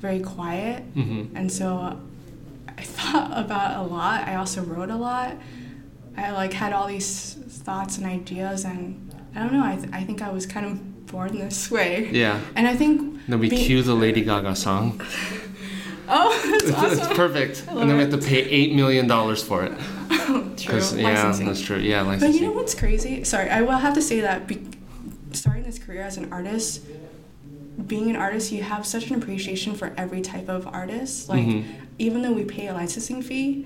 very 0.00 0.20
quiet. 0.20 0.94
Mhm. 0.94 1.28
And 1.34 1.50
so 1.50 1.98
I 2.78 2.82
thought 2.96 3.32
about 3.36 3.78
a 3.78 3.82
lot. 3.88 4.26
I 4.28 4.36
also 4.36 4.62
wrote 4.62 4.90
a 4.90 4.96
lot. 4.96 5.36
I 6.16 6.32
like 6.32 6.52
had 6.52 6.72
all 6.72 6.86
these 6.86 7.34
thoughts 7.64 7.96
and 7.98 8.06
ideas, 8.06 8.64
and 8.64 9.09
I 9.34 9.40
don't 9.40 9.52
know. 9.52 9.64
I, 9.64 9.76
th- 9.76 9.88
I 9.92 10.02
think 10.04 10.22
I 10.22 10.30
was 10.30 10.46
kind 10.46 10.66
of 10.66 11.06
born 11.06 11.38
this 11.38 11.70
way. 11.70 12.08
Yeah. 12.12 12.40
And 12.56 12.66
I 12.66 12.74
think 12.76 13.26
Then 13.28 13.38
we 13.38 13.48
be- 13.48 13.56
cue 13.56 13.82
the 13.82 13.94
Lady 13.94 14.22
Gaga 14.22 14.56
song. 14.56 15.00
Oh, 16.12 16.30
that's 16.50 16.64
It's, 16.64 16.72
awesome. 16.72 16.98
it's 16.98 17.06
perfect. 17.16 17.64
And 17.68 17.88
then 17.88 17.96
we 17.96 18.02
have 18.02 18.10
to 18.10 18.18
pay 18.18 18.40
eight 18.42 18.74
million 18.74 19.06
dollars 19.06 19.44
for 19.44 19.62
it. 19.62 19.70
True. 20.56 20.74
'Cause- 20.74 20.96
yeah, 20.96 21.04
Licensing. 21.22 21.46
that's 21.46 21.60
true. 21.60 21.78
Yeah, 21.78 22.02
licensing. 22.02 22.32
But 22.32 22.40
you 22.40 22.46
know 22.48 22.52
what's 22.52 22.74
crazy? 22.74 23.22
Sorry, 23.22 23.48
I 23.48 23.62
will 23.62 23.78
have 23.78 23.94
to 23.94 24.02
say 24.02 24.18
that 24.20 24.48
be- 24.48 24.66
starting 25.30 25.62
this 25.62 25.78
career 25.78 26.02
as 26.02 26.16
an 26.16 26.32
artist, 26.32 26.82
being 27.86 28.10
an 28.10 28.16
artist, 28.16 28.50
you 28.50 28.64
have 28.64 28.84
such 28.84 29.08
an 29.08 29.14
appreciation 29.22 29.76
for 29.76 29.92
every 29.96 30.20
type 30.20 30.48
of 30.48 30.66
artist. 30.66 31.28
Like, 31.28 31.46
Mhm. 31.46 31.64
even 32.00 32.22
though 32.22 32.32
we 32.32 32.42
pay 32.44 32.66
a 32.66 32.74
licensing 32.74 33.22
fee, 33.22 33.64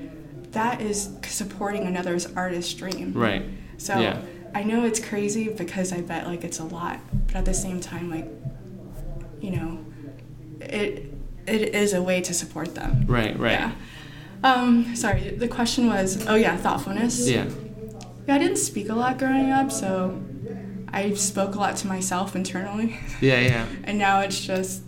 that 0.53 0.83
is 0.83 1.09
supporting 1.27 1.85
another's 1.87 2.27
artist 2.37 2.77
dream. 2.77 3.15
Right. 3.15 3.43
So 3.79 3.99
Yeah. 3.99 4.19
I 4.55 4.63
know 4.63 4.85
it's 4.85 5.01
crazy 5.01 5.49
because 5.49 5.93
I 5.93 6.01
bet 6.01 6.27
like 6.27 6.45
it's 6.45 6.59
a 6.61 6.65
lot, 6.65 7.01
but 7.27 7.37
at 7.37 7.45
the 7.45 7.55
same 7.55 7.81
time, 7.81 8.11
like, 8.11 8.29
you 9.41 9.51
know, 9.51 9.85
it 10.61 11.13
it 11.47 11.75
is 11.75 11.93
a 11.93 12.03
way 12.03 12.21
to 12.23 12.33
support 12.33 12.75
them. 12.75 13.05
Right. 13.07 13.39
Right. 13.39 13.53
Yeah. 13.53 13.73
Um, 14.45 14.95
sorry, 14.95 15.31
the 15.31 15.49
question 15.49 15.87
was, 15.89 16.27
oh 16.27 16.35
yeah, 16.37 16.57
thoughtfulness. 16.57 17.29
Yeah. 17.29 17.47
Yeah, 18.27 18.37
I 18.37 18.39
didn't 18.39 18.57
speak 18.59 18.89
a 18.89 18.95
lot 18.95 19.19
growing 19.19 19.51
up, 19.51 19.71
so 19.73 20.23
I 20.93 21.13
spoke 21.15 21.55
a 21.57 21.59
lot 21.59 21.77
to 21.79 21.87
myself 21.87 22.37
internally, 22.37 22.99
Yeah. 23.21 23.41
Yeah. 23.41 23.67
and 23.85 23.99
now 23.99 24.21
it's 24.21 24.39
just 24.41 24.83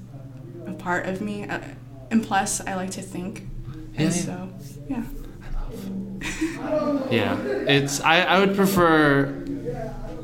a 0.67 0.73
part 0.73 1.07
of 1.07 1.21
me. 1.21 1.45
Uh, 1.45 1.61
And 2.11 2.23
plus, 2.23 2.61
I 2.61 2.75
like 2.77 2.93
to 2.93 3.03
think, 3.03 3.43
Yeah, 3.95 4.03
and 4.07 4.15
yeah. 4.15 4.23
so 4.27 4.49
yeah. 4.89 5.03
Yeah, 7.11 7.37
it's 7.69 8.01
I, 8.01 8.21
I 8.23 8.39
would 8.41 8.55
prefer 8.57 9.27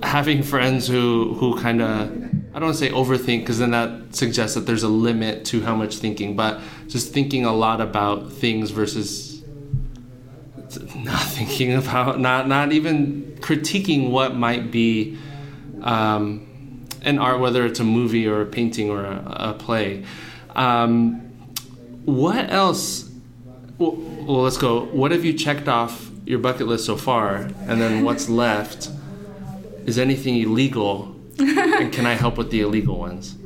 having 0.02 0.42
friends 0.42 0.86
who 0.88 1.34
who 1.34 1.58
kind 1.60 1.80
of 1.80 2.10
I 2.54 2.58
don't 2.58 2.68
want 2.68 2.78
to 2.78 2.84
say 2.84 2.90
overthink 2.90 3.40
because 3.40 3.58
then 3.58 3.70
that 3.70 4.14
suggests 4.14 4.54
that 4.54 4.66
there's 4.66 4.82
a 4.82 4.88
limit 4.88 5.44
to 5.46 5.62
how 5.62 5.74
much 5.74 5.96
thinking, 5.96 6.36
but 6.36 6.60
just 6.86 7.12
thinking 7.12 7.44
a 7.44 7.52
lot 7.52 7.80
about 7.80 8.30
things 8.32 8.70
versus 8.70 9.42
not 10.96 11.22
thinking 11.28 11.74
about 11.74 12.20
not 12.20 12.48
not 12.48 12.72
even 12.72 13.36
critiquing 13.40 14.10
what 14.10 14.36
might 14.36 14.70
be 14.70 15.16
um, 15.82 16.86
an 17.02 17.18
art, 17.18 17.40
whether 17.40 17.64
it's 17.66 17.80
a 17.80 17.84
movie 17.84 18.26
or 18.26 18.42
a 18.42 18.46
painting 18.46 18.90
or 18.90 19.04
a, 19.04 19.36
a 19.50 19.54
play. 19.54 20.04
Um, 20.50 21.20
what 22.04 22.50
else? 22.50 23.10
Well, 23.78 23.92
well, 23.92 24.42
let's 24.42 24.58
go. 24.58 24.84
What 24.86 25.10
have 25.12 25.24
you 25.24 25.32
checked 25.32 25.68
off 25.68 26.10
your 26.26 26.38
bucket 26.38 26.66
list 26.66 26.84
so 26.84 26.96
far? 26.96 27.36
And 27.36 27.80
then 27.80 28.04
what's 28.04 28.28
left? 28.28 28.90
Is 29.86 29.98
anything 29.98 30.36
illegal? 30.38 31.16
and 31.38 31.92
can 31.92 32.06
I 32.06 32.14
help 32.14 32.36
with 32.38 32.50
the 32.50 32.60
illegal 32.60 32.98
ones? 32.98 33.36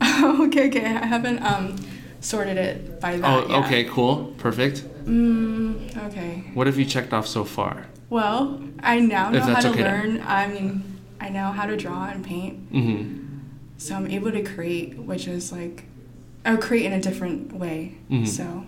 okay, 0.02 0.68
okay. 0.68 0.84
I 0.84 1.06
haven't 1.06 1.42
um 1.42 1.76
sorted 2.20 2.56
it 2.56 3.00
by 3.00 3.16
that. 3.16 3.24
Oh, 3.24 3.48
yet. 3.48 3.64
okay, 3.64 3.84
cool. 3.84 4.34
Perfect. 4.38 4.84
Mm, 5.06 5.96
okay. 6.08 6.44
What 6.54 6.66
have 6.66 6.78
you 6.78 6.84
checked 6.84 7.12
off 7.12 7.26
so 7.26 7.44
far? 7.44 7.86
Well, 8.10 8.60
I 8.82 9.00
now 9.00 9.30
know 9.30 9.40
how 9.40 9.60
to 9.60 9.68
okay 9.70 9.82
to- 9.82 9.84
learn. 9.84 10.22
I 10.26 10.46
mean, 10.48 10.82
I 11.20 11.28
know 11.30 11.52
how 11.52 11.66
to 11.66 11.76
draw 11.76 12.06
and 12.08 12.24
paint, 12.24 12.72
Mm-hmm. 12.72 13.38
so 13.78 13.94
I'm 13.94 14.06
able 14.10 14.32
to 14.32 14.42
create, 14.42 14.98
which 14.98 15.26
is 15.28 15.52
like, 15.52 15.84
or 16.44 16.56
create 16.56 16.86
in 16.86 16.92
a 16.92 17.00
different 17.00 17.52
way. 17.52 17.96
Mhm. 18.10 18.26
So 18.26 18.64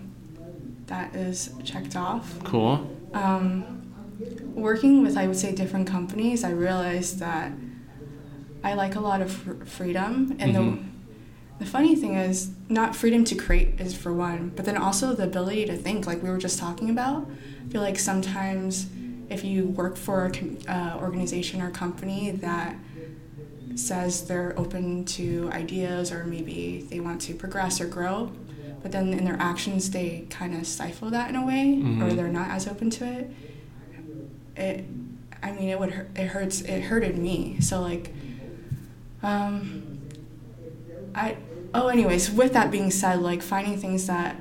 that 0.87 1.15
is 1.15 1.51
checked 1.63 1.95
off. 1.95 2.39
Cool. 2.43 2.89
Um, 3.13 3.78
working 4.53 5.03
with, 5.03 5.17
I 5.17 5.27
would 5.27 5.37
say, 5.37 5.53
different 5.53 5.87
companies, 5.87 6.43
I 6.43 6.51
realized 6.51 7.19
that 7.19 7.51
I 8.63 8.73
like 8.73 8.95
a 8.95 8.99
lot 8.99 9.21
of 9.21 9.31
fr- 9.31 9.63
freedom. 9.65 10.35
And 10.39 10.53
Mhm. 10.55 10.79
the, 11.59 11.65
the 11.65 11.69
funny 11.71 11.95
thing 11.95 12.15
is, 12.15 12.49
not 12.67 12.95
freedom 12.95 13.23
to 13.25 13.35
create 13.35 13.79
is 13.79 13.95
for 13.95 14.13
one, 14.13 14.51
but 14.55 14.65
then 14.65 14.77
also 14.77 15.13
the 15.15 15.23
ability 15.23 15.65
to 15.65 15.75
think, 15.77 16.05
like 16.05 16.21
we 16.21 16.29
were 16.29 16.37
just 16.37 16.59
talking 16.59 16.89
about. 16.89 17.29
I 17.65 17.71
feel 17.71 17.81
like 17.81 17.97
sometimes 17.99 18.87
if 19.29 19.43
you 19.43 19.65
work 19.65 19.95
for 19.95 20.25
an 20.25 20.57
uh, 20.67 20.97
organization 21.01 21.61
or 21.61 21.69
company 21.69 22.31
that 22.31 22.75
says 23.75 24.25
they're 24.27 24.53
open 24.57 25.05
to 25.05 25.49
ideas 25.53 26.11
or 26.11 26.25
maybe 26.25 26.85
they 26.89 26.99
want 26.99 27.21
to 27.21 27.33
progress 27.33 27.79
or 27.79 27.85
grow, 27.85 28.31
but 28.81 28.91
then 28.91 29.13
in 29.13 29.23
their 29.25 29.37
actions 29.39 29.91
they 29.91 30.25
kind 30.29 30.55
of 30.55 30.65
stifle 30.65 31.09
that 31.11 31.29
in 31.29 31.35
a 31.35 31.45
way 31.45 31.73
or 32.01 32.09
Mhm. 32.09 32.15
they're 32.15 32.27
not 32.27 32.49
as 32.49 32.67
open 32.67 32.89
to 32.91 33.05
it. 33.05 33.31
It, 34.59 34.85
I 35.41 35.51
mean, 35.51 35.69
it 35.69 35.79
would 35.79 35.91
hurt, 35.91 36.09
it 36.15 36.27
hurts. 36.27 36.61
It 36.61 36.81
hurted 36.81 37.17
me. 37.17 37.59
So 37.61 37.81
like, 37.81 38.13
um, 39.23 39.99
I 41.15 41.37
oh 41.73 41.87
anyways. 41.87 42.31
With 42.31 42.53
that 42.53 42.71
being 42.71 42.91
said, 42.91 43.21
like 43.21 43.41
finding 43.41 43.77
things 43.79 44.07
that 44.07 44.35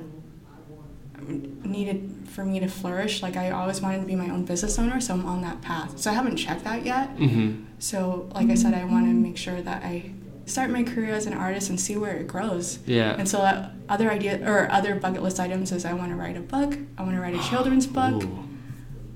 needed 1.28 2.14
for 2.28 2.44
me 2.44 2.60
to 2.60 2.68
flourish. 2.68 3.22
Like 3.22 3.36
I 3.36 3.50
always 3.50 3.80
wanted 3.80 4.00
to 4.00 4.06
be 4.06 4.16
my 4.16 4.30
own 4.30 4.44
business 4.44 4.78
owner, 4.78 5.00
so 5.00 5.14
I'm 5.14 5.26
on 5.26 5.42
that 5.42 5.60
path. 5.60 5.98
So 5.98 6.10
I 6.10 6.14
haven't 6.14 6.36
checked 6.36 6.64
that 6.64 6.84
yet. 6.84 7.16
Mm-hmm. 7.16 7.64
So, 7.78 8.28
like 8.34 8.50
I 8.50 8.54
said, 8.54 8.74
I 8.74 8.84
want 8.84 9.06
to 9.06 9.12
make 9.12 9.36
sure 9.36 9.60
that 9.62 9.82
I 9.84 10.12
start 10.46 10.70
my 10.70 10.82
career 10.82 11.14
as 11.14 11.26
an 11.26 11.34
artist 11.34 11.68
and 11.68 11.80
see 11.80 11.96
where 11.96 12.16
it 12.16 12.26
grows. 12.26 12.78
Yeah. 12.86 13.14
And 13.18 13.28
so, 13.28 13.38
that 13.38 13.72
other 13.88 14.10
idea 14.10 14.40
or 14.48 14.70
other 14.70 14.94
bucket 14.94 15.22
list 15.22 15.38
items 15.38 15.72
is 15.72 15.84
I 15.84 15.92
want 15.92 16.10
to 16.10 16.16
write 16.16 16.36
a 16.36 16.40
book. 16.40 16.76
I 16.96 17.02
want 17.02 17.14
to 17.14 17.20
write 17.20 17.34
a 17.34 17.42
children's 17.42 17.86
book. 17.86 18.22
Ooh. 18.22 18.47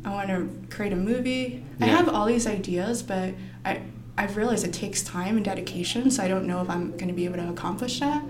I 0.04 0.10
want 0.10 0.28
to 0.28 0.48
create 0.74 0.92
a 0.92 0.96
movie. 0.96 1.64
I 1.80 1.86
have 1.86 2.08
all 2.08 2.26
these 2.26 2.46
ideas, 2.46 3.02
but 3.02 3.34
I 3.64 3.82
I've 4.18 4.36
realized 4.36 4.64
it 4.66 4.72
takes 4.74 5.02
time 5.02 5.36
and 5.36 5.44
dedication. 5.44 6.10
So 6.10 6.22
I 6.22 6.28
don't 6.28 6.46
know 6.46 6.60
if 6.60 6.68
I'm 6.68 6.90
going 6.92 7.08
to 7.08 7.14
be 7.14 7.24
able 7.24 7.36
to 7.36 7.48
accomplish 7.48 7.98
that. 8.00 8.22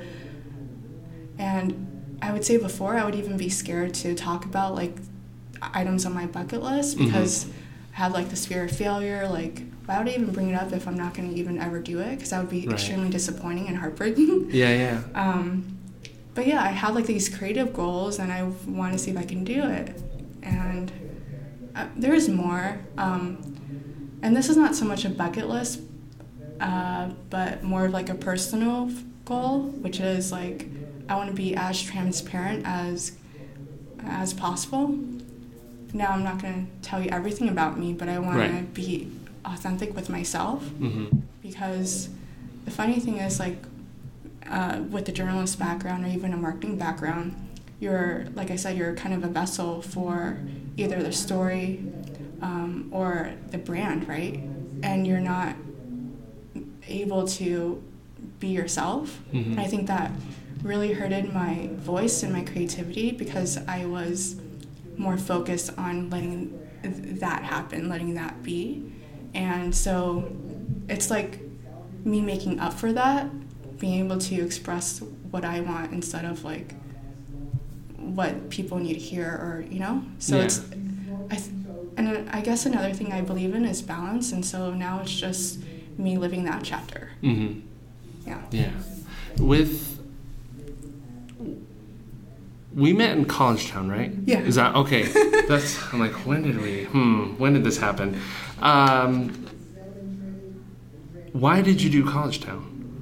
And 1.39 2.19
I 2.23 2.33
would 2.33 2.45
say 2.45 2.57
before 2.57 2.97
I 2.97 3.05
would 3.05 3.15
even 3.15 3.37
be 3.37 3.49
scared 3.49 3.95
to 3.95 4.15
talk 4.15 4.45
about 4.45 4.75
like 4.75 4.95
items 5.61 6.07
on 6.07 6.13
my 6.15 6.27
bucket 6.27 6.63
list 6.63 6.97
Mhm. 6.99 7.07
because 7.07 7.47
I 7.95 8.03
had 8.03 8.13
like 8.13 8.29
this 8.31 8.47
fear 8.47 8.65
of 8.65 8.71
failure. 8.71 9.27
Like 9.29 9.63
why 9.87 9.99
would 9.99 10.09
I 10.09 10.13
even 10.13 10.31
bring 10.33 10.51
it 10.51 10.55
up 10.55 10.73
if 10.73 10.87
I'm 10.87 10.97
not 10.97 11.15
going 11.15 11.31
to 11.31 11.37
even 11.37 11.59
ever 11.59 11.81
do 11.81 11.99
it? 11.99 12.11
Because 12.17 12.31
that 12.31 12.41
would 12.41 12.51
be 12.51 12.61
Right. 12.67 12.75
extremely 12.75 13.11
disappointing 13.11 13.67
and 13.69 13.77
heartbreaking. 13.77 14.51
Yeah, 14.53 14.71
yeah. 14.73 15.01
Um, 15.15 15.65
but 16.35 16.47
yeah, 16.47 16.63
I 16.63 16.69
have 16.69 16.95
like 16.95 17.07
these 17.07 17.29
creative 17.29 17.73
goals, 17.75 18.19
and 18.19 18.33
I 18.33 18.45
want 18.67 18.93
to 18.93 18.99
see 18.99 19.11
if 19.11 19.19
I 19.19 19.25
can 19.25 19.45
do 19.45 19.65
it. 19.65 20.01
And 20.43 20.91
uh, 21.75 21.87
there 21.97 22.15
is 22.15 22.29
more. 22.29 22.79
Um, 22.99 24.19
and 24.23 24.37
this 24.37 24.49
is 24.49 24.57
not 24.57 24.75
so 24.77 24.85
much 24.85 25.05
a 25.05 25.09
bucket 25.09 25.49
list, 25.49 25.81
uh, 26.61 27.11
but 27.31 27.63
more 27.63 27.87
of 27.87 27.93
like 27.93 28.09
a 28.09 28.15
personal 28.15 28.91
goal, 29.25 29.63
which 29.85 29.99
is 30.01 30.31
like 30.33 30.67
I 31.09 31.17
want 31.17 31.29
to 31.31 31.37
be 31.37 31.55
as 31.57 31.83
transparent 31.83 32.65
as 32.67 33.13
as 34.05 34.33
possible. 34.35 34.99
Now 35.93 36.11
I'm 36.11 36.25
not 36.25 36.41
going 36.41 36.67
to 36.67 36.89
tell 36.89 37.03
you 37.03 37.11
everything 37.11 37.49
about 37.49 37.79
me, 37.79 37.93
but 37.93 38.09
I 38.09 38.19
want 38.19 38.39
to 38.57 38.63
be 38.63 39.11
authentic 39.45 39.95
with 39.95 40.09
myself 40.09 40.63
Mm-hmm. 40.81 41.19
because 41.43 42.09
the 42.65 42.71
funny 42.71 43.01
thing 43.01 43.17
is 43.19 43.41
like 43.41 43.59
uh, 44.49 44.81
with 44.91 45.05
the 45.07 45.13
journalist 45.13 45.59
background 45.59 46.05
or 46.05 46.09
even 46.09 46.33
a 46.33 46.37
marketing 46.37 46.77
background 46.79 47.35
you're 47.81 48.27
like 48.35 48.51
i 48.53 48.57
said 48.57 48.77
you're 48.77 48.95
kind 48.95 49.13
of 49.15 49.25
a 49.25 49.27
vessel 49.29 49.83
for 49.83 50.39
either 50.77 51.03
the 51.03 51.13
story 51.13 51.85
um, 52.41 52.89
or 52.93 53.33
the 53.51 53.59
brand 53.59 54.09
right? 54.09 54.41
And 54.83 55.07
you're 55.07 55.21
not 55.21 55.55
able 56.89 57.27
to 57.29 57.83
be 58.41 58.49
yourself. 58.49 59.21
Mhm. 59.33 59.53
and 59.53 59.61
i 59.61 59.67
think 59.67 59.87
that 59.87 60.11
really 60.63 60.93
hurted 60.93 61.33
my 61.33 61.69
voice 61.75 62.23
and 62.23 62.33
my 62.33 62.43
creativity 62.43 63.11
because 63.11 63.57
i 63.67 63.85
was 63.85 64.37
more 64.97 65.17
focused 65.17 65.71
on 65.79 66.09
letting 66.11 66.51
th- 66.83 67.19
that 67.21 67.43
happen 67.43 67.89
letting 67.89 68.15
that 68.15 68.43
be. 68.43 68.83
And 69.35 69.75
so 69.75 70.31
it's 70.89 71.11
like 71.11 71.41
me 72.05 72.21
making 72.21 72.61
up 72.61 72.75
for 72.75 72.93
that, 72.93 73.31
being 73.79 74.05
able 74.05 74.19
to 74.19 74.35
express 74.45 75.01
what 75.31 75.45
I 75.45 75.61
want 75.61 75.93
instead 75.93 76.25
of 76.27 76.45
like 76.45 76.75
what 78.03 78.51
people 78.51 78.79
need 78.79 78.95
to 78.95 78.99
hear 79.01 79.27
or, 79.27 79.65
you 79.71 79.79
know? 79.81 80.03
So 80.19 80.37
Yeah. 80.37 80.45
it's, 80.45 80.61
I 81.31 81.37
th- 81.37 81.51
and 81.97 82.29
I 82.31 82.41
guess 82.41 82.67
another 82.67 82.93
thing 82.93 83.13
I 83.13 83.21
believe 83.21 83.55
in 83.55 83.65
is 83.65 83.83
balance. 83.83 84.33
And 84.33 84.45
so 84.45 84.73
now 84.73 85.01
it's 85.01 85.15
just 85.15 85.61
me 85.99 86.19
living 86.19 86.45
that 86.45 86.63
chapter. 86.65 87.11
Mm-hmm. 87.23 87.61
Yeah. 88.27 88.43
Yeah. 88.51 88.71
With 89.39 89.91
we 92.75 92.93
met 92.95 93.17
in 93.17 93.27
College 93.27 93.69
Town, 93.69 93.91
right? 93.91 94.13
Yeah. 94.25 94.41
Is 94.41 94.55
that 94.55 94.75
okay? 94.75 95.03
That's 95.49 95.93
I'm 95.93 96.01
like, 96.01 96.13
when 96.27 96.43
did 96.43 96.61
we? 96.61 96.85
Hmm. 96.85 97.35
When 97.39 97.53
did 97.53 97.65
this 97.65 97.77
happen? 97.79 98.19
Um, 98.61 99.47
why 101.33 101.61
did 101.61 101.83
you 101.83 101.91
do 101.91 102.09
College 102.11 102.41
Town? 102.41 103.01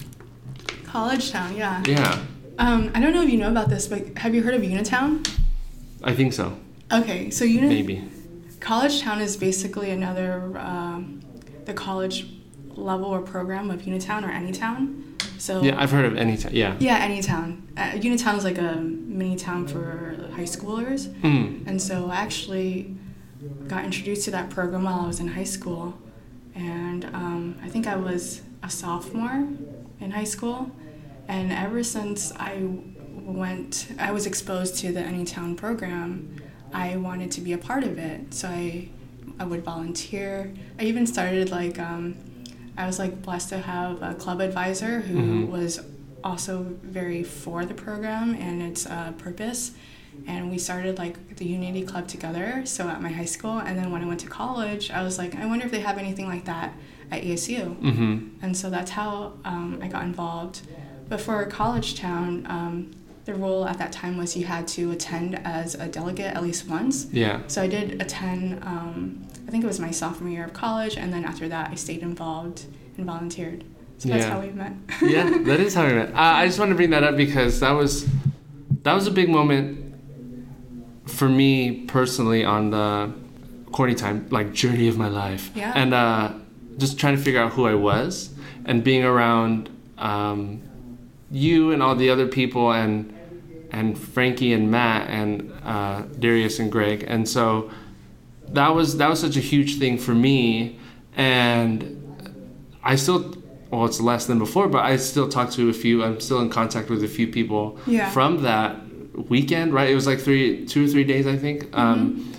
College 0.84 1.30
Town, 1.30 1.56
yeah. 1.56 1.82
Yeah. 1.86 2.18
Um, 2.60 2.90
I 2.94 3.00
don't 3.00 3.12
know 3.14 3.22
if 3.22 3.30
you 3.30 3.38
know 3.38 3.48
about 3.50 3.68
this, 3.70 3.86
but 3.88 4.18
have 4.18 4.34
you 4.34 4.42
heard 4.42 4.54
of 4.54 4.60
Unitown? 4.60 5.26
I 6.04 6.14
think 6.14 6.32
so. 6.34 6.58
Okay, 6.92 7.30
so 7.30 7.44
you 7.44 7.60
know, 7.62 7.68
Maybe. 7.68 8.04
College 8.60 9.00
Town 9.00 9.20
is 9.22 9.36
basically 9.36 9.90
another 9.90 10.52
um, 10.58 11.20
the 11.64 11.72
college 11.72 12.26
level 12.74 13.06
or 13.06 13.22
program 13.22 13.70
of 13.70 13.82
Unitown 13.82 14.22
or 14.24 14.28
Anytown. 14.30 15.04
So 15.40 15.62
Yeah, 15.62 15.80
I've 15.80 15.90
heard 15.90 16.04
of 16.04 16.12
Anytown. 16.14 16.50
Yeah. 16.52 16.76
yeah, 16.80 17.06
Anytown. 17.08 17.62
Uh, 17.78 17.92
Unitown 17.92 18.36
is 18.36 18.44
like 18.44 18.58
a 18.58 18.74
mini 18.76 19.36
town 19.36 19.66
for 19.66 20.16
high 20.36 20.42
schoolers, 20.44 21.08
Mm. 21.22 21.66
and 21.66 21.80
so 21.80 22.10
I 22.10 22.16
actually 22.16 22.94
got 23.68 23.84
introduced 23.86 24.26
to 24.26 24.30
that 24.32 24.50
program 24.50 24.84
while 24.84 25.00
I 25.00 25.06
was 25.06 25.18
in 25.20 25.28
high 25.28 25.44
school, 25.44 25.98
and 26.54 27.06
um, 27.06 27.58
I 27.64 27.68
think 27.70 27.86
I 27.86 27.96
was 27.96 28.42
a 28.62 28.68
sophomore 28.68 29.48
in 29.98 30.10
high 30.10 30.24
school, 30.24 30.70
and 31.34 31.52
ever 31.52 31.82
since 31.82 32.32
I 32.36 32.54
went, 33.42 33.88
I 33.98 34.10
was 34.12 34.26
exposed 34.26 34.72
to 34.80 34.92
the 34.92 35.00
Anytown 35.00 35.56
program. 35.56 36.36
I 36.72 36.96
wanted 36.96 37.30
to 37.32 37.40
be 37.40 37.52
a 37.52 37.58
part 37.58 37.84
of 37.84 37.98
it, 37.98 38.34
so 38.34 38.48
I 38.48 38.88
I 39.38 39.44
would 39.44 39.62
volunteer. 39.64 40.52
I 40.78 40.82
even 40.84 41.06
started 41.06 41.50
like 41.50 41.78
um, 41.78 42.16
I 42.76 42.86
was 42.86 42.98
like 42.98 43.22
blessed 43.22 43.48
to 43.50 43.58
have 43.58 44.02
a 44.02 44.14
club 44.14 44.40
advisor 44.40 45.00
who 45.00 45.18
Mhm. 45.18 45.48
was 45.48 45.80
also 46.22 46.54
very 46.98 47.22
for 47.22 47.64
the 47.64 47.74
program 47.86 48.34
and 48.34 48.56
its 48.68 48.82
uh, 48.86 49.12
purpose. 49.26 49.72
And 50.26 50.50
we 50.52 50.58
started 50.58 50.98
like 50.98 51.16
the 51.40 51.46
Unity 51.46 51.82
Club 51.90 52.06
together. 52.08 52.48
So 52.66 52.88
at 52.94 53.00
my 53.00 53.12
high 53.20 53.30
school, 53.36 53.56
and 53.66 53.74
then 53.78 53.88
when 53.92 54.02
I 54.02 54.06
went 54.06 54.20
to 54.20 54.30
college, 54.42 54.90
I 54.90 55.02
was 55.02 55.16
like, 55.22 55.32
I 55.42 55.46
wonder 55.46 55.64
if 55.64 55.72
they 55.72 55.80
have 55.80 55.96
anything 56.06 56.26
like 56.34 56.44
that 56.44 56.68
at 57.10 57.22
ASU. 57.22 57.62
Mm-hmm. 57.80 58.12
And 58.44 58.52
so 58.60 58.68
that's 58.68 58.90
how 59.00 59.12
um, 59.52 59.78
I 59.84 59.88
got 59.88 60.02
involved. 60.02 60.56
But 61.10 61.20
for 61.20 61.42
a 61.42 61.46
College 61.46 61.96
Town, 61.98 62.46
um, 62.48 62.92
the 63.26 63.34
rule 63.34 63.66
at 63.66 63.76
that 63.78 63.92
time 63.92 64.16
was 64.16 64.36
you 64.36 64.46
had 64.46 64.66
to 64.68 64.92
attend 64.92 65.38
as 65.44 65.74
a 65.74 65.86
delegate 65.86 66.34
at 66.34 66.42
least 66.42 66.66
once. 66.68 67.06
Yeah. 67.12 67.40
So 67.48 67.60
I 67.60 67.66
did 67.66 68.00
attend, 68.00 68.62
um, 68.64 69.26
I 69.46 69.50
think 69.50 69.62
it 69.62 69.66
was 69.66 69.78
my 69.80 69.90
sophomore 69.90 70.30
year 70.30 70.44
of 70.44 70.52
college, 70.54 70.96
and 70.96 71.12
then 71.12 71.24
after 71.24 71.46
that, 71.48 71.70
I 71.70 71.74
stayed 71.74 72.00
involved 72.02 72.64
and 72.96 73.04
volunteered. 73.04 73.64
So 73.98 74.08
that's 74.08 74.24
Yeah. 74.24 74.30
how 74.30 74.40
we 74.40 74.50
met. 74.50 74.72
yeah, 75.02 75.28
that 75.44 75.60
is 75.60 75.74
how 75.74 75.86
we 75.86 75.92
met. 75.92 76.12
I, 76.14 76.42
I 76.42 76.46
just 76.46 76.58
want 76.58 76.70
to 76.70 76.74
bring 76.76 76.90
that 76.90 77.02
up 77.04 77.16
because 77.16 77.60
that 77.60 77.72
was 77.72 78.06
that 78.84 78.94
was 78.94 79.06
a 79.06 79.10
big 79.10 79.28
moment 79.28 79.94
for 81.06 81.28
me 81.28 81.84
personally 81.86 82.44
on 82.44 82.70
the 82.70 83.12
corny 83.72 83.94
time 83.94 84.26
like 84.30 84.52
journey 84.54 84.88
of 84.88 84.96
my 84.96 85.08
life. 85.08 85.50
Yeah. 85.54 85.72
And 85.74 85.92
uh, 85.92 86.32
just 86.78 86.98
trying 86.98 87.16
to 87.16 87.22
figure 87.22 87.40
out 87.42 87.52
who 87.52 87.66
I 87.66 87.74
was 87.74 88.30
and 88.64 88.82
being 88.82 89.04
around 89.04 89.68
um, 89.98 90.62
you 91.30 91.72
and 91.72 91.82
all 91.82 91.94
the 91.94 92.10
other 92.10 92.26
people 92.26 92.72
and 92.72 93.14
and 93.72 93.96
Frankie 93.96 94.52
and 94.52 94.68
Matt 94.70 95.08
and 95.08 95.52
uh, 95.64 96.02
Darius 96.18 96.58
and 96.58 96.72
Greg. 96.72 97.04
And 97.06 97.28
so 97.28 97.70
that 98.48 98.68
was 98.74 98.96
that 98.96 99.08
was 99.08 99.20
such 99.20 99.36
a 99.36 99.40
huge 99.40 99.78
thing 99.78 99.96
for 99.98 100.12
me. 100.14 100.78
And 101.16 101.96
I 102.82 102.96
still 102.96 103.36
well 103.70 103.84
it's 103.84 104.00
less 104.00 104.26
than 104.26 104.38
before 104.40 104.66
but 104.68 104.84
I 104.84 104.96
still 104.96 105.28
talk 105.28 105.50
to 105.52 105.68
a 105.68 105.72
few 105.72 106.02
I'm 106.02 106.18
still 106.20 106.40
in 106.40 106.50
contact 106.50 106.90
with 106.90 107.04
a 107.04 107.08
few 107.08 107.28
people 107.28 107.78
Yeah. 107.86 108.10
from 108.10 108.42
that 108.42 108.76
weekend 109.28 109.72
right? 109.72 109.88
It 109.88 109.94
was 109.94 110.06
like 110.08 110.18
three 110.18 110.66
two 110.66 110.84
or 110.86 110.88
three 110.88 111.04
days 111.04 111.26
I 111.28 111.36
think. 111.36 111.68
Um, 111.76 112.32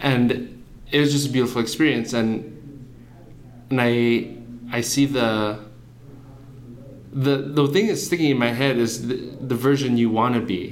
and 0.00 0.62
it 0.90 1.00
was 1.00 1.12
just 1.12 1.28
a 1.28 1.30
beautiful 1.30 1.60
experience. 1.60 2.14
And 2.14 2.32
and 3.68 3.80
I 3.80 4.34
I 4.72 4.80
see 4.80 5.04
the 5.04 5.58
the 7.24 7.36
the 7.58 7.66
thing 7.74 7.84
that's 7.88 8.04
sticking 8.08 8.30
in 8.34 8.38
my 8.38 8.52
head 8.60 8.76
is 8.84 8.92
the, 9.08 9.16
the 9.50 9.54
version 9.68 9.90
you 10.02 10.08
want 10.10 10.34
to 10.34 10.40
be 10.40 10.62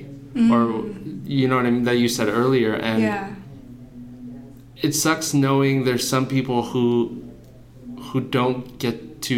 or 0.53 0.85
you 1.25 1.49
know 1.49 1.57
what 1.57 1.67
I 1.67 1.71
mean 1.71 1.85
that 1.85 1.97
you 2.03 2.09
said 2.09 2.29
earlier 2.29 2.73
and 2.89 3.03
yeah. 3.03 3.35
it 4.87 4.93
sucks 4.95 5.33
knowing 5.33 5.85
there's 5.85 6.07
some 6.07 6.27
people 6.37 6.63
who 6.71 7.23
who 8.13 8.21
don't 8.21 8.79
get 8.79 9.23
to 9.23 9.37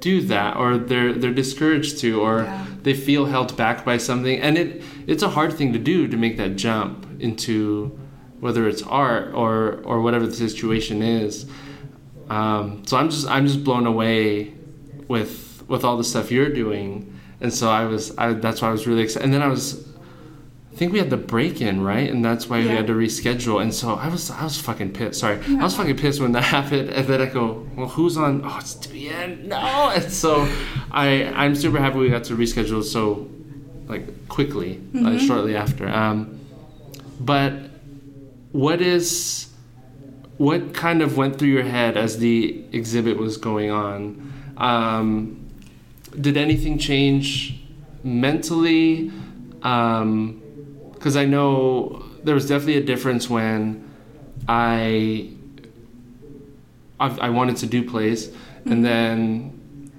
do 0.00 0.20
that 0.22 0.56
or 0.56 0.78
they're 0.78 1.12
they're 1.12 1.34
discouraged 1.44 1.98
to 2.02 2.20
or 2.20 2.34
Yeah. 2.44 2.66
they 2.84 2.94
feel 2.94 3.26
held 3.26 3.56
back 3.56 3.84
by 3.84 3.96
something 3.98 4.36
and 4.40 4.56
it 4.56 4.82
it's 5.06 5.24
a 5.24 5.30
hard 5.30 5.52
thing 5.58 5.72
to 5.72 5.78
do 5.92 6.06
to 6.12 6.16
make 6.16 6.36
that 6.36 6.52
jump 6.56 7.06
into 7.20 7.98
whether 8.40 8.68
it's 8.68 8.82
art 8.82 9.34
or 9.34 9.80
or 9.84 10.00
whatever 10.00 10.26
the 10.26 10.36
situation 10.48 11.02
is 11.02 11.46
um, 12.30 12.82
so 12.86 12.96
I'm 12.96 13.10
just 13.10 13.26
I'm 13.26 13.46
just 13.46 13.64
blown 13.64 13.86
away 13.86 14.54
with 15.08 15.47
with 15.68 15.84
all 15.84 15.96
the 15.96 16.04
stuff 16.04 16.30
you're 16.30 16.52
doing 16.52 17.18
and 17.40 17.52
so 17.52 17.70
I 17.70 17.84
was 17.84 18.16
I, 18.18 18.32
that's 18.32 18.62
why 18.62 18.68
I 18.68 18.72
was 18.72 18.86
really 18.86 19.02
excited 19.02 19.24
and 19.24 19.34
then 19.34 19.42
I 19.42 19.48
was 19.48 19.86
I 20.72 20.76
think 20.78 20.92
we 20.92 21.00
had 21.00 21.10
the 21.10 21.16
break 21.16 21.60
in, 21.60 21.82
right? 21.82 22.08
And 22.08 22.24
that's 22.24 22.48
why 22.48 22.60
we 22.60 22.68
had 22.68 22.86
to 22.86 22.92
reschedule. 22.92 23.60
And 23.60 23.74
so 23.74 23.94
I 23.94 24.06
was 24.06 24.30
I 24.30 24.44
was 24.44 24.60
fucking 24.60 24.92
pissed. 24.92 25.18
Sorry. 25.18 25.40
I 25.44 25.64
was 25.64 25.76
fucking 25.76 25.96
pissed 25.96 26.20
when 26.20 26.30
that 26.32 26.44
happened. 26.56 26.90
And 26.90 27.04
then 27.04 27.20
I 27.20 27.26
go, 27.26 27.66
Well 27.74 27.88
who's 27.88 28.16
on 28.16 28.42
oh 28.44 28.58
it's 28.60 28.76
DeBian. 28.76 29.46
No 29.46 29.90
and 29.92 30.04
so 30.04 30.48
I 30.92 31.24
I'm 31.34 31.56
super 31.56 31.78
happy 31.78 31.98
we 31.98 32.10
got 32.10 32.22
to 32.24 32.36
reschedule 32.36 32.84
so 32.84 33.28
like 33.88 34.28
quickly, 34.28 34.80
uh, 35.04 35.18
shortly 35.18 35.56
after. 35.56 35.88
Um 35.88 36.38
but 37.18 37.54
what 38.52 38.80
is 38.80 39.48
what 40.36 40.74
kind 40.74 41.02
of 41.02 41.16
went 41.16 41.38
through 41.38 41.48
your 41.48 41.64
head 41.64 41.96
as 41.96 42.18
the 42.18 42.64
exhibit 42.70 43.16
was 43.16 43.36
going 43.36 43.72
on? 43.72 44.32
Um, 44.56 45.47
did 46.20 46.36
anything 46.36 46.78
change 46.78 47.60
mentally? 48.02 49.10
Um 49.62 50.42
because 50.92 51.16
I 51.16 51.26
know 51.26 52.04
there 52.24 52.34
was 52.34 52.48
definitely 52.48 52.76
a 52.76 52.84
difference 52.84 53.30
when 53.30 53.88
I 54.48 55.30
I, 57.00 57.16
I 57.18 57.28
wanted 57.30 57.56
to 57.58 57.66
do 57.66 57.88
plays, 57.88 58.34
and 58.64 58.84
then 58.84 59.92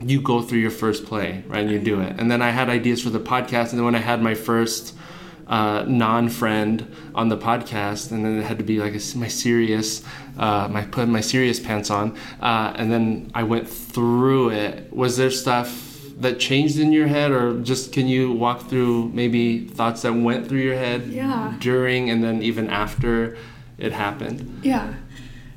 you 0.00 0.20
go 0.20 0.40
through 0.40 0.60
your 0.60 0.70
first 0.70 1.04
play, 1.04 1.44
right? 1.46 1.60
And 1.60 1.70
you 1.70 1.78
do 1.78 2.00
it. 2.00 2.18
And 2.18 2.30
then 2.30 2.40
I 2.40 2.50
had 2.50 2.68
ideas 2.68 3.02
for 3.02 3.10
the 3.10 3.20
podcast, 3.20 3.70
and 3.70 3.78
then 3.78 3.84
when 3.84 3.94
I 3.94 4.00
had 4.00 4.22
my 4.22 4.34
first 4.34 4.96
uh, 5.48 5.84
non-friend 5.88 6.94
on 7.14 7.28
the 7.28 7.36
podcast, 7.36 8.12
and 8.12 8.24
then 8.24 8.38
it 8.38 8.44
had 8.44 8.58
to 8.58 8.64
be 8.64 8.78
like 8.78 8.94
a, 8.94 9.16
my 9.18 9.28
serious, 9.28 10.02
uh, 10.38 10.68
my 10.70 10.82
put 10.84 11.08
my 11.08 11.20
serious 11.20 11.58
pants 11.60 11.90
on, 11.90 12.16
uh, 12.40 12.72
and 12.76 12.92
then 12.92 13.30
I 13.34 13.42
went 13.44 13.68
through 13.68 14.50
it. 14.50 14.92
Was 14.92 15.16
there 15.16 15.30
stuff 15.30 15.84
that 16.20 16.38
changed 16.40 16.78
in 16.78 16.92
your 16.92 17.06
head, 17.06 17.30
or 17.30 17.60
just 17.62 17.92
can 17.92 18.08
you 18.08 18.32
walk 18.32 18.68
through 18.68 19.10
maybe 19.14 19.66
thoughts 19.68 20.02
that 20.02 20.12
went 20.12 20.48
through 20.48 20.60
your 20.60 20.74
head 20.76 21.06
Yeah. 21.06 21.54
during 21.60 22.10
and 22.10 22.22
then 22.24 22.42
even 22.42 22.68
after 22.68 23.36
it 23.78 23.92
happened? 23.92 24.60
Yeah. 24.62 24.94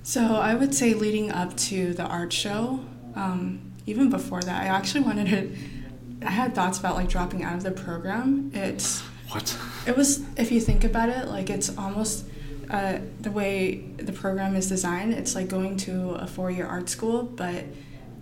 So 0.04 0.22
I 0.36 0.54
would 0.56 0.74
say 0.74 0.94
leading 0.94 1.32
up 1.32 1.58
to 1.70 1.94
the 1.94 2.04
art 2.04 2.32
show, 2.34 2.80
um, 3.16 3.60
even 3.88 4.10
before 4.10 4.42
that, 4.42 4.62
I 4.64 4.68
actually 4.68 5.02
wanted 5.02 5.28
to. 5.30 6.28
I 6.28 6.30
had 6.32 6.54
thoughts 6.54 6.78
about 6.80 6.96
like 6.96 7.10
dropping 7.10 7.44
out 7.44 7.56
of 7.56 7.64
the 7.64 7.72
program. 7.72 8.52
It's 8.54 9.02
What? 9.30 9.58
It 9.86 9.98
was 9.98 10.24
if 10.38 10.52
you 10.52 10.60
think 10.60 10.84
about 10.84 11.10
it, 11.10 11.28
like 11.28 11.50
it's 11.50 11.76
almost 11.78 12.26
uh, 12.70 13.00
the 13.20 13.32
way 13.32 13.82
the 13.98 14.14
program 14.14 14.56
is 14.56 14.70
designed. 14.70 15.14
It's 15.14 15.36
like 15.36 15.48
going 15.48 15.78
to 15.78 16.12
a 16.12 16.28
four-year 16.28 16.66
art 16.66 16.90
school, 16.90 17.24
but 17.24 17.66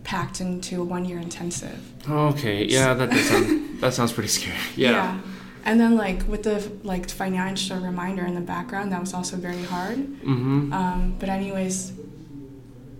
packed 0.04 0.42
into 0.42 0.82
a 0.82 0.84
one-year 0.84 1.20
intensive. 1.20 1.80
Okay, 2.10 2.66
yeah, 2.66 2.94
that 2.94 3.12
does 3.12 3.30
sound, 3.30 3.80
that 3.82 3.94
sounds 3.94 4.12
pretty 4.12 4.30
scary. 4.30 4.58
Yeah. 4.76 5.20
And 5.66 5.80
then 5.80 5.96
like 5.96 6.28
with 6.28 6.44
the 6.44 6.72
like 6.84 7.10
financial 7.10 7.78
reminder 7.78 8.26
in 8.26 8.34
the 8.34 8.42
background, 8.42 8.92
that 8.92 9.02
was 9.02 9.14
also 9.14 9.38
very 9.38 9.64
hard. 9.64 9.98
Mm-hmm. 9.98 10.74
Um, 10.74 11.16
but 11.20 11.30
anyways, 11.30 11.94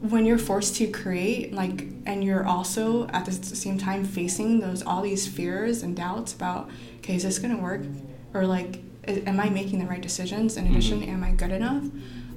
when 0.02 0.26
you're 0.26 0.38
forced 0.38 0.76
to 0.78 0.88
create, 0.88 1.54
like, 1.54 1.88
and 2.06 2.24
you're 2.24 2.46
also 2.46 3.08
at 3.08 3.26
the 3.26 3.32
same 3.32 3.78
time 3.78 4.06
facing 4.06 4.60
those 4.60 4.84
all 4.84 5.02
these 5.02 5.28
fears 5.28 5.84
and 5.84 5.96
doubts 5.96 6.34
about, 6.34 6.70
okay, 6.98 7.16
is 7.16 7.24
this 7.24 7.40
gonna 7.40 7.58
work, 7.58 7.82
or 8.34 8.46
like, 8.46 8.82
am 9.08 9.40
I 9.40 9.50
making 9.50 9.80
the 9.80 9.86
right 9.86 10.02
decisions? 10.02 10.58
In 10.58 10.68
addition, 10.68 11.04
am 11.04 11.24
I 11.24 11.32
good 11.32 11.52
enough? 11.52 11.84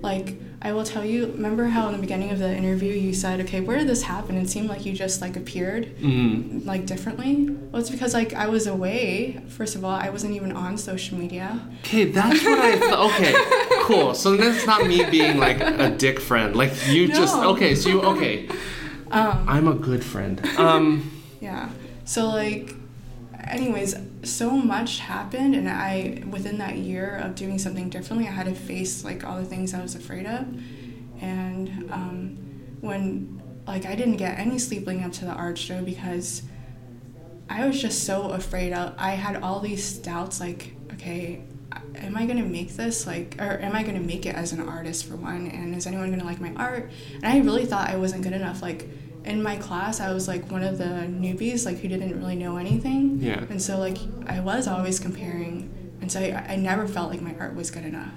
Like, 0.00 0.36
I 0.60 0.72
will 0.72 0.82
tell 0.84 1.04
you. 1.04 1.26
Remember 1.26 1.66
how 1.66 1.86
in 1.88 1.92
the 1.94 2.00
beginning 2.00 2.30
of 2.30 2.38
the 2.40 2.52
interview 2.56 2.92
you 2.92 3.14
said, 3.14 3.40
okay, 3.40 3.60
where 3.60 3.78
did 3.78 3.86
this 3.88 4.02
happen? 4.02 4.36
It 4.36 4.48
seemed 4.48 4.68
like 4.68 4.84
you 4.84 4.92
just 4.94 5.20
like 5.20 5.36
appeared 5.36 5.96
Mm-hmm. 5.98 6.66
like 6.66 6.86
differently. 6.86 7.46
Well, 7.50 7.80
it's 7.80 7.90
because 7.90 8.12
like 8.14 8.32
I 8.34 8.48
was 8.48 8.66
away. 8.66 9.40
First 9.48 9.76
of 9.76 9.84
all, 9.84 9.92
I 9.94 10.08
wasn't 10.10 10.34
even 10.34 10.52
on 10.52 10.76
social 10.76 11.18
media. 11.18 11.60
Okay, 11.80 12.06
that's 12.06 12.44
what 12.44 12.58
I 12.58 12.78
thought. 12.78 13.12
Okay, 13.14 13.34
cool. 13.84 14.14
So 14.14 14.36
that's 14.36 14.66
not 14.66 14.86
me 14.86 15.04
being 15.10 15.38
like 15.38 15.60
a 15.60 15.90
dick 15.90 16.18
friend. 16.20 16.56
Like 16.56 16.72
you 16.88 17.06
just 17.08 17.36
okay. 17.36 17.74
So 17.76 17.88
you 17.88 18.02
okay. 18.02 18.48
Um, 19.12 19.44
I'm 19.46 19.68
a 19.68 19.74
good 19.74 20.02
friend. 20.02 20.40
Um. 20.58 21.10
Yeah. 21.40 21.68
So 22.04 22.28
like 22.28 22.74
anyways, 23.46 23.94
so 24.22 24.50
much 24.50 25.00
happened 25.00 25.54
and 25.54 25.68
I 25.68 26.22
within 26.28 26.58
that 26.58 26.76
year 26.76 27.16
of 27.16 27.34
doing 27.34 27.58
something 27.58 27.90
differently, 27.90 28.28
I 28.28 28.30
had 28.30 28.46
to 28.46 28.54
face 28.54 29.04
like 29.04 29.24
all 29.24 29.38
the 29.38 29.44
things 29.44 29.74
I 29.74 29.82
was 29.82 29.94
afraid 29.94 30.26
of. 30.26 30.46
And 31.20 31.90
um, 31.90 32.36
when 32.80 33.42
like 33.66 33.86
I 33.86 33.94
didn't 33.94 34.16
get 34.16 34.38
any 34.38 34.58
sleep 34.58 34.86
leading 34.86 35.04
up 35.04 35.12
to 35.12 35.24
the 35.24 35.32
art 35.32 35.58
show 35.58 35.82
because 35.82 36.42
I 37.48 37.66
was 37.66 37.80
just 37.80 38.04
so 38.04 38.30
afraid. 38.30 38.72
of, 38.72 38.94
I 38.98 39.12
had 39.12 39.42
all 39.42 39.60
these 39.60 39.98
doubts 39.98 40.40
like, 40.40 40.74
okay, 40.92 41.44
am 41.96 42.16
I 42.16 42.26
gonna 42.26 42.42
make 42.42 42.74
this 42.76 43.06
like, 43.06 43.36
or 43.38 43.58
am 43.58 43.74
I 43.74 43.82
gonna 43.82 44.00
make 44.00 44.26
it 44.26 44.34
as 44.34 44.52
an 44.52 44.66
artist 44.66 45.06
for 45.06 45.16
one? 45.16 45.48
And 45.48 45.74
is 45.74 45.86
anyone 45.86 46.10
gonna 46.10 46.24
like 46.24 46.40
my 46.40 46.52
art? 46.56 46.90
And 47.14 47.26
I 47.26 47.38
really 47.38 47.66
thought 47.66 47.88
I 47.88 47.96
wasn't 47.96 48.22
good 48.22 48.32
enough. 48.32 48.62
Like 48.62 48.88
in 49.24 49.42
my 49.42 49.56
class, 49.56 50.00
I 50.00 50.12
was 50.12 50.28
like 50.28 50.50
one 50.50 50.62
of 50.62 50.78
the 50.78 50.84
newbies, 50.84 51.64
like 51.64 51.78
who 51.78 51.88
didn't 51.88 52.18
really 52.18 52.36
know 52.36 52.56
anything. 52.56 53.20
Yeah. 53.20 53.44
And 53.48 53.60
so 53.60 53.78
like 53.78 53.98
I 54.26 54.40
was 54.40 54.66
always 54.66 54.98
comparing, 54.98 55.94
and 56.00 56.10
so 56.10 56.20
I, 56.20 56.52
I 56.52 56.56
never 56.56 56.86
felt 56.88 57.10
like 57.10 57.20
my 57.20 57.34
art 57.38 57.54
was 57.54 57.70
good 57.70 57.84
enough. 57.84 58.12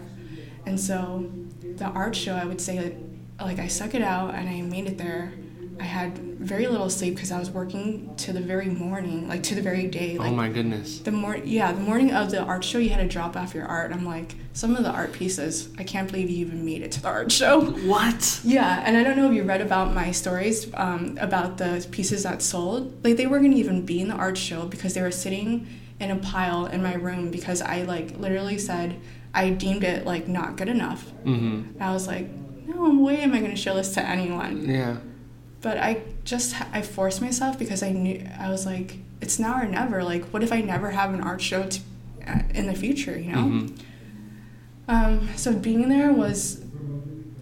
And 0.66 0.80
so 0.80 1.32
the 1.62 1.86
art 1.86 2.16
show, 2.16 2.34
I 2.34 2.46
would 2.46 2.60
say 2.60 2.82
like, 2.82 2.98
like 3.40 3.60
I 3.60 3.68
stuck 3.68 3.94
it 3.94 4.02
out 4.02 4.34
and 4.34 4.50
I 4.50 4.62
made 4.62 4.88
it 4.88 4.98
there. 4.98 5.34
I 5.80 5.84
had 5.84 6.18
very 6.18 6.68
little 6.68 6.90
sleep 6.90 7.16
because 7.16 7.32
I 7.32 7.40
was 7.40 7.50
working 7.50 8.16
to 8.18 8.32
the 8.32 8.40
very 8.40 8.68
morning, 8.68 9.28
like 9.28 9.44
to 9.44 9.56
the 9.56 9.62
very 9.62 9.88
day. 9.88 10.18
Like 10.18 10.32
oh 10.32 10.36
my 10.36 10.50
goodness. 10.50 11.00
the 11.00 11.12
mor- 11.12 11.38
yeah, 11.38 11.72
the 11.72 11.82
morning 11.82 12.12
of 12.12 12.32
the 12.32 12.42
art 12.42 12.64
show, 12.64 12.78
you 12.78 12.90
had 12.90 13.02
to 13.02 13.08
drop 13.08 13.36
off 13.36 13.54
your 13.54 13.66
art. 13.66 13.92
I'm 13.92 14.06
like, 14.06 14.36
some 14.54 14.76
of 14.76 14.84
the 14.84 14.90
art 14.92 15.12
pieces, 15.12 15.70
I 15.78 15.84
can't 15.84 16.10
believe 16.10 16.30
you 16.30 16.46
even 16.46 16.64
made 16.64 16.82
it 16.82 16.92
to 16.94 17.02
the 17.02 17.10
art 17.10 17.32
show. 17.32 17.62
What? 17.62 18.40
Yeah, 18.44 18.84
and 18.86 18.96
I 18.96 19.04
don't 19.04 19.18
know 19.18 19.30
if 19.30 19.36
you 19.36 19.44
read 19.44 19.62
about 19.62 19.94
my 19.94 20.12
stories 20.12 20.72
um, 20.76 21.18
about 21.20 21.58
the 21.58 21.86
pieces 21.92 22.24
that 22.24 22.42
sold. 22.42 23.04
Like 23.04 23.18
they 23.18 23.28
weren't 23.28 23.44
gonna 23.44 23.58
even 23.58 23.86
be 23.86 24.00
in 24.00 24.08
the 24.08 24.16
art 24.16 24.38
show 24.38 24.66
because 24.66 24.94
they 24.94 25.02
were 25.02 25.12
sitting 25.12 25.68
in 26.00 26.12
a 26.12 26.16
pile 26.18 26.66
in 26.68 26.84
my 26.84 26.94
room 26.94 27.32
because 27.32 27.62
I 27.62 27.84
like 27.84 28.18
literally 28.18 28.58
said 28.58 29.00
I 29.34 29.50
deemed 29.50 29.84
it 29.84 30.06
like 30.06 30.28
not 30.28 30.56
good 30.56 30.70
enough. 30.70 31.12
Mm-hmm. 31.26 31.82
I 31.82 31.92
was 31.92 32.08
like, 32.08 32.30
no 32.66 33.02
way 33.02 33.18
am 33.18 33.34
I 33.34 33.42
gonna 33.42 33.56
show 33.56 33.76
this 33.76 33.94
to 33.96 34.02
anyone. 34.06 34.70
Yeah. 34.70 34.98
But 35.66 35.80
I 35.80 36.02
just 36.26 36.50
I 36.78 36.84
forced 36.84 37.22
myself 37.28 37.58
because 37.58 37.82
I 37.82 37.90
knew 37.92 38.24
I 38.40 38.50
was 38.52 38.68
like 38.68 38.98
it's 39.20 39.40
now 39.40 39.60
or 39.60 39.66
never. 39.66 40.04
Like 40.04 40.24
what 40.26 40.44
if 40.44 40.52
I 40.54 40.62
never 40.62 40.92
have 40.92 41.12
an 41.12 41.22
art 41.22 41.42
show 41.42 41.64
to, 41.74 41.80
uh, 42.28 42.42
in 42.54 42.68
the 42.68 42.76
future? 42.76 43.18
You 43.18 43.32
know. 43.32 43.46
Mhm. 43.46 43.80
Um, 44.88 45.30
so 45.36 45.54
being 45.54 45.90
there 45.90 46.14
was 46.14 46.64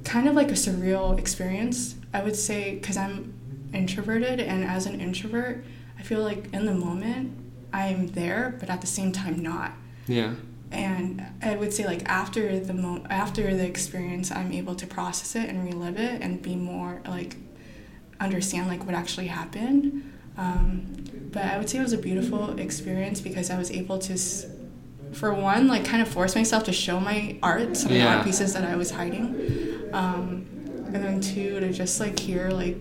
kind 0.06 0.30
of 0.30 0.36
like 0.36 0.50
a 0.52 0.54
surreal 0.66 1.20
experience. 1.20 1.96
I 2.14 2.24
would 2.24 2.38
say 2.38 2.76
because 2.76 2.96
I'm 2.96 3.34
introverted, 3.74 4.40
and 4.40 4.64
as 4.64 4.86
an 4.86 5.02
introvert, 5.02 5.66
I 6.00 6.04
feel 6.04 6.22
like 6.24 6.48
in 6.54 6.66
the 6.66 6.74
moment 6.88 7.34
I'm 7.74 8.08
there, 8.08 8.56
but 8.58 8.70
at 8.70 8.80
the 8.80 8.88
same 8.88 9.12
time 9.12 9.38
not. 9.44 9.74
Yeah. 10.08 10.36
And 10.72 11.26
I 11.42 11.58
would 11.58 11.74
say 11.74 11.86
like 11.86 12.04
after 12.08 12.58
the 12.58 12.74
mo- 12.74 13.06
after 13.10 13.54
the 13.54 13.68
experience, 13.68 14.32
I'm 14.32 14.54
able 14.54 14.76
to 14.76 14.88
process 14.88 15.36
it 15.36 15.50
and 15.50 15.58
relive 15.70 15.98
it 15.98 16.22
and 16.22 16.42
be 16.42 16.56
more 16.56 17.02
like 17.06 17.36
understand 18.24 18.68
like 18.68 18.86
what 18.86 18.96
actually 18.96 19.28
happened. 19.28 20.12
Um, 20.38 20.86
but 21.32 21.44
I 21.46 21.58
would 21.58 21.70
say 21.70 21.80
it 21.80 21.82
was 21.82 21.94
a 21.94 21.98
beautiful 21.98 22.58
experience 22.60 23.22
because 23.22 23.50
I 23.50 23.58
was 23.58 23.70
able 23.72 24.00
to, 24.00 24.14
s- 24.14 24.46
for 25.12 25.34
one, 25.34 25.68
like 25.68 25.86
kind 25.86 26.02
of 26.02 26.08
force 26.08 26.36
myself 26.36 26.64
to 26.66 26.72
show 26.74 27.00
my 27.00 27.38
art, 27.44 27.76
some 27.78 27.88
of 27.92 27.98
the 27.98 28.04
Yeah. 28.04 28.16
art 28.18 28.26
pieces 28.26 28.54
that 28.54 28.64
I 28.64 28.76
was 28.76 28.92
hiding, 28.92 29.90
um, 29.94 30.46
and 30.94 30.96
then 31.04 31.22
two 31.22 31.60
to 31.60 31.72
just 31.72 32.00
like 32.00 32.18
hear 32.20 32.50
like, 32.50 32.78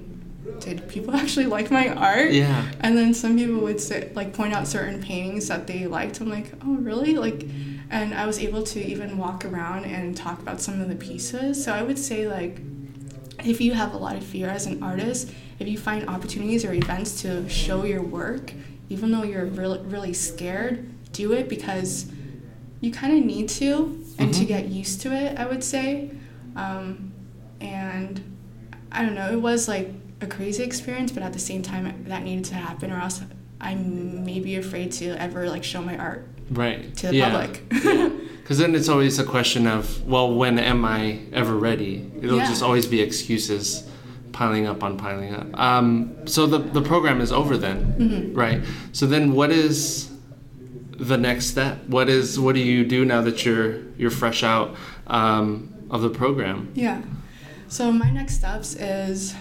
did 0.60 0.86
people 0.88 1.14
actually 1.22 1.46
like 1.46 1.70
my 1.70 1.88
art? 1.88 2.30
Yeah. 2.32 2.64
And 2.80 2.96
then 2.96 3.12
some 3.14 3.36
people 3.36 3.60
would 3.60 3.80
say, 3.80 4.10
like 4.14 4.32
point 4.32 4.52
out 4.54 4.66
certain 4.66 5.02
paintings 5.02 5.48
that 5.48 5.66
they 5.66 5.86
liked. 5.86 6.20
I'm 6.20 6.30
like, 6.30 6.52
oh 6.64 6.74
really? 6.76 7.14
Like, 7.16 7.46
and 7.90 8.14
I 8.14 8.26
was 8.26 8.38
able 8.38 8.62
to 8.64 8.82
even 8.82 9.18
walk 9.18 9.44
around 9.44 9.84
and 9.84 10.16
talk 10.16 10.38
about 10.40 10.60
some 10.60 10.80
of 10.80 10.88
the 10.88 10.94
pieces. 10.94 11.62
So 11.62 11.72
I 11.72 11.82
would 11.82 11.98
say 11.98 12.28
like, 12.28 12.60
if 13.44 13.60
you 13.60 13.72
have 13.74 13.94
a 13.94 13.96
lot 13.96 14.16
of 14.16 14.24
fear 14.24 14.48
as 14.48 14.66
an 14.66 14.82
artist, 14.82 15.30
if 15.58 15.68
you 15.68 15.78
find 15.78 16.08
opportunities 16.08 16.64
or 16.64 16.72
events 16.72 17.22
to 17.22 17.48
show 17.48 17.84
your 17.84 18.02
work, 18.02 18.52
even 18.88 19.10
though 19.12 19.22
you're 19.22 19.46
really 19.46 19.78
really 19.80 20.12
scared, 20.12 20.88
do 21.12 21.32
it 21.32 21.48
because 21.48 22.06
you 22.80 22.90
kind 22.90 23.16
of 23.18 23.24
need 23.24 23.48
to 23.48 24.02
and 24.18 24.32
to 24.34 24.44
Mhm. 24.44 24.48
get 24.48 24.68
used 24.68 25.00
to 25.02 25.12
it. 25.12 25.38
I 25.38 25.46
would 25.46 25.62
say, 25.62 26.10
um, 26.56 27.12
and 27.60 28.20
I 28.90 29.04
don't 29.04 29.14
know. 29.14 29.30
It 29.32 29.40
was 29.40 29.68
like 29.68 29.90
a 30.20 30.26
crazy 30.26 30.62
experience, 30.62 31.12
but 31.12 31.22
at 31.22 31.32
the 31.32 31.38
same 31.38 31.62
time, 31.62 32.04
that 32.08 32.22
needed 32.24 32.44
to 32.46 32.54
happen, 32.54 32.90
or 32.90 33.00
else 33.00 33.22
I 33.60 33.74
may 33.76 34.40
be 34.40 34.56
afraid 34.56 34.90
to 34.92 35.10
ever 35.20 35.48
like 35.48 35.62
show 35.64 35.80
my 35.82 35.96
art 35.96 36.26
Right. 36.50 36.94
to 36.96 37.08
the 37.08 37.16
yeah. 37.16 37.30
public. 37.30 38.12
Because 38.42 38.58
then 38.58 38.74
it's 38.74 38.88
always 38.88 39.18
a 39.20 39.24
question 39.24 39.66
of, 39.68 40.04
well, 40.06 40.34
when 40.34 40.58
am 40.58 40.84
I 40.84 41.20
ever 41.32 41.54
ready? 41.56 42.10
It'll 42.20 42.38
Yeah. 42.38 42.48
just 42.48 42.60
always 42.62 42.86
be 42.86 43.00
excuses 43.00 43.88
piling 44.32 44.66
up 44.66 44.82
on 44.82 44.96
piling 44.98 45.32
up. 45.32 45.58
Um, 45.58 46.10
so 46.26 46.46
the, 46.46 46.58
the 46.58 46.82
program 46.82 47.20
is 47.20 47.30
over 47.30 47.56
then, 47.56 47.94
Mhm. 47.98 48.36
right? 48.36 48.60
So 48.90 49.06
then 49.06 49.32
what 49.34 49.50
is 49.52 50.10
the 50.98 51.16
next 51.16 51.46
step? 51.46 51.86
What 51.86 52.08
is 52.08 52.38
what 52.38 52.54
do 52.56 52.60
you 52.60 52.84
do 52.84 53.04
now 53.04 53.22
that 53.22 53.44
you're 53.46 53.76
you're 53.96 54.10
fresh 54.10 54.42
out 54.42 54.74
um, 55.06 55.72
of 55.88 56.02
the 56.02 56.10
program? 56.10 56.68
Yeah. 56.74 57.00
So 57.68 57.92
my 57.92 58.10
next 58.10 58.34
steps 58.34 58.74
is 58.74 59.34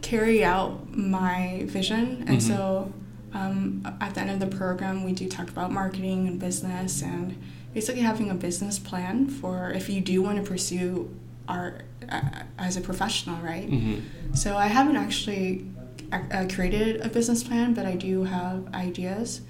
carry 0.00 0.42
out 0.42 0.96
my 0.96 1.62
vision, 1.66 2.24
and 2.26 2.38
Mhm. 2.38 2.42
so 2.42 2.92
um, 3.32 3.82
at 4.00 4.14
the 4.14 4.20
end 4.20 4.30
of 4.30 4.40
the 4.40 4.56
program, 4.56 5.04
we 5.04 5.12
do 5.12 5.28
talk 5.28 5.48
about 5.48 5.70
marketing 5.70 6.26
and 6.26 6.38
business, 6.38 7.02
and 7.02 7.40
basically 7.74 8.02
having 8.02 8.30
a 8.30 8.34
business 8.34 8.78
plan 8.78 9.28
for 9.28 9.70
if 9.70 9.88
you 9.88 10.00
do 10.00 10.22
want 10.22 10.36
to 10.38 10.42
pursue 10.42 11.14
art 11.46 11.82
uh, 12.10 12.42
as 12.58 12.76
a 12.76 12.80
professional, 12.80 13.36
right? 13.42 13.68
hmm 13.68 14.00
So 14.34 14.56
I 14.56 14.66
haven't 14.66 14.96
actually 14.96 15.66
uh, 16.12 16.46
created 16.54 17.00
a 17.00 17.08
business 17.08 17.42
plan, 17.42 17.74
but 17.74 17.86
I 17.86 17.94
do 17.96 18.24
have 18.24 18.72
ideas. 18.74 19.42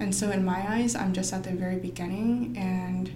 And 0.00 0.14
so 0.14 0.30
in 0.30 0.44
my 0.44 0.64
eyes, 0.74 0.94
I'm 0.94 1.12
just 1.12 1.32
at 1.32 1.44
the 1.44 1.52
very 1.52 1.76
beginning. 1.76 2.56
And 2.56 3.10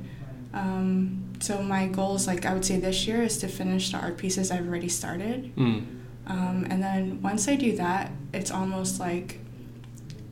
um, 0.54 1.24
so 1.40 1.62
my 1.62 1.86
goals, 1.88 2.26
like 2.26 2.46
I 2.46 2.54
would 2.54 2.64
say 2.64 2.78
this 2.78 3.06
year, 3.06 3.22
is 3.22 3.38
to 3.38 3.48
finish 3.48 3.90
the 3.90 3.98
art 3.98 4.16
pieces 4.16 4.50
I've 4.50 4.66
already 4.66 4.88
started. 4.88 5.54
Mm. 5.56 5.86
Um, 6.28 6.66
and 6.70 6.82
then 6.82 7.22
once 7.22 7.48
I 7.48 7.56
do 7.56 7.76
that, 7.76 8.10
it's 8.32 8.50
almost 8.50 9.00
like 9.00 9.40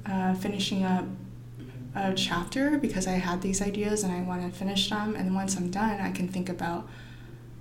uh, 0.06 0.34
finishing 0.34 0.84
up 0.84 1.04
a 1.94 2.12
chapter 2.14 2.76
because 2.78 3.06
I 3.06 3.12
had 3.12 3.40
these 3.42 3.62
ideas 3.62 4.02
and 4.02 4.12
I 4.12 4.20
want 4.22 4.42
to 4.42 4.56
finish 4.58 4.90
them. 4.90 5.14
And 5.14 5.34
once 5.34 5.56
I'm 5.56 5.70
done, 5.70 6.00
I 6.00 6.10
can 6.10 6.28
think 6.28 6.48
about, 6.48 6.88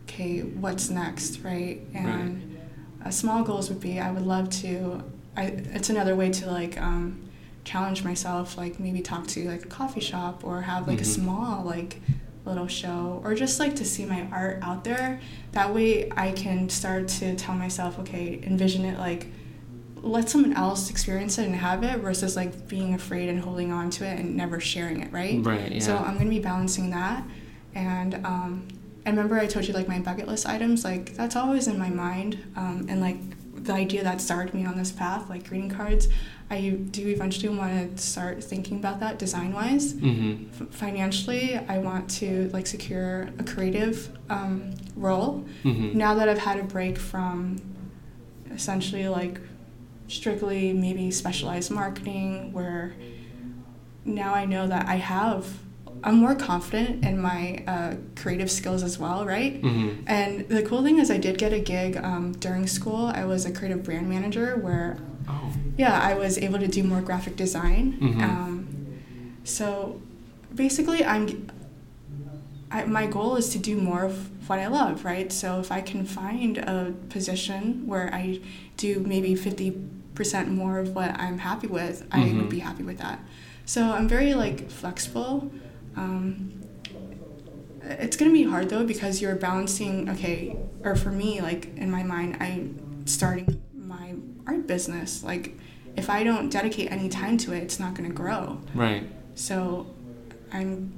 okay, 0.06 0.42
what's 0.42 0.90
next, 0.90 1.40
right? 1.42 1.82
And 1.94 2.60
uh, 3.06 3.10
small 3.12 3.44
goals 3.44 3.70
would 3.70 3.80
be 3.80 4.00
I 4.00 4.12
would 4.12 4.26
love 4.26 4.50
to. 4.62 5.04
I 5.36 5.46
it's 5.74 5.90
another 5.90 6.16
way 6.16 6.30
to 6.32 6.50
like 6.50 6.80
um, 6.82 7.30
challenge 7.64 8.04
myself, 8.04 8.58
like 8.58 8.80
maybe 8.80 9.02
talk 9.02 9.28
to 9.28 9.48
like 9.50 9.66
a 9.66 9.68
coffee 9.68 10.00
shop 10.02 10.44
or 10.44 10.62
have 10.62 10.88
like 10.88 10.98
Mhm. 11.00 11.02
a 11.02 11.06
small 11.06 11.64
like 11.64 12.00
little 12.46 12.68
show 12.68 13.22
or 13.24 13.34
just 13.36 13.58
like 13.60 13.76
to 13.78 13.86
see 13.86 14.06
my 14.06 14.28
art 14.32 14.60
out 14.62 14.84
there. 14.84 15.20
That 15.54 15.74
way 15.74 16.10
I 16.12 16.32
can 16.34 16.70
start 16.70 17.08
to 17.20 17.36
tell 17.36 17.56
myself, 17.56 17.98
okay, 18.00 18.40
envision 18.44 18.84
it 18.86 18.98
like 19.00 19.28
let 20.04 20.30
someone 20.30 20.54
else 20.54 20.90
experience 20.90 21.38
it 21.40 21.46
and 21.46 21.56
have 21.56 21.82
it 21.84 21.98
versus 22.00 22.36
like 22.36 22.68
being 22.68 22.94
afraid 22.94 23.30
and 23.30 23.40
holding 23.40 23.72
on 23.72 23.90
to 23.90 24.06
it 24.06 24.20
and 24.20 24.36
never 24.36 24.60
sharing 24.60 25.02
it, 25.02 25.12
right? 25.12 25.40
Right. 25.44 25.72
Yeah. 25.72 25.80
So 25.80 25.98
I'm 25.98 26.18
gonna 26.18 26.30
be 26.30 26.40
balancing 26.40 26.90
that, 26.92 27.24
and 27.74 28.16
um, 28.26 28.68
I 29.06 29.10
remember 29.10 29.38
I 29.40 29.48
told 29.48 29.66
you 29.68 29.74
like 29.74 29.88
my 29.88 30.00
bucket 30.00 30.28
list 30.28 30.46
items, 30.48 30.84
like 30.84 31.16
that's 31.16 31.36
always 31.36 31.68
in 31.68 31.80
my 31.80 31.90
mind, 31.90 32.38
um, 32.56 32.86
and 32.90 33.00
like 33.02 33.18
the 33.64 33.74
idea 33.74 34.04
that 34.04 34.20
started 34.20 34.54
me 34.54 34.66
on 34.66 34.78
this 34.78 34.92
path, 34.92 35.30
like 35.30 35.48
greeting 35.48 35.70
cards. 35.70 36.10
I 36.50 36.72
do 36.92 37.08
eventually 37.08 37.50
want 37.58 37.98
to 37.98 38.04
start 38.04 38.44
thinking 38.44 38.78
about 38.78 39.00
that 39.00 39.18
design 39.18 39.54
wise. 39.54 39.94
hmm 39.94 40.44
F- 40.60 40.68
financially, 40.70 41.56
I 41.58 41.78
want 41.80 42.10
to 42.20 42.50
like 42.54 42.68
secure 42.68 43.30
a 43.40 43.44
creative 43.44 44.10
um, 44.30 44.72
role. 44.98 45.46
hmm 45.64 45.98
Now 45.98 46.14
that 46.16 46.28
I've 46.28 46.40
had 46.40 46.60
a 46.60 46.64
break 46.64 46.98
from 46.98 47.58
essentially 48.52 49.08
like 49.08 49.40
strictly 50.18 50.74
maybe 50.74 51.12
specialized 51.12 51.72
marketing, 51.72 52.54
where 52.54 52.94
now 54.06 54.34
I 54.34 54.46
know 54.46 54.68
that 54.68 54.88
I 54.88 54.96
have, 54.96 55.46
I'm 56.04 56.16
more 56.18 56.36
confident 56.36 57.06
in 57.06 57.22
my 57.22 57.64
uh, 57.68 57.96
creative 58.16 58.52
skills 58.52 58.84
as 58.84 59.00
well, 59.00 59.26
right? 59.26 59.60
hmm 59.62 59.90
And 60.08 60.48
the 60.50 60.64
cool 60.64 60.84
thing 60.84 61.00
is, 61.00 61.10
I 61.10 61.18
did 61.18 61.38
get 61.38 61.54
a 61.54 61.60
gig 61.60 61.98
um, 61.98 62.34
during 62.34 62.68
school. 62.68 63.08
I 63.08 63.24
was 63.26 63.46
a 63.46 63.52
creative 63.52 63.84
brand 63.84 64.10
manager 64.10 64.58
where, 64.58 64.98
Oh. 65.30 65.54
yeah, 65.78 65.98
I 66.02 66.16
was 66.16 66.38
able 66.38 66.60
to 66.60 66.68
do 66.68 66.84
more 66.84 67.00
graphic 67.02 67.36
design. 67.38 67.98
Mhm. 68.02 68.22
Um, 68.24 68.68
so 69.46 70.02
basically, 70.54 71.04
I'm. 71.06 71.50
I, 72.70 72.86
my 72.86 73.06
goal 73.06 73.36
is 73.36 73.50
to 73.50 73.60
do 73.60 73.78
more 73.78 74.04
of 74.04 74.16
what 74.50 74.58
I 74.60 74.68
love, 74.68 75.06
right? 75.06 75.32
So 75.32 75.60
if 75.60 75.72
I 75.72 75.80
can 75.82 76.06
find 76.06 76.58
a 76.58 76.94
position 77.10 77.86
where 77.86 78.10
I 78.14 78.40
do 78.78 79.00
maybe 79.08 79.36
50% 79.36 79.74
more 80.50 80.80
of 80.80 80.96
what 80.96 81.12
I'm 81.20 81.38
happy 81.40 81.68
with, 81.68 82.06
I 82.12 82.20
Mhm. 82.20 82.38
would 82.38 82.50
be 82.50 82.60
happy 82.60 82.84
with 82.84 82.98
that. 83.00 83.20
So 83.66 83.92
I'm 83.92 84.08
very 84.08 84.34
like 84.34 84.70
flexible. 84.70 85.52
Um, 85.96 86.52
it's 87.82 88.16
gonna 88.18 88.32
be 88.32 88.44
hard 88.44 88.70
though 88.70 88.86
because 88.86 89.22
you're 89.22 89.36
balancing. 89.36 90.10
Okay, 90.10 90.56
or 90.84 90.96
for 90.96 91.12
me, 91.12 91.42
like 91.42 91.76
in 91.78 91.90
my 91.92 92.04
mind, 92.04 92.38
I'm 92.40 92.80
starting 93.06 93.62
my 93.76 94.16
art 94.48 94.68
business. 94.68 95.24
Like 95.24 95.58
if 95.96 96.10
I 96.10 96.24
don't 96.24 96.50
dedicate 96.50 96.92
any 96.92 97.10
time 97.10 97.38
to 97.40 97.54
it, 97.54 97.60
it's 97.64 97.80
not 97.80 97.94
gonna 97.94 98.10
grow. 98.10 98.60
Right. 98.74 99.04
So 99.36 99.88
I'm 100.52 100.94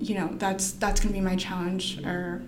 you 0.00 0.14
know, 0.14 0.30
that's 0.38 0.72
that's 0.72 1.00
gonna 1.00 1.12
be 1.14 1.20
my 1.20 1.36
challenge. 1.36 1.98
Or 2.04 2.42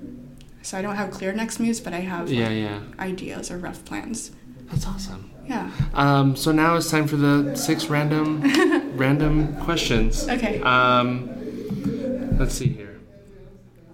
so 0.63 0.79
I 0.79 0.83
don't 0.83 0.97
have 0.97 1.11
clear 1.11 1.33
next 1.33 1.59
moves, 1.59 1.81
but 1.81 1.93
I 1.93 2.01
have 2.01 2.29
like, 2.29 2.39
Yeah, 2.39 2.51
yeah. 2.51 2.81
ideas 2.99 3.51
or 3.51 3.59
rough 3.59 3.85
plans. 3.85 4.31
That's 4.71 4.87
awesome. 4.87 5.31
Yeah. 5.51 5.69
Um, 5.95 6.37
so 6.37 6.53
now 6.53 6.77
it's 6.77 6.89
time 6.91 7.09
for 7.09 7.17
the 7.17 7.57
six 7.57 7.87
random 7.87 8.41
random 8.97 9.57
questions. 9.65 10.29
Okay. 10.29 10.61
Um, 10.63 11.29
let's 12.39 12.55
see 12.55 12.69
here. 12.69 13.01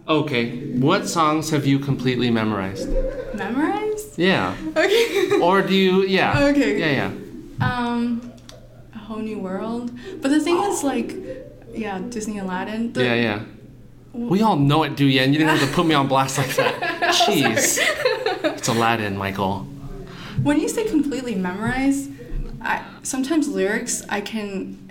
Okay, 0.07 0.73
what 0.79 1.09
songs 1.09 1.51
have 1.51 1.67
you 1.67 1.79
completely 1.79 2.31
memorized? 2.31 2.89
Memorized. 3.35 4.19
Yeah. 4.19 4.55
Okay. 4.77 5.41
Or 5.43 5.63
do 5.63 5.75
you? 5.75 6.05
Yeah. 6.05 6.45
Okay. 6.51 6.79
Yeah, 6.79 6.93
yeah. 7.01 7.11
um, 7.67 8.33
a 8.95 8.99
whole 8.99 9.19
new 9.19 9.39
world. 9.39 9.91
But 10.21 10.29
the 10.29 10.41
thing 10.41 10.59
is, 10.71 10.83
like, 10.85 11.17
yeah, 11.73 11.99
Disney 12.09 12.39
Aladdin. 12.39 12.93
The, 12.93 13.03
Yeah, 13.05 13.15
yeah. 13.15 13.41
We 14.13 14.43
all 14.43 14.57
know 14.57 14.83
it, 14.85 14.97
do 14.97 15.05
you? 15.05 15.21
And 15.21 15.33
you 15.35 15.39
didn't 15.39 15.59
have 15.59 15.69
to 15.69 15.75
put 15.75 15.87
me 15.87 15.95
on 15.95 16.07
blast 16.09 16.39
like 16.39 16.55
that. 16.57 16.75
Jeez. 17.27 17.79
It's 18.57 18.69
Aladdin, 18.69 19.17
Michael. 19.17 19.67
When 20.43 20.61
you 20.61 20.69
say 20.69 20.85
completely 20.89 21.35
memorize, 21.35 22.09
I 22.61 22.85
sometimes 23.03 23.49
lyrics 23.49 24.05
I 24.09 24.21
can. 24.21 24.83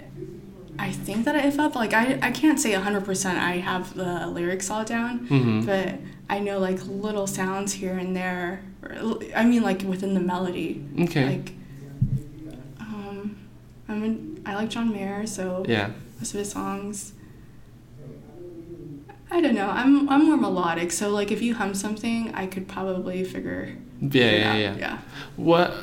I 0.77 0.91
think 0.91 1.23
that 1.23 1.35
I 1.37 1.49
felt 1.51 1.73
like 1.75 1.93
I, 1.93 2.19
I 2.21 2.31
can't 2.31 2.59
say 2.59 2.73
100% 2.73 3.37
I 3.37 3.57
have 3.57 3.93
the 3.95 4.27
lyrics 4.27 4.69
all 4.69 4.83
down, 4.83 5.25
Mhm. 5.29 5.65
but 5.65 5.99
I 6.29 6.39
know 6.39 6.59
like 6.59 6.85
little 6.85 7.27
sounds 7.27 7.71
here 7.73 7.97
and 7.97 8.13
there. 8.13 8.61
Or, 8.83 9.19
I 9.33 9.45
mean, 9.45 9.63
like 9.63 9.83
within 9.83 10.13
the 10.15 10.19
melody. 10.19 10.83
Okay. 10.99 11.25
Like, 11.37 11.53
um, 12.81 13.37
I'm 13.87 14.03
in, 14.03 14.41
I 14.45 14.55
like 14.55 14.69
John 14.69 14.91
Mayer, 14.91 15.25
so 15.25 15.63
Yeah. 15.65 15.91
most 16.19 16.33
of 16.33 16.39
his 16.39 16.51
songs. 16.51 17.13
I 19.31 19.39
don't 19.41 19.55
know. 19.55 19.69
I'm 19.69 20.09
I'm 20.09 20.25
more 20.27 20.37
melodic, 20.37 20.91
so 20.91 21.09
like 21.09 21.31
if 21.31 21.41
you 21.41 21.55
hum 21.55 21.73
something, 21.73 22.31
I 22.33 22.47
could 22.47 22.67
probably 22.67 23.23
figure. 23.23 23.77
Yeah, 24.01 24.23
it 24.23 24.39
yeah, 24.39 24.55
yeah. 24.57 24.75
Yeah. 24.77 24.97
What 25.35 25.73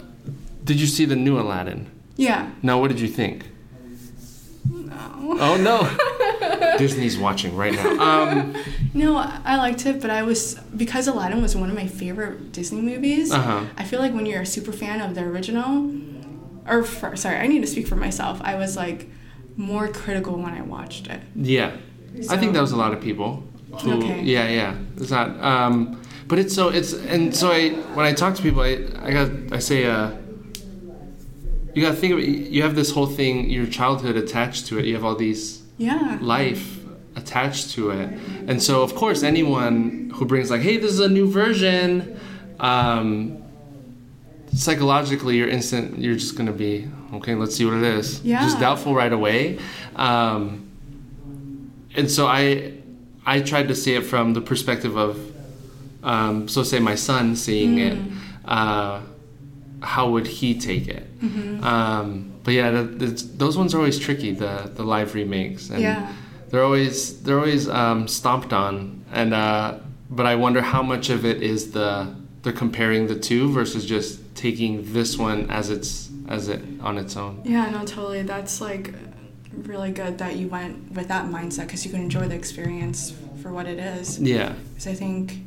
did 0.65 0.81
you 0.81 0.87
see 0.87 1.05
the 1.05 1.17
new 1.17 1.39
Aladdin? 1.39 1.91
Yeah. 2.17 2.51
Now, 2.63 2.81
what 2.81 2.89
did 2.89 3.01
you 3.01 3.09
think? 3.09 3.47
No. 4.71 5.37
Oh 5.41 5.57
no. 5.57 6.77
Disney's 6.79 7.19
watching 7.19 7.57
right 7.57 7.73
now. 7.75 7.99
Um, 8.01 8.55
No, 8.95 9.17
I 9.17 9.57
liked 9.57 9.87
it, 9.87 10.03
but 10.03 10.11
I 10.11 10.23
was 10.23 10.55
because 10.77 11.09
Aladdin 11.09 11.41
was 11.41 11.57
one 11.57 11.71
of 11.71 11.75
my 11.75 11.87
favorite 11.87 12.53
Disney 12.53 12.83
movies. 12.83 13.33
Uh-huh. 13.33 13.65
I 13.79 13.85
feel 13.85 14.01
like 14.01 14.13
when 14.13 14.27
you're 14.27 14.43
a 14.43 14.47
super 14.47 14.71
fan 14.73 15.01
of 15.01 15.15
the 15.15 15.23
original, 15.23 15.91
or 16.69 16.83
for, 16.85 17.17
sorry, 17.17 17.37
I 17.39 17.47
need 17.47 17.63
to 17.63 17.67
speak 17.67 17.87
for 17.89 17.97
myself. 17.97 18.41
I 18.43 18.57
was 18.57 18.77
like 18.77 19.09
more 19.57 19.89
critical 19.89 20.37
when 20.37 20.53
I 20.53 20.61
watched 20.61 21.07
it. 21.09 21.21
yeah. 21.35 21.77
I 22.29 22.37
think 22.37 22.53
that 22.53 22.61
was 22.61 22.73
a 22.73 22.77
lot 22.77 22.93
of 22.93 23.01
people. 23.01 23.43
Who, 23.81 23.93
Okay. 23.95 24.21
Yeah, 24.23 24.47
yeah. 24.49 24.77
It's 24.99 25.11
not. 25.11 25.29
Um, 25.43 26.02
but 26.33 26.39
it's 26.39 26.55
so 26.55 26.69
it's 26.71 26.95
and 26.95 27.37
so 27.37 27.47
I 27.53 27.61
when 27.97 28.07
I 28.07 28.15
talk 28.15 28.35
to 28.37 28.43
people 28.43 28.63
I 28.63 28.73
I 29.07 29.11
got 29.19 29.29
I 29.53 29.59
say 29.59 29.85
uh. 29.85 30.11
You 31.75 31.81
gotta 31.83 31.97
think 31.97 32.13
of 32.15 32.19
it. 32.19 32.29
You 32.55 32.61
have 32.67 32.75
this 32.75 32.91
whole 32.91 33.07
thing, 33.07 33.49
your 33.51 33.67
childhood 33.67 34.17
attached 34.17 34.67
to 34.69 34.79
it. 34.79 34.85
You 34.87 34.95
have 34.95 35.05
all 35.09 35.15
these 35.15 35.63
Yeah. 35.79 36.19
life 36.21 36.65
attached 37.17 37.71
to 37.77 37.91
it. 37.99 38.09
And 38.49 38.63
so, 38.63 38.83
of 38.83 38.95
course, 38.95 39.23
anyone 39.23 40.11
who 40.15 40.25
brings 40.27 40.51
like, 40.51 40.61
"Hey, 40.69 40.77
this 40.77 40.93
is 40.93 41.01
a 41.01 41.09
new 41.09 41.27
version," 41.43 41.87
um, 42.61 43.39
psychologically, 44.55 45.37
you're 45.39 45.49
instant. 45.49 45.99
You're 45.99 46.17
just 46.25 46.37
gonna 46.37 46.53
be 46.53 46.89
okay. 47.15 47.35
Let's 47.35 47.57
see 47.57 47.65
what 47.65 47.75
it 47.75 47.85
is. 47.85 48.21
Yeah. 48.23 48.43
Just 48.43 48.61
doubtful 48.61 48.95
right 48.95 49.13
away. 49.21 49.59
Um, 49.97 50.43
and 51.99 52.11
so 52.11 52.27
I, 52.27 52.73
I 53.25 53.41
tried 53.41 53.69
to 53.69 53.75
see 53.75 53.95
it 53.95 54.05
from 54.05 54.35
the 54.35 54.41
perspective 54.43 54.97
of, 54.97 55.17
um, 56.03 56.49
so 56.49 56.63
say 56.63 56.79
my 56.79 56.95
son 56.95 57.37
seeing 57.37 57.79
it. 57.79 57.99
Mm. 57.99 58.17
Uh, 58.45 59.01
how 59.83 60.11
would 60.11 60.27
he 60.27 60.59
take 60.59 60.87
it? 60.89 61.05
Mm-hmm. 61.21 61.65
Um, 61.65 62.33
but 62.45 62.55
yeah, 62.55 62.71
that, 62.71 62.99
that's, 62.99 63.23
those 63.23 63.57
ones 63.59 63.75
are 63.75 63.79
always 63.79 63.99
tricky. 63.99 64.33
The 64.33 64.71
the 64.75 64.85
live 64.85 65.15
remakes. 65.15 65.71
And 65.71 65.81
Yeah. 65.81 66.13
they're 66.51 66.63
always 66.65 67.23
they're 67.23 67.39
always 67.39 67.69
um, 67.69 68.07
stomped 68.09 68.53
on, 68.53 69.05
and 69.13 69.35
uh, 69.35 69.79
but 70.11 70.27
I 70.27 70.35
wonder 70.37 70.61
how 70.61 70.83
much 70.83 71.11
of 71.11 71.25
it 71.25 71.43
is 71.43 71.73
the 71.73 72.15
they're 72.43 72.53
comparing 72.53 73.07
the 73.07 73.19
two 73.19 73.51
versus 73.53 73.85
just 73.87 74.21
taking 74.35 74.93
this 74.93 75.17
one 75.19 75.51
as 75.51 75.71
its 75.71 76.11
as 76.29 76.49
it 76.49 76.61
on 76.81 76.99
its 76.99 77.17
own. 77.17 77.41
Yeah, 77.45 77.71
no, 77.71 77.85
totally. 77.85 78.23
That's 78.23 78.61
like 78.61 78.95
really 79.53 79.91
good 79.93 80.19
that 80.19 80.37
you 80.37 80.49
went 80.49 80.93
with 80.93 81.09
that 81.09 81.27
mindset 81.27 81.67
because 81.67 81.85
you 81.85 81.91
can 81.91 82.01
enjoy 82.03 82.27
the 82.29 82.35
experience 82.35 83.13
for 83.43 83.53
what 83.53 83.67
it 83.67 83.79
is. 83.79 84.19
Yeah, 84.19 84.55
Because 84.71 84.87
I 84.87 84.95
think, 84.95 85.39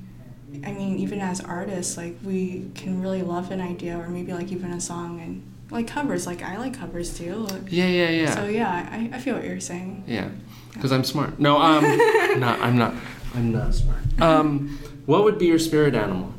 I 0.65 0.71
mean, 0.71 0.97
even 0.99 1.19
as 1.19 1.41
artists, 1.41 1.97
like 1.97 2.15
we 2.23 2.69
can 2.75 3.01
really 3.01 3.21
love 3.21 3.51
an 3.51 3.61
idea 3.61 3.97
or 3.97 4.07
maybe 4.09 4.33
like 4.33 4.51
even 4.51 4.71
a 4.71 4.79
song 4.81 5.19
and 5.19 5.41
like 5.71 5.87
covers. 5.87 6.27
Like 6.27 6.41
I 6.43 6.57
like 6.57 6.77
covers 6.77 7.17
too. 7.17 7.47
yeah, 7.67 7.87
yeah, 7.87 8.09
yeah, 8.09 8.35
So 8.35 8.45
yeah, 8.45 8.89
I, 8.91 9.09
I 9.15 9.19
feel 9.19 9.35
what 9.35 9.43
you're 9.43 9.59
saying. 9.59 10.03
yeah. 10.07 10.29
Because 10.73 10.91
I'm 10.91 11.05
smart. 11.05 11.39
No, 11.39 11.57
um, 11.57 11.83
no, 12.39 12.47
I'm 12.59 12.77
not. 12.77 12.93
I'm 13.33 13.51
not 13.53 13.73
smart. 13.73 13.99
Um, 14.21 14.77
what 15.05 15.23
would 15.23 15.37
be 15.39 15.45
your 15.45 15.59
spirit 15.59 15.95
animal? 15.95 16.33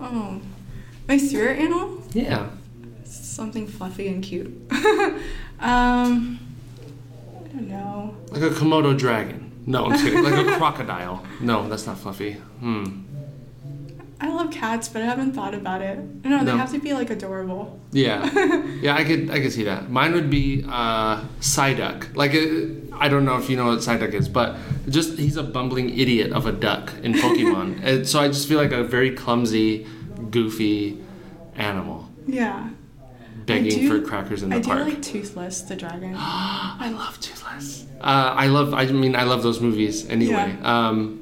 Oh, 0.00 0.40
my 1.06 1.16
spirit 1.18 1.60
animal? 1.60 2.02
Yeah. 2.12 2.48
Something 3.04 3.68
fluffy 3.68 4.08
and 4.08 4.24
cute. 4.24 4.48
um, 5.60 6.38
I 7.44 7.48
don't 7.48 7.68
know. 7.68 8.16
Like 8.30 8.42
a 8.42 8.50
Komodo 8.50 8.96
dragon. 8.98 9.52
No, 9.66 9.86
I'm 9.86 9.98
kidding. 9.98 10.22
Like 10.22 10.46
a 10.46 10.56
crocodile. 10.58 11.24
No, 11.40 11.68
that's 11.68 11.86
not 11.86 11.98
fluffy. 11.98 12.32
Hmm. 12.60 13.02
I 14.18 14.28
love 14.32 14.50
cats, 14.50 14.88
but 14.88 15.02
I 15.02 15.04
haven't 15.04 15.32
thought 15.34 15.52
about 15.54 15.82
it. 15.82 15.98
No, 16.24 16.38
they 16.38 16.52
No. 16.52 16.56
have 16.56 16.72
to 16.72 16.78
be 16.78 16.94
like 16.94 17.10
adorable. 17.10 17.78
Yeah, 17.92 18.24
yeah, 18.80 18.94
I 18.94 19.04
could, 19.04 19.30
I 19.30 19.40
could 19.40 19.52
see 19.52 19.64
that. 19.64 19.90
Mine 19.90 20.12
would 20.14 20.30
be 20.30 20.64
uh, 20.66 21.22
Psyduck. 21.40 22.14
Like, 22.16 22.34
uh, 22.34 22.96
I 22.98 23.08
don't 23.08 23.24
know 23.26 23.36
if 23.36 23.50
you 23.50 23.56
know 23.58 23.66
what 23.66 23.80
Psyduck 23.80 24.14
is, 24.14 24.28
but 24.28 24.56
just 24.88 25.18
he's 25.18 25.36
a 25.36 25.42
bumbling 25.42 25.90
idiot 25.98 26.32
of 26.32 26.46
a 26.46 26.52
duck 26.52 26.94
in 27.02 27.12
Pokemon, 27.24 27.80
and 27.84 28.08
so 28.08 28.18
I 28.20 28.28
just 28.28 28.48
feel 28.48 28.58
like 28.58 28.72
a 28.72 28.82
very 28.84 29.10
clumsy, 29.14 29.86
goofy 30.30 30.98
animal 31.54 32.08
Yeah. 32.26 32.70
begging 33.44 33.80
do- 33.80 33.88
for 34.00 34.06
crackers 34.06 34.42
in 34.42 34.48
the 34.48 34.56
I 34.56 34.60
do 34.60 34.68
park. 34.68 34.84
like 34.84 35.02
Toothless, 35.02 35.60
the 35.62 35.76
dragon. 35.76 36.14
I 36.18 36.90
love 36.90 37.20
Toothless. 37.20 37.84
Uh, 38.00 38.32
I 38.34 38.46
love. 38.46 38.72
I 38.72 38.86
mean, 38.86 39.14
I 39.14 39.24
love 39.24 39.42
those 39.42 39.60
movies 39.60 40.08
anyway. 40.08 40.56
Um, 40.62 41.20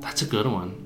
that's 0.00 0.22
a 0.22 0.26
good 0.26 0.46
one. 0.46 0.79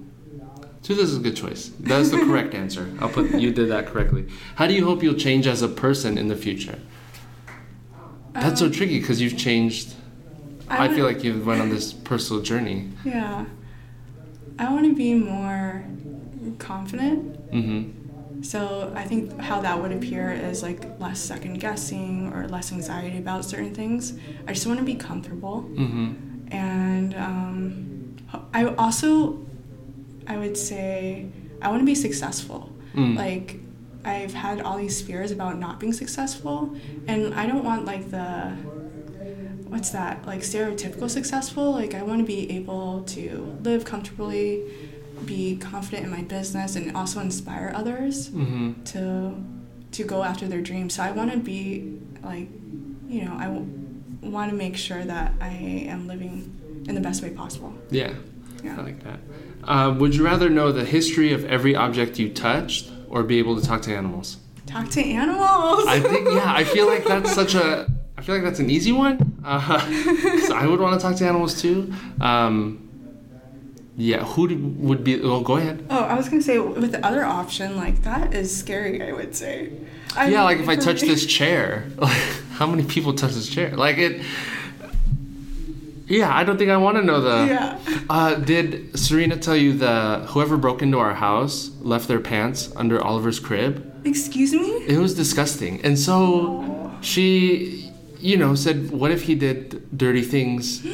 Toothless 0.85 1.11
is 1.11 1.16
a 1.16 1.20
good 1.20 1.35
choice. 1.37 1.72
That's 1.80 2.11
the 2.11 2.18
correct 2.18 2.55
answer. 2.62 2.89
I'll 3.01 3.09
put 3.09 3.30
you 3.35 3.51
did 3.51 3.70
that 3.70 3.87
correctly. 3.87 4.26
How 4.55 4.66
do 4.68 4.74
you 4.74 4.85
hope 4.85 5.03
you'll 5.03 5.14
change 5.14 5.47
as 5.47 5.62
a 5.62 5.68
person 5.68 6.16
in 6.18 6.28
the 6.28 6.37
future? 6.37 6.78
That's 8.35 8.61
so 8.61 8.66
Um, 8.66 8.72
tricky 8.72 9.01
because 9.01 9.20
you've 9.20 9.37
changed. 9.37 9.95
I, 10.68 10.87
would- 10.87 10.97
feel 10.97 11.07
like 11.07 11.24
you've 11.24 11.47
went 11.47 11.61
on 11.61 11.70
this 11.70 11.93
personal 11.93 12.43
journey. 12.43 12.91
Yeah. 13.05 13.47
I 14.59 14.70
want 14.72 14.85
to 14.87 14.95
be 14.95 15.14
more 15.14 15.85
confident. 16.59 17.51
Mm-hmm. 17.51 18.43
So 18.43 18.93
I 18.95 19.05
think 19.05 19.39
how 19.41 19.61
that 19.62 19.80
would 19.80 19.91
appear 19.93 20.30
is 20.32 20.62
like 20.62 21.01
less 21.01 21.18
second 21.18 21.61
guessing 21.61 22.30
or 22.35 22.47
less 22.49 22.72
anxiety 22.72 23.16
about 23.18 23.45
certain 23.47 23.74
things. 23.74 24.18
I 24.47 24.53
just 24.53 24.66
want 24.66 24.78
to 24.80 24.85
be 24.85 24.95
comfortable. 24.97 25.62
Mm-hmm. 25.70 26.53
And 26.55 27.14
um, 27.14 28.16
I 28.53 28.66
also, 28.66 29.43
I 30.26 30.36
would 30.38 30.56
say, 30.56 31.26
I 31.62 31.68
want 31.68 31.80
to 31.80 31.86
be 31.86 31.94
successful. 31.94 32.70
Mm. 32.94 33.16
Like, 33.16 33.56
I've 34.04 34.34
had 34.34 34.60
all 34.60 34.76
these 34.76 35.00
fears 35.00 35.30
about 35.30 35.58
not 35.58 35.80
being 35.80 35.92
successful, 35.92 36.74
and 37.08 37.34
I 37.34 37.46
don't 37.46 37.64
want 37.64 37.84
like 37.86 38.10
the 38.10 38.52
what's 39.68 39.90
that 39.90 40.26
like 40.26 40.40
stereotypical 40.40 41.10
successful. 41.10 41.72
Like, 41.72 41.94
I 41.94 42.02
want 42.02 42.20
to 42.20 42.24
be 42.26 42.50
able 42.52 43.02
to 43.04 43.58
live 43.62 43.84
comfortably, 43.84 44.62
be 45.24 45.56
confident 45.56 46.04
in 46.04 46.10
my 46.10 46.22
business, 46.22 46.76
and 46.76 46.94
also 46.96 47.20
inspire 47.20 47.72
others 47.74 48.28
Mm-hmm. 48.28 48.82
to 48.84 49.34
to 49.92 50.04
go 50.04 50.22
after 50.24 50.46
their 50.48 50.60
dreams. 50.60 50.94
So 50.94 51.02
I 51.02 51.12
want 51.12 51.32
to 51.32 51.38
be 51.38 51.98
like, 52.22 52.48
you 53.08 53.24
know, 53.24 53.34
I 53.38 53.44
w- 53.44 53.66
want 54.22 54.50
to 54.50 54.56
make 54.56 54.76
sure 54.76 55.04
that 55.04 55.32
I 55.40 55.50
am 55.88 56.08
living 56.08 56.82
in 56.88 56.94
the 56.96 57.00
best 57.00 57.22
way 57.22 57.30
possible. 57.30 57.72
Yeah. 57.90 58.12
Yeah. 58.64 58.76
I 58.78 58.82
like 58.82 59.02
that. 59.04 59.20
Uh, 59.66 59.94
would 59.98 60.14
you 60.14 60.24
rather 60.24 60.48
know 60.50 60.72
the 60.72 60.84
history 60.84 61.32
of 61.32 61.44
every 61.46 61.74
object 61.74 62.18
you 62.18 62.28
touched 62.28 62.90
or 63.08 63.22
be 63.22 63.38
able 63.38 63.58
to 63.60 63.66
talk 63.66 63.82
to 63.82 63.94
animals? 63.94 64.38
Talk 64.66 64.88
to 64.90 65.02
animals. 65.04 65.84
I 65.86 66.00
think, 66.00 66.28
yeah, 66.28 66.52
I 66.52 66.64
feel 66.64 66.86
like 66.86 67.04
that's 67.04 67.32
such 67.40 67.54
a, 67.54 67.86
I 68.16 68.22
feel 68.22 68.34
like 68.34 68.44
that's 68.44 68.60
an 68.60 68.70
easy 68.70 68.92
one. 68.92 69.40
Uh, 69.44 69.78
I 70.54 70.66
would 70.66 70.80
want 70.80 70.98
to 70.98 71.06
talk 71.06 71.16
to 71.16 71.26
animals 71.26 71.60
too. 71.60 71.92
Um, 72.20 72.80
yeah, 73.96 74.24
who 74.24 74.48
do, 74.48 74.56
would 74.56 75.04
be, 75.04 75.20
well, 75.20 75.40
go 75.42 75.56
ahead. 75.56 75.86
oh, 75.88 76.00
I 76.00 76.14
was 76.14 76.28
gonna 76.28 76.42
say 76.42 76.58
with 76.58 76.90
the 76.92 77.06
other 77.06 77.24
option, 77.24 77.76
like 77.76 78.02
that 78.02 78.34
is 78.34 78.54
scary. 78.54 79.00
I 79.02 79.12
would 79.12 79.36
say. 79.36 79.72
I 80.16 80.28
yeah, 80.28 80.38
mean, 80.38 80.44
like 80.44 80.58
if 80.58 80.68
I 80.68 80.76
touch 80.76 81.02
me- 81.02 81.08
this 81.08 81.26
chair, 81.26 81.86
like 81.96 82.10
how 82.54 82.66
many 82.66 82.84
people 82.84 83.12
touch 83.14 83.32
this 83.32 83.48
chair? 83.48 83.76
Like 83.76 83.98
it, 83.98 84.22
Yeah, 86.07 86.34
I 86.34 86.44
don't 86.44 86.59
think 86.59 86.70
I 86.70 86.76
want 86.76 86.96
to 86.98 87.02
know 87.02 87.20
the. 87.20 87.46
Yeah. 87.46 87.78
Uh, 88.11 88.34
did 88.34 88.98
Serena 88.98 89.36
tell 89.36 89.57
you 89.57 89.72
the 89.72 90.24
whoever 90.28 90.57
broke 90.57 90.82
into 90.82 90.98
our 90.98 91.14
house 91.14 91.70
left 91.80 92.09
their 92.09 92.20
pants 92.20 92.70
under 92.76 93.02
Oliver's 93.02 93.40
crib? 93.40 93.90
Excuse 94.05 94.52
me? 94.52 94.68
It 94.86 94.98
was 94.98 95.14
disgusting. 95.14 95.80
And 95.82 95.98
so 95.98 96.92
she, 97.00 97.90
you 98.18 98.36
know, 98.36 98.55
said, 98.55 98.90
What 98.90 99.11
if 99.12 99.22
he 99.22 99.34
did 99.34 99.96
dirty 99.96 100.22
things? 100.22 100.84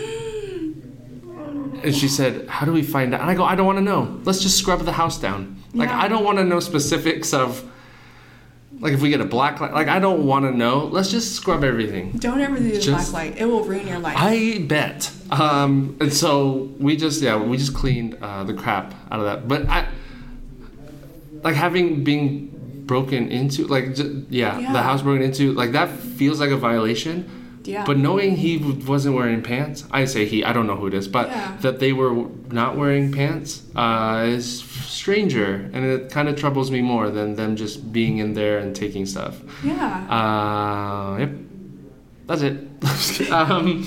And 1.82 1.94
she 1.94 2.08
said, 2.08 2.46
How 2.48 2.66
do 2.66 2.72
we 2.72 2.82
find 2.82 3.14
out? 3.14 3.20
And 3.22 3.30
I 3.30 3.34
go, 3.34 3.42
I 3.44 3.54
don't 3.56 3.66
want 3.66 3.78
to 3.78 3.84
know. 3.84 4.20
Let's 4.24 4.40
just 4.40 4.58
scrub 4.58 4.80
the 4.84 4.92
house 4.92 5.18
down. 5.18 5.56
Like, 5.74 5.88
Yeah. 5.88 6.00
I 6.00 6.08
don't 6.08 6.24
want 6.24 6.38
to 6.38 6.44
know 6.44 6.60
specifics 6.60 7.32
of, 7.34 7.64
like, 8.80 8.92
if 8.94 9.00
we 9.02 9.10
get 9.10 9.20
a 9.20 9.24
black 9.26 9.60
light. 9.60 9.72
Like, 9.72 9.88
I 9.88 9.98
don't 9.98 10.26
want 10.26 10.44
to 10.46 10.50
know. 10.56 10.86
Let's 10.86 11.10
just 11.10 11.34
scrub 11.36 11.62
everything. 11.64 12.12
Don't 12.12 12.40
ever 12.40 12.56
do 12.58 12.70
the 12.72 12.80
Just- 12.80 13.12
black 13.12 13.32
light. 13.32 13.38
It 13.40 13.44
will 13.44 13.62
ruin 13.64 13.86
your 13.86 13.98
life. 13.98 14.16
I 14.18 14.64
bet. 14.66 15.10
Um, 15.30 15.96
and 16.00 16.12
so 16.12 16.70
we 16.80 16.96
just 16.96 17.22
yeah 17.22 17.36
we 17.36 17.56
just 17.56 17.72
cleaned 17.74 18.16
uh, 18.20 18.42
the 18.44 18.54
crap 18.54 18.94
out 19.12 19.20
of 19.20 19.26
that. 19.26 19.46
But 19.46 19.68
I 19.68 19.86
like 21.44 21.54
having 21.54 22.02
being 22.04 22.48
broken 22.86 23.28
into 23.28 23.66
like 23.68 23.94
j- 23.94 24.24
yeah, 24.28 24.72
the 24.72 24.82
house 24.82 25.02
broken 25.02 25.22
into 25.22 25.52
like 25.52 25.72
that 25.72 25.88
feels 25.90 26.40
like 26.40 26.50
a 26.50 26.56
violation. 26.56 27.39
Yeah. 27.64 27.84
But 27.84 27.98
knowing 27.98 28.36
he 28.36 28.56
wasn't 28.86 29.14
wearing 29.16 29.42
pants, 29.42 29.84
I 29.90 30.04
say 30.06 30.24
he, 30.26 30.42
I 30.44 30.52
don't 30.52 30.66
know 30.66 30.76
who 30.76 30.86
it 30.86 30.94
is, 30.94 31.08
but 31.08 31.28
Yeah. 31.28 31.56
that 31.60 31.78
they 31.78 31.92
were 31.92 32.26
not 32.50 32.76
wearing 32.76 33.12
pants 33.12 33.62
uh, 33.76 34.24
is 34.26 34.62
stranger, 34.62 35.70
and 35.72 35.84
it 35.84 36.10
kind 36.10 36.28
of 36.28 36.36
troubles 36.36 36.70
me 36.70 36.80
more 36.82 37.10
than 37.10 37.34
them 37.36 37.56
just 37.56 37.92
being 37.92 38.18
in 38.18 38.34
there 38.34 38.58
and 38.58 38.74
taking 38.74 39.06
stuff. 39.06 39.40
yeah. 39.64 40.06
Uh, 40.08 41.18
yep. 41.18 41.30
That's 42.26 42.42
it. 42.42 43.30
um, 43.32 43.84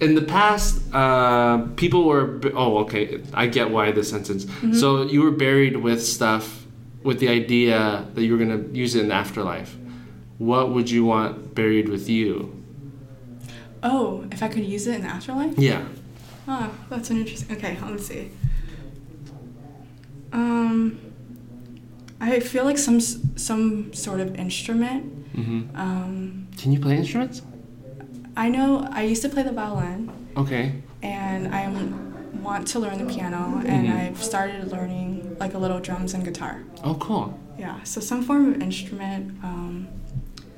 in 0.00 0.14
the 0.14 0.22
past, 0.22 0.82
uh, 0.94 1.58
people 1.76 2.04
were. 2.04 2.40
Oh, 2.54 2.78
okay. 2.84 3.22
I 3.32 3.46
get 3.46 3.70
why 3.70 3.92
this 3.92 4.10
sentence. 4.10 4.46
So 4.78 5.02
you 5.04 5.22
were 5.22 5.30
buried 5.30 5.76
with 5.78 6.02
stuff 6.04 6.66
with 7.02 7.18
the 7.20 7.28
idea 7.28 8.06
that 8.14 8.22
you 8.24 8.32
were 8.36 8.44
going 8.44 8.54
to 8.72 8.76
use 8.76 8.94
it 8.94 9.00
in 9.02 9.08
the 9.08 9.14
afterlife. 9.14 9.76
What 10.38 10.72
would 10.72 10.90
you 10.90 11.04
want 11.04 11.54
buried 11.54 11.88
with 11.88 12.08
you? 12.08 12.52
oh, 13.82 14.26
if 14.32 14.42
I 14.42 14.48
could 14.48 14.64
use 14.64 14.86
it 14.88 14.96
in 14.96 15.02
the 15.02 15.08
afterlife? 15.08 15.56
Yeah. 15.58 15.84
Oh, 16.48 16.70
that's 16.90 17.10
an 17.10 17.18
interesting. 17.18 17.56
Okay, 17.56 17.78
let's 17.88 18.06
see. 18.06 18.30
Um, 20.32 20.98
I 22.20 22.40
feel 22.40 22.64
like 22.64 22.78
some 22.78 23.00
some 23.00 23.92
sort 23.92 24.20
of 24.20 24.34
instrument. 24.36 25.04
hmm 25.34 25.62
Um, 25.74 26.48
Can 26.58 26.72
you 26.72 26.80
play 26.80 26.96
instruments? 26.96 27.42
I 28.36 28.48
know 28.48 28.86
I 28.90 29.02
used 29.02 29.22
to 29.22 29.28
play 29.28 29.42
the 29.44 29.52
violin, 29.52 30.10
Okay. 30.36 30.72
and 31.02 31.54
I 31.54 31.68
want 32.42 32.66
to 32.68 32.78
learn 32.80 32.98
the 32.98 33.12
piano, 33.12 33.62
and 33.64 33.86
Mhm. 33.88 33.96
I've 33.96 34.22
started 34.22 34.70
learning 34.70 35.36
like 35.40 35.54
a 35.54 35.58
little 35.58 35.80
drums 35.80 36.12
and 36.14 36.24
guitar. 36.24 36.62
Oh, 36.84 36.94
cool. 36.94 37.38
Yeah, 37.58 37.76
so 37.84 38.00
some 38.00 38.22
form 38.22 38.52
of 38.54 38.60
instrument. 38.62 39.22
Um, 39.42 39.86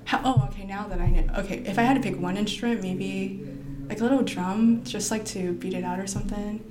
how, 0.09 0.21
oh, 0.25 0.49
okay. 0.49 0.65
Now 0.65 0.89
that 0.89 1.01
I 1.01 1.11
know, 1.11 1.25
okay, 1.41 1.59
if 1.67 1.79
I 1.79 1.83
had 1.83 1.95
to 1.95 2.01
pick 2.01 2.19
one 2.19 2.39
instrument, 2.39 2.81
maybe 2.81 3.47
like 3.91 4.01
a 4.01 4.03
little 4.03 4.23
drum, 4.23 4.83
just 4.85 5.11
like 5.11 5.25
to 5.27 5.53
beat 5.53 5.75
it 5.75 5.85
out 5.85 5.99
or 5.99 6.07
something. 6.07 6.65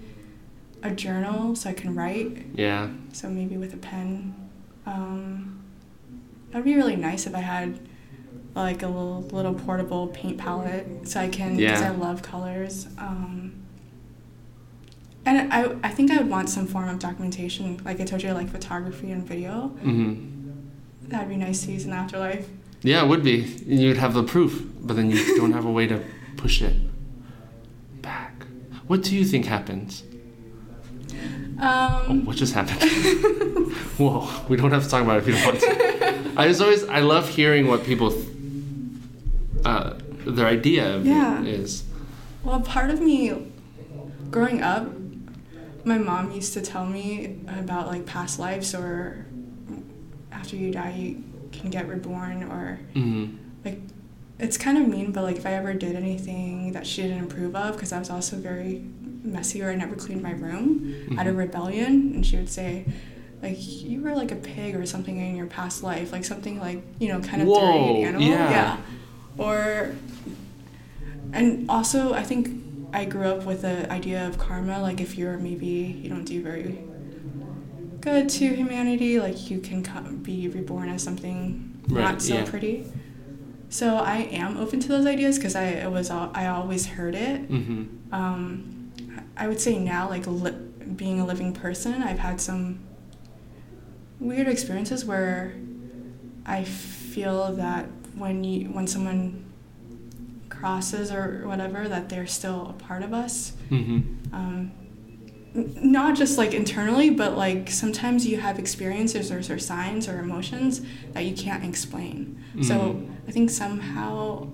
A 0.82 0.90
journal 0.90 1.56
so 1.56 1.70
I 1.70 1.74
can 1.74 1.94
write. 1.94 2.46
Yeah. 2.56 2.90
So 3.14 3.30
maybe 3.30 3.56
with 3.58 3.74
a 3.76 3.78
pen. 3.78 4.34
Um, 4.88 5.64
that'd 6.50 6.66
be 6.66 6.76
really 6.76 6.96
nice 6.96 7.28
if 7.28 7.36
I 7.36 7.40
had 7.42 7.80
like 8.56 8.82
a 8.82 8.88
little 8.88 9.22
little 9.32 9.54
portable 9.54 10.08
paint 10.08 10.38
palette 10.40 11.08
so 11.08 11.20
I 11.20 11.28
can 11.30 11.58
because 11.58 11.82
Yeah. 11.82 11.92
I 11.92 11.96
love 11.96 12.24
colors. 12.24 12.88
Um, 12.98 13.54
and 15.26 15.54
I 15.54 15.76
I 15.84 15.90
think 15.90 16.10
I 16.10 16.18
would 16.18 16.30
want 16.30 16.50
some 16.50 16.66
form 16.66 16.90
of 16.90 16.98
documentation. 16.98 17.80
Like 17.86 18.00
I 18.00 18.06
told 18.06 18.24
you, 18.24 18.32
like 18.34 18.50
photography 18.50 19.12
and 19.12 19.24
video. 19.28 19.68
hmm 19.84 20.14
That'd 21.04 21.30
be 21.30 21.38
nice 21.38 21.66
to 21.66 21.72
use 21.72 21.86
in 21.86 21.94
afterlife. 21.94 22.48
Yeah, 22.88 23.04
it 23.04 23.08
would 23.10 23.24
be. 23.24 23.38
You'd 23.66 23.98
have 23.98 24.14
the 24.14 24.24
proof, 24.24 24.64
but 24.82 24.96
then 24.96 25.12
you 25.12 25.36
don't 25.36 25.52
have 25.52 25.66
a 25.66 25.72
way 25.72 25.88
to 25.88 26.02
push 26.38 26.62
it 26.62 26.74
back. 28.02 28.34
What 28.88 29.04
do 29.04 29.14
you 29.16 29.26
think 29.26 29.46
happens? 29.46 30.04
Oh, 31.60 32.06
Um, 32.10 32.26
what 32.26 32.38
just 32.38 32.54
happened? 32.54 32.82
Whoa, 33.98 34.30
we 34.48 34.56
don't 34.58 34.72
have 34.72 34.84
to 34.84 34.90
talk 34.90 35.02
about 35.04 35.18
it 35.18 35.22
if 35.24 35.28
you 35.28 35.34
don't 35.34 35.46
want 35.46 35.60
to. 35.60 36.34
I 36.42 36.48
just 36.48 36.62
always, 36.62 36.84
I 36.88 37.00
love 37.02 37.28
hearing 37.28 37.68
what 37.68 37.84
people, 37.84 38.14
uh, 39.66 39.96
their 40.26 40.46
idea 40.48 40.96
of 40.96 41.06
Yeah. 41.06 41.44
is. 41.44 41.84
Well, 42.44 42.62
part 42.62 42.90
of 42.90 43.02
me, 43.02 43.34
growing 44.32 44.62
up, 44.62 44.88
my 45.84 45.98
mom 45.98 46.32
used 46.32 46.54
to 46.54 46.62
tell 46.62 46.86
me 46.86 47.36
about 47.48 47.88
like 47.88 48.06
past 48.06 48.40
lives 48.40 48.74
or 48.76 49.26
after 50.32 50.56
you 50.56 50.72
die 50.72 50.94
you 50.96 51.24
can 51.60 51.70
get 51.70 51.88
reborn 51.88 52.44
or 52.44 52.80
hmm 52.94 53.26
like 53.66 53.80
it's 54.40 54.58
kind 54.58 54.78
of 54.78 54.88
mean 54.88 55.12
but 55.12 55.24
like 55.24 55.36
if 55.38 55.46
i 55.46 55.54
ever 55.54 55.74
did 55.74 55.96
anything 55.96 56.72
that 56.74 56.86
she 56.86 57.02
didn't 57.02 57.24
approve 57.24 57.56
of 57.56 57.74
because 57.76 57.92
i 57.92 58.00
was 58.00 58.10
also 58.10 58.36
very 58.38 58.84
messy 59.24 59.62
or 59.64 59.70
i 59.72 59.76
never 59.76 59.96
cleaned 59.96 60.22
my 60.22 60.32
room 60.32 60.94
out 61.18 61.28
of 61.28 61.36
Mhm. 61.36 61.40
rebellion 61.40 61.92
and 62.16 62.26
she 62.26 62.36
would 62.38 62.50
say 62.50 62.86
like 63.42 63.58
you 63.84 64.02
were 64.02 64.16
like 64.16 64.32
a 64.32 64.36
pig 64.36 64.76
or 64.76 64.86
something 64.86 65.18
in 65.18 65.36
your 65.36 65.48
past 65.48 65.84
life 65.84 66.12
like 66.12 66.24
something 66.26 66.60
like 66.60 66.82
you 67.00 67.08
know 67.12 67.20
kind 67.20 67.42
of 67.42 67.48
dirty 67.48 67.58
Whoa, 67.58 68.04
animal 68.06 68.28
yeah. 68.28 68.78
or 69.38 69.96
and 71.34 71.70
also 71.70 72.14
i 72.14 72.24
think 72.24 72.50
i 72.94 73.06
grew 73.06 73.28
up 73.28 73.44
with 73.44 73.62
the 73.62 73.92
idea 73.92 74.26
of 74.28 74.38
karma 74.38 74.82
like 74.82 75.00
if 75.02 75.18
you're 75.18 75.38
maybe 75.38 75.68
you 76.02 76.10
don't 76.10 76.24
do 76.26 76.42
very 76.42 76.80
good 78.08 78.30
to 78.30 78.46
humanity 78.62 79.20
like 79.20 79.50
you 79.52 79.60
can 79.60 79.84
co- 79.84 80.02
be 80.30 80.48
reborn 80.48 80.88
as 80.90 81.02
something 81.04 81.42
Right, 81.90 82.04
not 82.04 82.22
so 82.22 82.36
yeah. 82.36 82.46
pretty 82.54 82.76
so 83.70 83.96
i 83.98 84.18
am 84.44 84.58
open 84.58 84.80
to 84.80 84.88
those 84.88 85.06
ideas 85.06 85.38
because 85.38 85.56
i 85.56 85.66
it 85.86 85.92
was 85.92 86.10
i 86.10 86.48
always 86.48 86.84
heard 86.96 87.16
it 87.16 87.40
hmm 87.56 87.84
um, 88.12 88.84
I 89.36 89.48
would 89.50 89.60
say 89.60 89.78
now, 89.78 90.10
like 90.10 90.26
li- 90.26 90.56
being 90.96 91.20
a 91.20 91.26
living 91.26 91.52
person, 91.54 92.02
I've 92.02 92.18
had 92.18 92.40
some 92.42 92.80
weird 94.20 94.48
experiences 94.48 95.06
where 95.06 95.54
I 96.46 96.64
feel 96.64 97.52
that 97.54 97.86
when 98.16 98.44
you 98.44 98.70
when 98.70 98.88
someone 98.88 99.46
crosses 100.50 101.12
or 101.12 101.44
whatever, 101.46 101.88
that 101.88 102.10
they're 102.10 102.28
still 102.28 102.70
a 102.70 102.74
part 102.82 103.04
of 103.04 103.14
us. 103.14 103.54
hmm 103.70 104.00
Um, 104.34 104.72
not 105.54 106.16
just 106.16 106.38
like 106.38 106.54
internally, 106.54 107.10
but 107.10 107.36
like 107.38 107.70
sometimes 107.70 108.26
you 108.28 108.38
have 108.38 108.60
experiences 108.60 109.32
or, 109.32 109.40
or 109.54 109.58
signs 109.60 110.08
or 110.08 110.20
emotions 110.20 110.82
that 111.14 111.26
you 111.26 111.36
can't 111.36 111.64
explain. 111.66 112.38
So 112.62 112.74
Mhm. 112.76 113.08
I 113.28 113.32
think 113.32 113.50
somehow 113.50 114.48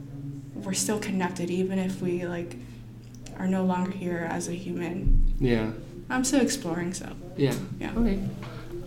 we're 0.56 0.74
still 0.74 1.00
connected, 1.00 1.50
even 1.50 1.78
if 1.80 2.02
we 2.02 2.26
like 2.26 2.56
are 3.38 3.48
no 3.48 3.66
longer 3.66 3.91
here 3.91 4.28
as 4.32 4.48
a 4.48 4.54
human. 4.54 5.34
Yeah. 5.39 5.72
I'm 6.10 6.24
still 6.24 6.41
exploring, 6.41 6.94
so 6.94 7.08
Yeah. 7.38 7.54
yeah. 7.80 7.91
Okay. 7.98 8.20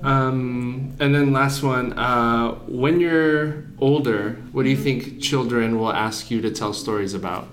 Um, 0.03 0.93
and 1.01 1.15
then 1.15 1.33
last 1.33 1.63
one. 1.63 1.93
Uh, 1.95 2.53
when 2.69 3.01
you're 3.01 3.65
older, 3.79 4.37
what 4.53 4.63
do 4.65 4.71
you 4.71 4.77
think 4.77 5.21
children 5.21 5.79
will 5.79 5.93
ask 5.93 6.31
you 6.31 6.41
to 6.43 6.51
tell 6.51 6.73
stories 6.73 7.15
about? 7.15 7.49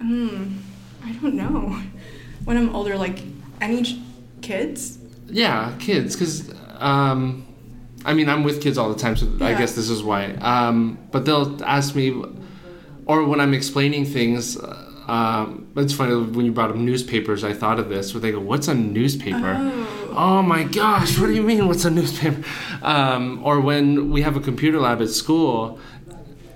Hmm. 0.00 0.56
I 1.04 1.12
don't 1.12 1.34
know. 1.34 1.80
When 2.44 2.56
I'm 2.56 2.74
older, 2.74 2.96
like 2.96 3.20
any 3.60 3.82
ch- 3.82 3.96
kids. 4.42 4.98
Yeah, 5.28 5.72
kids, 5.78 6.16
because 6.16 6.52
um, 6.78 7.46
I 8.04 8.14
mean, 8.14 8.28
I'm 8.28 8.42
with 8.42 8.62
kids 8.62 8.78
all 8.78 8.88
the 8.92 8.98
time, 8.98 9.16
so 9.16 9.26
I 9.40 9.54
guess 9.54 9.74
this 9.74 9.88
is 9.90 10.02
why. 10.02 10.32
Um, 10.40 10.98
but 11.12 11.24
they'll 11.24 11.62
ask 11.64 11.94
me, 11.94 12.14
or 13.06 13.24
when 13.24 13.40
I'm 13.40 13.54
explaining 13.54 14.04
things. 14.06 14.56
uh, 14.56 14.86
Um, 15.10 15.66
it's 15.76 15.92
funny 15.92 16.14
when 16.36 16.44
you 16.46 16.52
brought 16.52 16.70
up 16.70 16.76
newspapers. 16.76 17.42
I 17.42 17.52
thought 17.52 17.78
of 17.80 17.88
this, 17.88 18.14
where 18.14 18.20
they 18.20 18.30
go, 18.30 18.38
"What's 18.38 18.68
a 18.68 18.74
newspaper?" 18.74 19.52
Oh. 19.58 20.06
Oh 20.26 20.42
my 20.42 20.62
gosh, 20.64 21.18
what 21.18 21.26
do 21.30 21.34
you 21.34 21.42
mean? 21.42 21.66
What's 21.68 21.84
a 21.84 21.90
newspaper? 21.90 22.42
Um, 22.82 23.40
or 23.48 23.60
when 23.60 24.10
we 24.14 24.22
have 24.22 24.36
a 24.36 24.40
computer 24.40 24.78
lab 24.78 25.00
at 25.02 25.08
school 25.10 25.78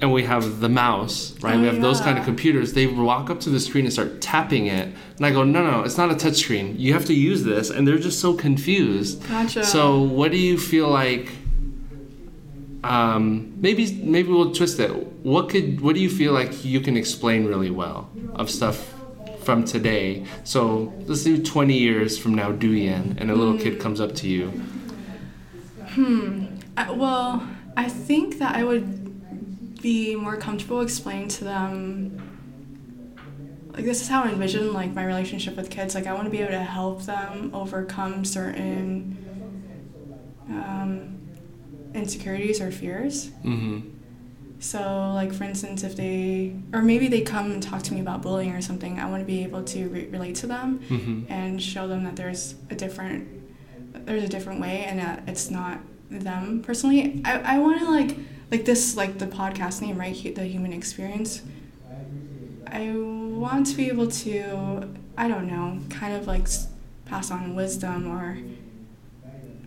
and 0.01 0.13
we 0.13 0.25
have 0.25 0.61
the 0.61 0.69
mouse, 0.69 1.35
right? 1.41 1.57
Oh, 1.57 1.61
we 1.61 1.67
have 1.67 1.81
those 1.81 2.01
kind 2.01 2.19
of 2.19 2.25
computers. 2.25 2.73
They 2.73 2.87
walk 2.87 3.31
up 3.31 3.41
to 3.41 3.51
the 3.51 3.61
screen 3.61 3.85
and 3.85 3.93
start 3.93 4.21
tapping 4.21 4.67
it. 4.67 4.95
And 5.17 5.27
I 5.27 5.31
go, 5.31 5.45
no, 5.45 5.69
no, 5.69 5.83
it's 5.83 5.97
not 5.97 6.11
a 6.11 6.15
touch 6.15 6.37
screen. 6.37 6.79
You 6.79 6.93
have 6.93 7.05
to 7.07 7.15
use 7.15 7.45
this. 7.45 7.71
And 7.71 7.87
they're 7.87 7.99
just 7.99 8.21
so 8.21 8.35
confused. 8.35 9.27
Gotcha. 9.29 9.65
So, 9.65 10.03
what 10.03 10.31
do 10.31 10.39
you 10.39 10.59
feel 10.59 10.89
like? 10.89 11.31
Um, 12.83 13.55
maybe 13.57 13.95
maybe 14.03 14.29
we'll 14.29 14.53
twist 14.53 14.79
it. 14.79 14.91
What 15.23 15.49
could 15.49 15.81
what 15.81 15.95
do 15.95 16.03
you 16.03 16.11
feel 16.11 16.35
like 16.35 16.67
you 16.67 16.81
can 16.81 16.99
explain 16.99 17.47
really 17.47 17.71
well 17.71 18.11
of 18.35 18.51
stuff 18.51 18.93
from 19.41 19.65
today? 19.65 20.27
So 20.45 20.93
let's 21.07 21.25
do 21.25 21.43
twenty 21.43 21.79
years 21.79 22.19
from 22.19 22.35
now, 22.35 22.53
Duyen, 22.53 23.19
and 23.19 23.31
a 23.31 23.35
little 23.35 23.57
kid 23.57 23.81
comes 23.81 24.03
up 24.03 24.15
to 24.17 24.29
you. 24.29 24.49
Hmm. 25.93 26.45
I, 26.77 26.91
well, 26.91 27.49
I 27.75 27.89
think 27.89 28.39
that 28.39 28.55
I 28.55 28.65
would 28.65 29.04
be 29.85 30.17
more 30.17 30.35
comfortable 30.39 30.81
explaining 30.81 31.29
to 31.29 31.45
them 31.45 32.19
like 33.75 33.85
this 33.85 34.01
is 34.01 34.09
how 34.09 34.23
I 34.23 34.31
envision 34.31 34.73
like 34.73 34.95
my 34.95 35.05
relationship 35.05 35.57
with 35.57 35.69
kids. 35.69 35.95
Like 35.95 36.07
I 36.07 36.15
want 36.15 36.25
to 36.25 36.31
be 36.31 36.39
able 36.39 36.53
to 36.53 36.63
help 36.63 37.03
them 37.03 37.51
overcome 37.53 38.25
certain 38.25 39.19
um, 40.49 41.19
insecurities 41.93 42.61
or 42.63 42.71
fears. 42.71 43.31
Mm-hmm. 43.45 43.91
So, 44.61 44.81
like 45.13 45.35
for 45.35 45.45
instance, 45.45 45.83
if 45.83 45.97
they 45.97 46.57
or 46.73 46.81
maybe 46.81 47.09
they 47.09 47.21
come 47.21 47.51
and 47.51 47.63
talk 47.63 47.83
to 47.83 47.93
me 47.95 48.01
about 48.01 48.23
bullying 48.23 48.53
or 48.55 48.63
something, 48.63 48.99
I 48.99 49.05
want 49.11 49.21
to 49.21 49.27
be 49.27 49.43
able 49.43 49.65
to 49.65 49.89
re- 49.89 50.07
relate 50.07 50.37
to 50.37 50.47
them 50.47 50.79
Mm-hmm. 50.89 51.31
and 51.31 51.61
show 51.63 51.87
them 51.89 52.05
that 52.05 52.17
there's 52.17 52.55
a 52.71 52.75
different 52.75 53.29
there's 54.07 54.25
a 54.25 54.29
different 54.29 54.61
way 54.61 54.85
and 54.85 54.99
that 54.99 55.25
it's 55.27 55.51
not 55.51 55.79
them 56.11 56.63
personally. 56.63 57.21
I, 57.25 57.57
I 57.57 57.59
want 57.59 57.81
to 57.81 57.91
like 57.91 58.17
like 58.51 58.65
this 58.65 58.97
like 58.97 59.19
the 59.19 59.27
podcast 59.27 59.81
name 59.83 59.99
right 59.99 60.35
the 60.35 60.45
human 60.45 60.73
experience. 60.73 61.43
I 62.67 62.93
want 62.95 63.67
to 63.69 63.77
be 63.77 63.89
able 63.89 64.09
to 64.09 64.89
I 65.17 65.29
don't 65.29 65.47
know 65.47 65.79
kind 65.91 66.15
of 66.17 66.27
like 66.27 66.49
pass 67.07 67.31
on 67.31 67.55
wisdom 67.55 68.07
or 68.09 68.39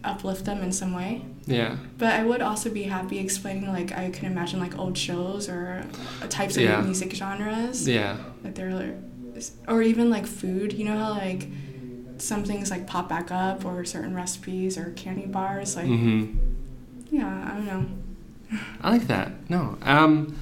uplift 0.03 0.45
them 0.45 0.61
in 0.61 0.71
some 0.71 0.93
way. 0.93 1.23
Yeah. 1.45 1.77
But 1.97 2.13
I 2.13 2.23
would 2.23 2.41
also 2.41 2.69
be 2.69 2.83
happy 2.83 3.19
explaining 3.19 3.67
like 3.67 3.91
I 3.91 4.09
can 4.11 4.25
imagine 4.25 4.59
like 4.59 4.77
old 4.77 4.97
shows 4.97 5.47
or 5.49 5.83
types 6.29 6.57
of 6.57 6.63
Yeah. 6.63 6.81
music 6.81 7.13
genres 7.13 7.87
Yeah. 7.87 8.17
that 8.43 8.55
they're 8.55 8.97
or 9.67 9.81
even 9.81 10.09
like 10.09 10.25
food. 10.25 10.73
You 10.73 10.85
know 10.85 10.97
how 10.97 11.11
like 11.11 11.47
some 12.17 12.43
things 12.43 12.71
like 12.71 12.87
pop 12.87 13.07
back 13.07 13.31
up 13.31 13.63
or 13.65 13.85
certain 13.85 14.15
recipes 14.15 14.77
or 14.77 14.91
candy 14.95 15.25
bars. 15.27 15.75
Like 15.75 15.85
Mm-hmm. 15.87 16.37
yeah, 17.15 17.49
I 17.51 17.55
don't 17.55 17.65
know. 17.65 17.85
I 18.81 18.89
like 18.89 19.07
that. 19.07 19.49
No. 19.49 19.77
Um, 19.81 20.37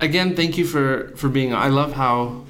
again, 0.00 0.34
thank 0.34 0.56
you 0.56 0.64
for 0.64 1.12
for 1.16 1.28
being. 1.28 1.54
I 1.54 1.68
love 1.68 1.92
how, 1.92 2.44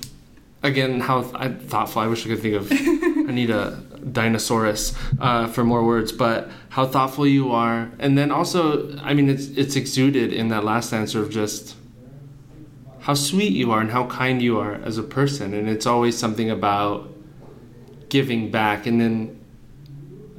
again, 0.62 1.00
how 1.00 1.30
I, 1.34 1.48
thoughtful. 1.48 2.02
I 2.02 2.06
wish 2.06 2.24
I 2.24 2.28
could 2.28 2.40
think 2.40 2.54
of. 2.54 2.70
I 2.70 3.32
need 3.32 3.50
a 3.50 3.82
dinosaurus 4.10 4.96
uh, 5.20 5.46
for 5.46 5.64
more 5.64 5.84
words, 5.84 6.12
but 6.12 6.50
how 6.70 6.86
thoughtful 6.86 7.26
you 7.26 7.52
are, 7.52 7.90
and 7.98 8.18
then 8.18 8.30
also, 8.30 8.96
I 8.98 9.14
mean, 9.14 9.28
it's 9.28 9.46
it's 9.48 9.76
exuded 9.76 10.32
in 10.32 10.48
that 10.48 10.64
last 10.64 10.92
answer 10.92 11.20
of 11.20 11.30
just 11.30 11.76
how 13.00 13.14
sweet 13.14 13.52
you 13.52 13.70
are 13.72 13.80
and 13.80 13.90
how 13.90 14.06
kind 14.06 14.40
you 14.42 14.58
are 14.58 14.74
as 14.74 14.98
a 14.98 15.02
person, 15.02 15.54
and 15.54 15.68
it's 15.68 15.86
always 15.86 16.16
something 16.16 16.50
about 16.50 17.12
giving 18.08 18.50
back, 18.50 18.86
and 18.86 19.00
then, 19.00 19.40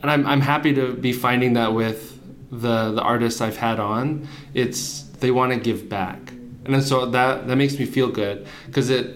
and 0.02 0.12
I'm 0.12 0.26
I'm 0.28 0.42
happy 0.42 0.74
to 0.74 0.94
be 0.94 1.14
finding 1.14 1.54
that 1.54 1.74
with 1.74 2.20
the 2.62 2.92
the 2.92 3.02
artists 3.02 3.42
I've 3.42 3.58
had 3.58 3.80
on, 3.80 4.28
it's 4.54 5.04
they 5.20 5.32
want 5.32 5.54
to 5.54 5.60
give 5.60 5.90
back, 5.90 6.20
and 6.66 6.74
then 6.74 6.82
so 6.82 7.06
that 7.08 7.48
that 7.48 7.56
makes 7.56 7.80
me 7.80 7.86
feel 7.86 8.10
good 8.10 8.48
because 8.68 8.90
it 8.90 9.16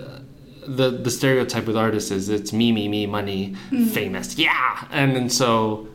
the 0.67 0.89
the 0.89 1.11
stereotype 1.11 1.65
with 1.65 1.77
artists 1.77 2.11
is 2.11 2.29
it's 2.29 2.51
me 2.51 2.71
me 2.71 2.88
me 2.88 3.05
money 3.05 3.55
famous 3.91 4.38
yeah, 4.38 4.85
and 4.91 5.15
then 5.15 5.29
so 5.29 5.88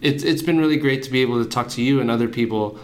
it's 0.00 0.22
it's 0.22 0.42
been 0.42 0.58
really 0.58 0.76
great 0.76 1.02
to 1.04 1.10
be 1.10 1.22
able 1.22 1.42
to 1.42 1.48
talk 1.48 1.68
to 1.70 1.82
you 1.82 2.00
and 2.00 2.10
other 2.10 2.28
people. 2.28 2.78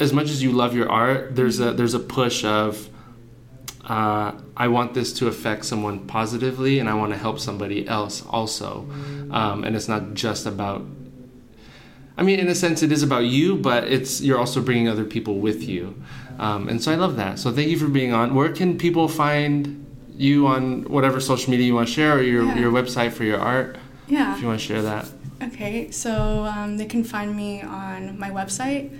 As 0.00 0.12
much 0.12 0.30
as 0.30 0.42
you 0.42 0.52
love 0.52 0.76
your 0.76 0.88
art, 0.88 1.34
there's 1.34 1.58
a 1.60 1.72
there's 1.72 1.94
a 1.94 2.00
push 2.00 2.44
of. 2.44 2.88
Uh, 3.84 4.32
I 4.54 4.68
want 4.68 4.92
this 4.92 5.14
to 5.14 5.28
affect 5.28 5.64
someone 5.64 6.06
positively, 6.06 6.78
and 6.78 6.90
I 6.90 6.94
want 6.94 7.12
to 7.12 7.18
help 7.18 7.40
somebody 7.40 7.88
else 7.88 8.22
also. 8.26 8.86
Um, 9.30 9.64
and 9.64 9.74
it's 9.74 9.88
not 9.88 10.12
just 10.12 10.44
about 10.44 10.84
I 12.18 12.22
mean, 12.22 12.38
in 12.40 12.48
a 12.48 12.54
sense, 12.54 12.82
it 12.82 12.90
is 12.92 13.02
about 13.04 13.24
you, 13.26 13.56
but 13.56 13.84
it's 13.84 14.20
you're 14.20 14.38
also 14.38 14.60
bringing 14.60 14.88
other 14.88 15.04
people 15.04 15.38
with 15.38 15.60
you, 15.72 15.94
um, 16.38 16.68
and 16.68 16.82
so 16.82 16.90
I 16.92 16.96
love 16.96 17.14
that. 17.16 17.38
So 17.38 17.52
thank 17.52 17.68
you 17.68 17.78
for 17.78 17.86
being 17.88 18.12
on. 18.12 18.34
Where 18.34 18.52
can 18.52 18.76
people 18.76 19.06
find 19.08 19.86
you 20.16 20.48
on 20.48 20.82
whatever 20.94 21.20
social 21.20 21.50
media 21.52 21.66
you 21.66 21.74
want 21.76 21.86
to 21.88 21.94
share, 21.94 22.18
or 22.18 22.22
your 22.22 22.44
Yeah. 22.44 22.58
your 22.58 22.72
website 22.72 23.12
for 23.12 23.22
your 23.24 23.38
art, 23.40 23.78
Yeah. 24.08 24.34
if 24.34 24.40
you 24.42 24.48
want 24.48 24.58
to 24.60 24.66
share 24.66 24.82
that? 24.82 25.06
Okay, 25.40 25.92
so 25.92 26.12
um, 26.52 26.76
they 26.78 26.86
can 26.86 27.04
find 27.04 27.36
me 27.36 27.62
on 27.62 28.18
my 28.18 28.30
website. 28.30 28.90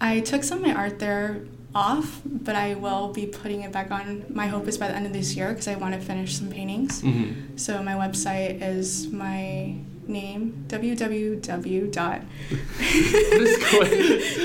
I 0.00 0.20
took 0.20 0.42
some 0.42 0.58
of 0.60 0.64
my 0.64 0.72
art 0.74 0.98
there 0.98 1.42
off, 1.74 2.22
but 2.24 2.54
I 2.56 2.74
will 2.74 3.12
be 3.12 3.26
putting 3.26 3.60
it 3.62 3.72
back 3.72 3.90
on. 3.90 4.24
My 4.32 4.46
hope 4.46 4.66
is 4.66 4.78
by 4.78 4.88
the 4.88 4.96
end 4.96 5.04
of 5.06 5.12
this 5.12 5.36
year 5.36 5.48
because 5.50 5.68
I 5.68 5.74
want 5.76 5.92
to 5.94 6.00
finish 6.00 6.30
some 6.38 6.48
paintings. 6.48 7.02
Mm-hmm. 7.02 7.56
So 7.56 7.82
my 7.82 7.92
website 8.04 8.62
is 8.62 9.08
my 9.12 9.74
name 10.06 10.64
www 10.68 11.92
dot 11.92 12.22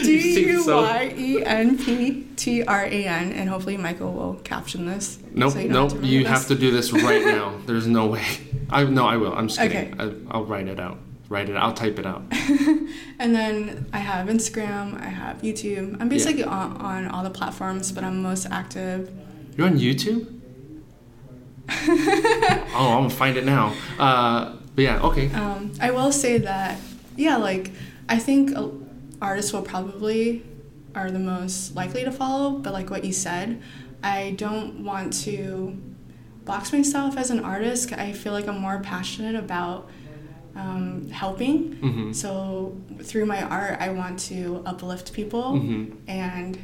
D 0.04 0.46
U 0.48 0.66
Y 0.68 1.14
E 1.18 1.44
N 1.44 1.78
P 1.78 2.28
T 2.36 2.64
R 2.64 2.86
A 2.86 3.06
N 3.06 3.32
and 3.34 3.50
hopefully 3.50 3.78
Michael 3.78 4.14
will 4.14 4.36
caption 4.36 4.86
this. 4.86 5.20
Nope, 5.32 5.54
so 5.54 5.62
nope. 5.64 5.92
have 5.92 6.02
to 6.02 6.08
you 6.08 6.18
remember 6.20 6.38
have 6.38 6.48
to 6.48 6.56
do 6.56 6.72
this 6.72 6.92
right 6.94 7.26
now. 7.26 7.54
There's 7.66 7.88
no 7.88 8.08
way. 8.08 8.26
I 8.70 8.84
no, 8.84 9.06
I 9.06 9.18
will. 9.18 9.34
I'm 9.34 9.48
just 9.48 9.60
kidding. 9.60 10.00
Okay. 10.00 10.16
I, 10.30 10.36
I'll 10.36 10.46
write 10.46 10.68
it 10.68 10.80
out. 10.80 11.00
Write 11.30 11.50
it. 11.50 11.56
I'll 11.56 11.74
type 11.74 12.00
it 12.00 12.06
out. 12.06 12.24
And 13.20 13.34
then 13.34 13.88
I 13.94 13.98
have 13.98 14.28
Instagram, 14.28 15.02
I 15.02 15.08
have 15.08 15.42
YouTube. 15.42 15.98
I'm 16.00 16.08
basically 16.08 16.44
on, 16.44 16.78
on 16.78 17.08
all 17.08 17.24
the 17.24 17.32
platforms, 17.32 17.92
but 17.92 18.04
I'm 18.04 18.22
most 18.22 18.46
active. 18.46 19.12
You're 19.56 19.68
on 19.68 19.80
YouTube. 19.80 20.34
oh, 21.70 22.66
I'm 22.74 23.04
gonna 23.04 23.10
find 23.10 23.36
it 23.38 23.44
now. 23.44 23.74
Uh, 23.98 24.57
but 24.78 24.84
yeah, 24.84 25.02
okay. 25.02 25.32
Um, 25.34 25.74
I 25.82 25.90
will 25.90 26.12
say 26.12 26.38
that, 26.38 26.80
yeah, 27.16 27.38
like 27.38 27.72
I 28.08 28.20
think 28.20 28.52
artists 29.20 29.52
will 29.52 29.64
probably 29.64 30.44
are 30.94 31.10
the 31.10 31.18
most 31.20 31.76
likely 31.76 32.04
to 32.04 32.12
follow, 32.12 32.52
but 32.60 32.74
like 32.74 32.92
what 32.92 33.04
you 33.04 33.12
said, 33.12 33.60
I 34.04 34.36
don't 34.38 34.84
want 34.84 35.14
to 35.26 35.76
box 36.46 36.72
myself 36.72 37.18
as 37.18 37.32
an 37.32 37.40
artist. 37.40 37.92
I 37.92 38.14
feel 38.14 38.34
like 38.34 38.48
I'm 38.48 38.60
more 38.60 38.80
passionate 38.80 39.34
about 39.36 39.90
um, 40.56 41.10
helping. 41.10 41.74
Mm-hmm. 41.76 42.12
So 42.14 42.78
through 43.02 43.26
my 43.26 43.42
art, 43.42 43.78
I 43.80 43.90
want 43.90 44.20
to 44.30 44.62
uplift 44.66 45.12
people 45.12 45.54
Mm-hmm. 45.54 46.08
and 46.08 46.58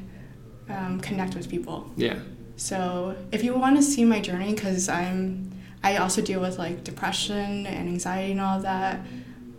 um, 0.70 1.00
connect 1.00 1.34
with 1.34 1.50
people. 1.50 1.92
Yeah. 1.98 2.20
So 2.58 3.16
if 3.32 3.44
you 3.44 3.56
want 3.56 3.76
to 3.78 3.84
see 3.84 4.06
my 4.06 4.20
journey, 4.20 4.54
because 4.54 4.88
I'm, 4.88 5.52
I 5.84 5.98
also 5.98 6.22
deal 6.22 6.40
with 6.40 6.58
like 6.58 6.84
depression 6.84 7.66
and 7.68 7.90
anxiety 7.90 8.32
and 8.32 8.42
all 8.42 8.60
that. 8.62 9.02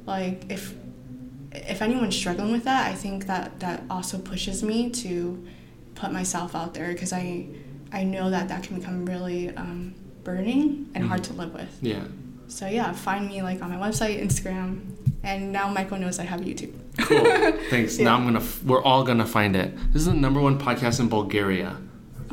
Like 0.07 0.51
if, 0.51 0.75
if 1.53 1.83
anyone's 1.83 2.17
struggling 2.17 2.53
with 2.53 2.65
that, 2.65 2.91
I 2.91 2.95
think 2.95 3.27
that 3.27 3.61
that 3.61 3.83
also 3.91 4.19
pushes 4.19 4.63
me 4.63 4.91
to 4.91 5.47
put 5.95 6.13
myself 6.13 6.55
out 6.55 6.75
there 6.75 6.89
because 6.93 7.13
I, 7.13 7.47
I 7.93 8.05
know 8.05 8.31
that 8.31 8.49
that 8.49 8.63
can 8.65 8.77
become 8.79 9.05
really 9.07 9.55
um, 9.57 9.95
burdening 10.25 10.91
and 10.95 11.07
hard 11.07 11.23
to 11.25 11.33
live 11.35 11.53
with. 11.55 11.79
Yeah. 11.83 12.05
So 12.49 12.67
yeah, 12.67 12.93
find 12.93 13.29
me 13.29 13.43
like 13.43 13.63
on 13.63 13.71
my 13.71 13.77
website, 13.89 14.23
Instagram, 14.23 14.81
and 15.23 15.53
now 15.53 15.69
Michael 15.69 15.99
knows 15.99 16.19
I 16.19 16.25
have 16.25 16.41
YouTube. 16.41 16.73
Cool. 16.99 17.25
Thanks. 17.71 17.99
Yeah. 17.99 18.05
Now 18.05 18.17
I'm 18.17 18.25
gonna. 18.25 18.41
f- 18.41 18.63
We're 18.63 18.83
all 18.83 19.03
gonna 19.05 19.27
find 19.27 19.57
it. 19.57 19.75
This 19.93 20.03
is 20.03 20.07
the 20.07 20.15
number 20.15 20.41
one 20.41 20.59
podcast 20.59 21.01
in 21.01 21.09
Bulgaria. 21.09 21.77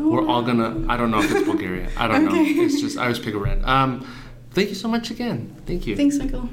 We're 0.09 0.27
all 0.27 0.41
gonna. 0.41 0.85
I 0.89 0.97
don't 0.97 1.11
know 1.11 1.19
if 1.21 1.31
it's 1.31 1.45
Bulgaria. 1.45 1.89
I 1.97 2.07
don't 2.07 2.25
know. 2.25 2.31
Oh. 2.33 2.43
It's 2.65 2.79
just 2.81 2.97
I 2.97 3.03
always 3.03 3.19
pick 3.19 3.33
a 3.33 3.37
random. 3.37 3.67
Um, 3.69 4.07
thank 4.51 4.69
you 4.69 4.75
so 4.75 4.87
much 4.87 5.11
again. 5.11 5.55
Thank 5.65 5.85
you. 5.87 5.95
Thanks, 5.95 6.17
Michael. 6.17 6.49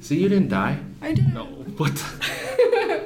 See, 0.00 0.18
you 0.20 0.28
didn't 0.28 0.48
die. 0.48 0.78
I 1.02 1.12
did. 1.14 1.32
No. 1.34 1.44
What? 1.76 1.92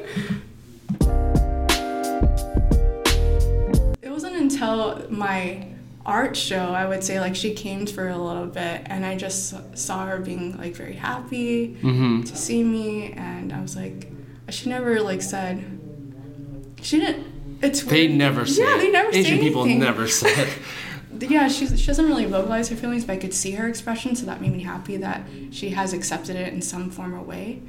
It 4.02 4.11
wasn't 4.11 4.36
until 4.36 5.06
my 5.11 5.66
art 6.06 6.36
show, 6.36 6.59
I 6.73 6.86
would 6.86 7.02
say, 7.02 7.19
like 7.20 7.35
she 7.35 7.55
came 7.55 7.86
for 7.86 8.09
a 8.09 8.16
little 8.19 8.47
bit, 8.47 8.82
and 8.86 9.05
I 9.05 9.16
just 9.16 9.55
saw 9.77 10.06
her 10.06 10.19
being 10.19 10.56
like 10.59 10.74
very 10.74 10.94
happy 10.94 11.77
Mhm. 11.82 12.24
to 12.28 12.36
see 12.36 12.62
me, 12.62 13.12
and 13.12 13.52
I 13.52 13.61
was 13.61 13.74
like, 13.77 14.09
she 14.51 14.69
never 14.69 15.01
like 15.01 15.23
said, 15.23 15.65
she 16.82 17.01
didn't. 17.01 17.27
It's 17.65 17.82
They 17.82 18.07
weird. 18.07 18.19
never 18.19 18.47
say. 18.47 18.62
Yeah, 18.62 18.77
it. 18.77 18.78
they 18.78 18.91
never 18.91 19.12
say 19.12 19.19
Asian 19.20 19.39
people 19.39 19.65
never 19.66 20.07
say 20.07 20.31
it. 20.35 20.59
yeah, 21.31 21.49
she, 21.49 21.66
she 21.66 21.86
doesn't 21.86 22.07
really 22.07 22.27
vocalize 22.27 22.69
her 22.69 22.77
feelings, 22.77 23.05
but 23.05 23.15
I 23.15 23.16
could 23.16 23.32
see 23.35 23.53
her 23.53 23.66
expression, 23.69 24.15
so 24.16 24.27
that 24.27 24.41
made 24.41 24.53
me 24.53 24.61
happy 24.62 24.97
that 24.99 25.23
she 25.51 25.70
has 25.70 25.93
accepted 25.93 26.36
it 26.36 26.53
in 26.53 26.61
some 26.61 26.91
form 26.91 27.15
or 27.15 27.23
way. 27.23 27.62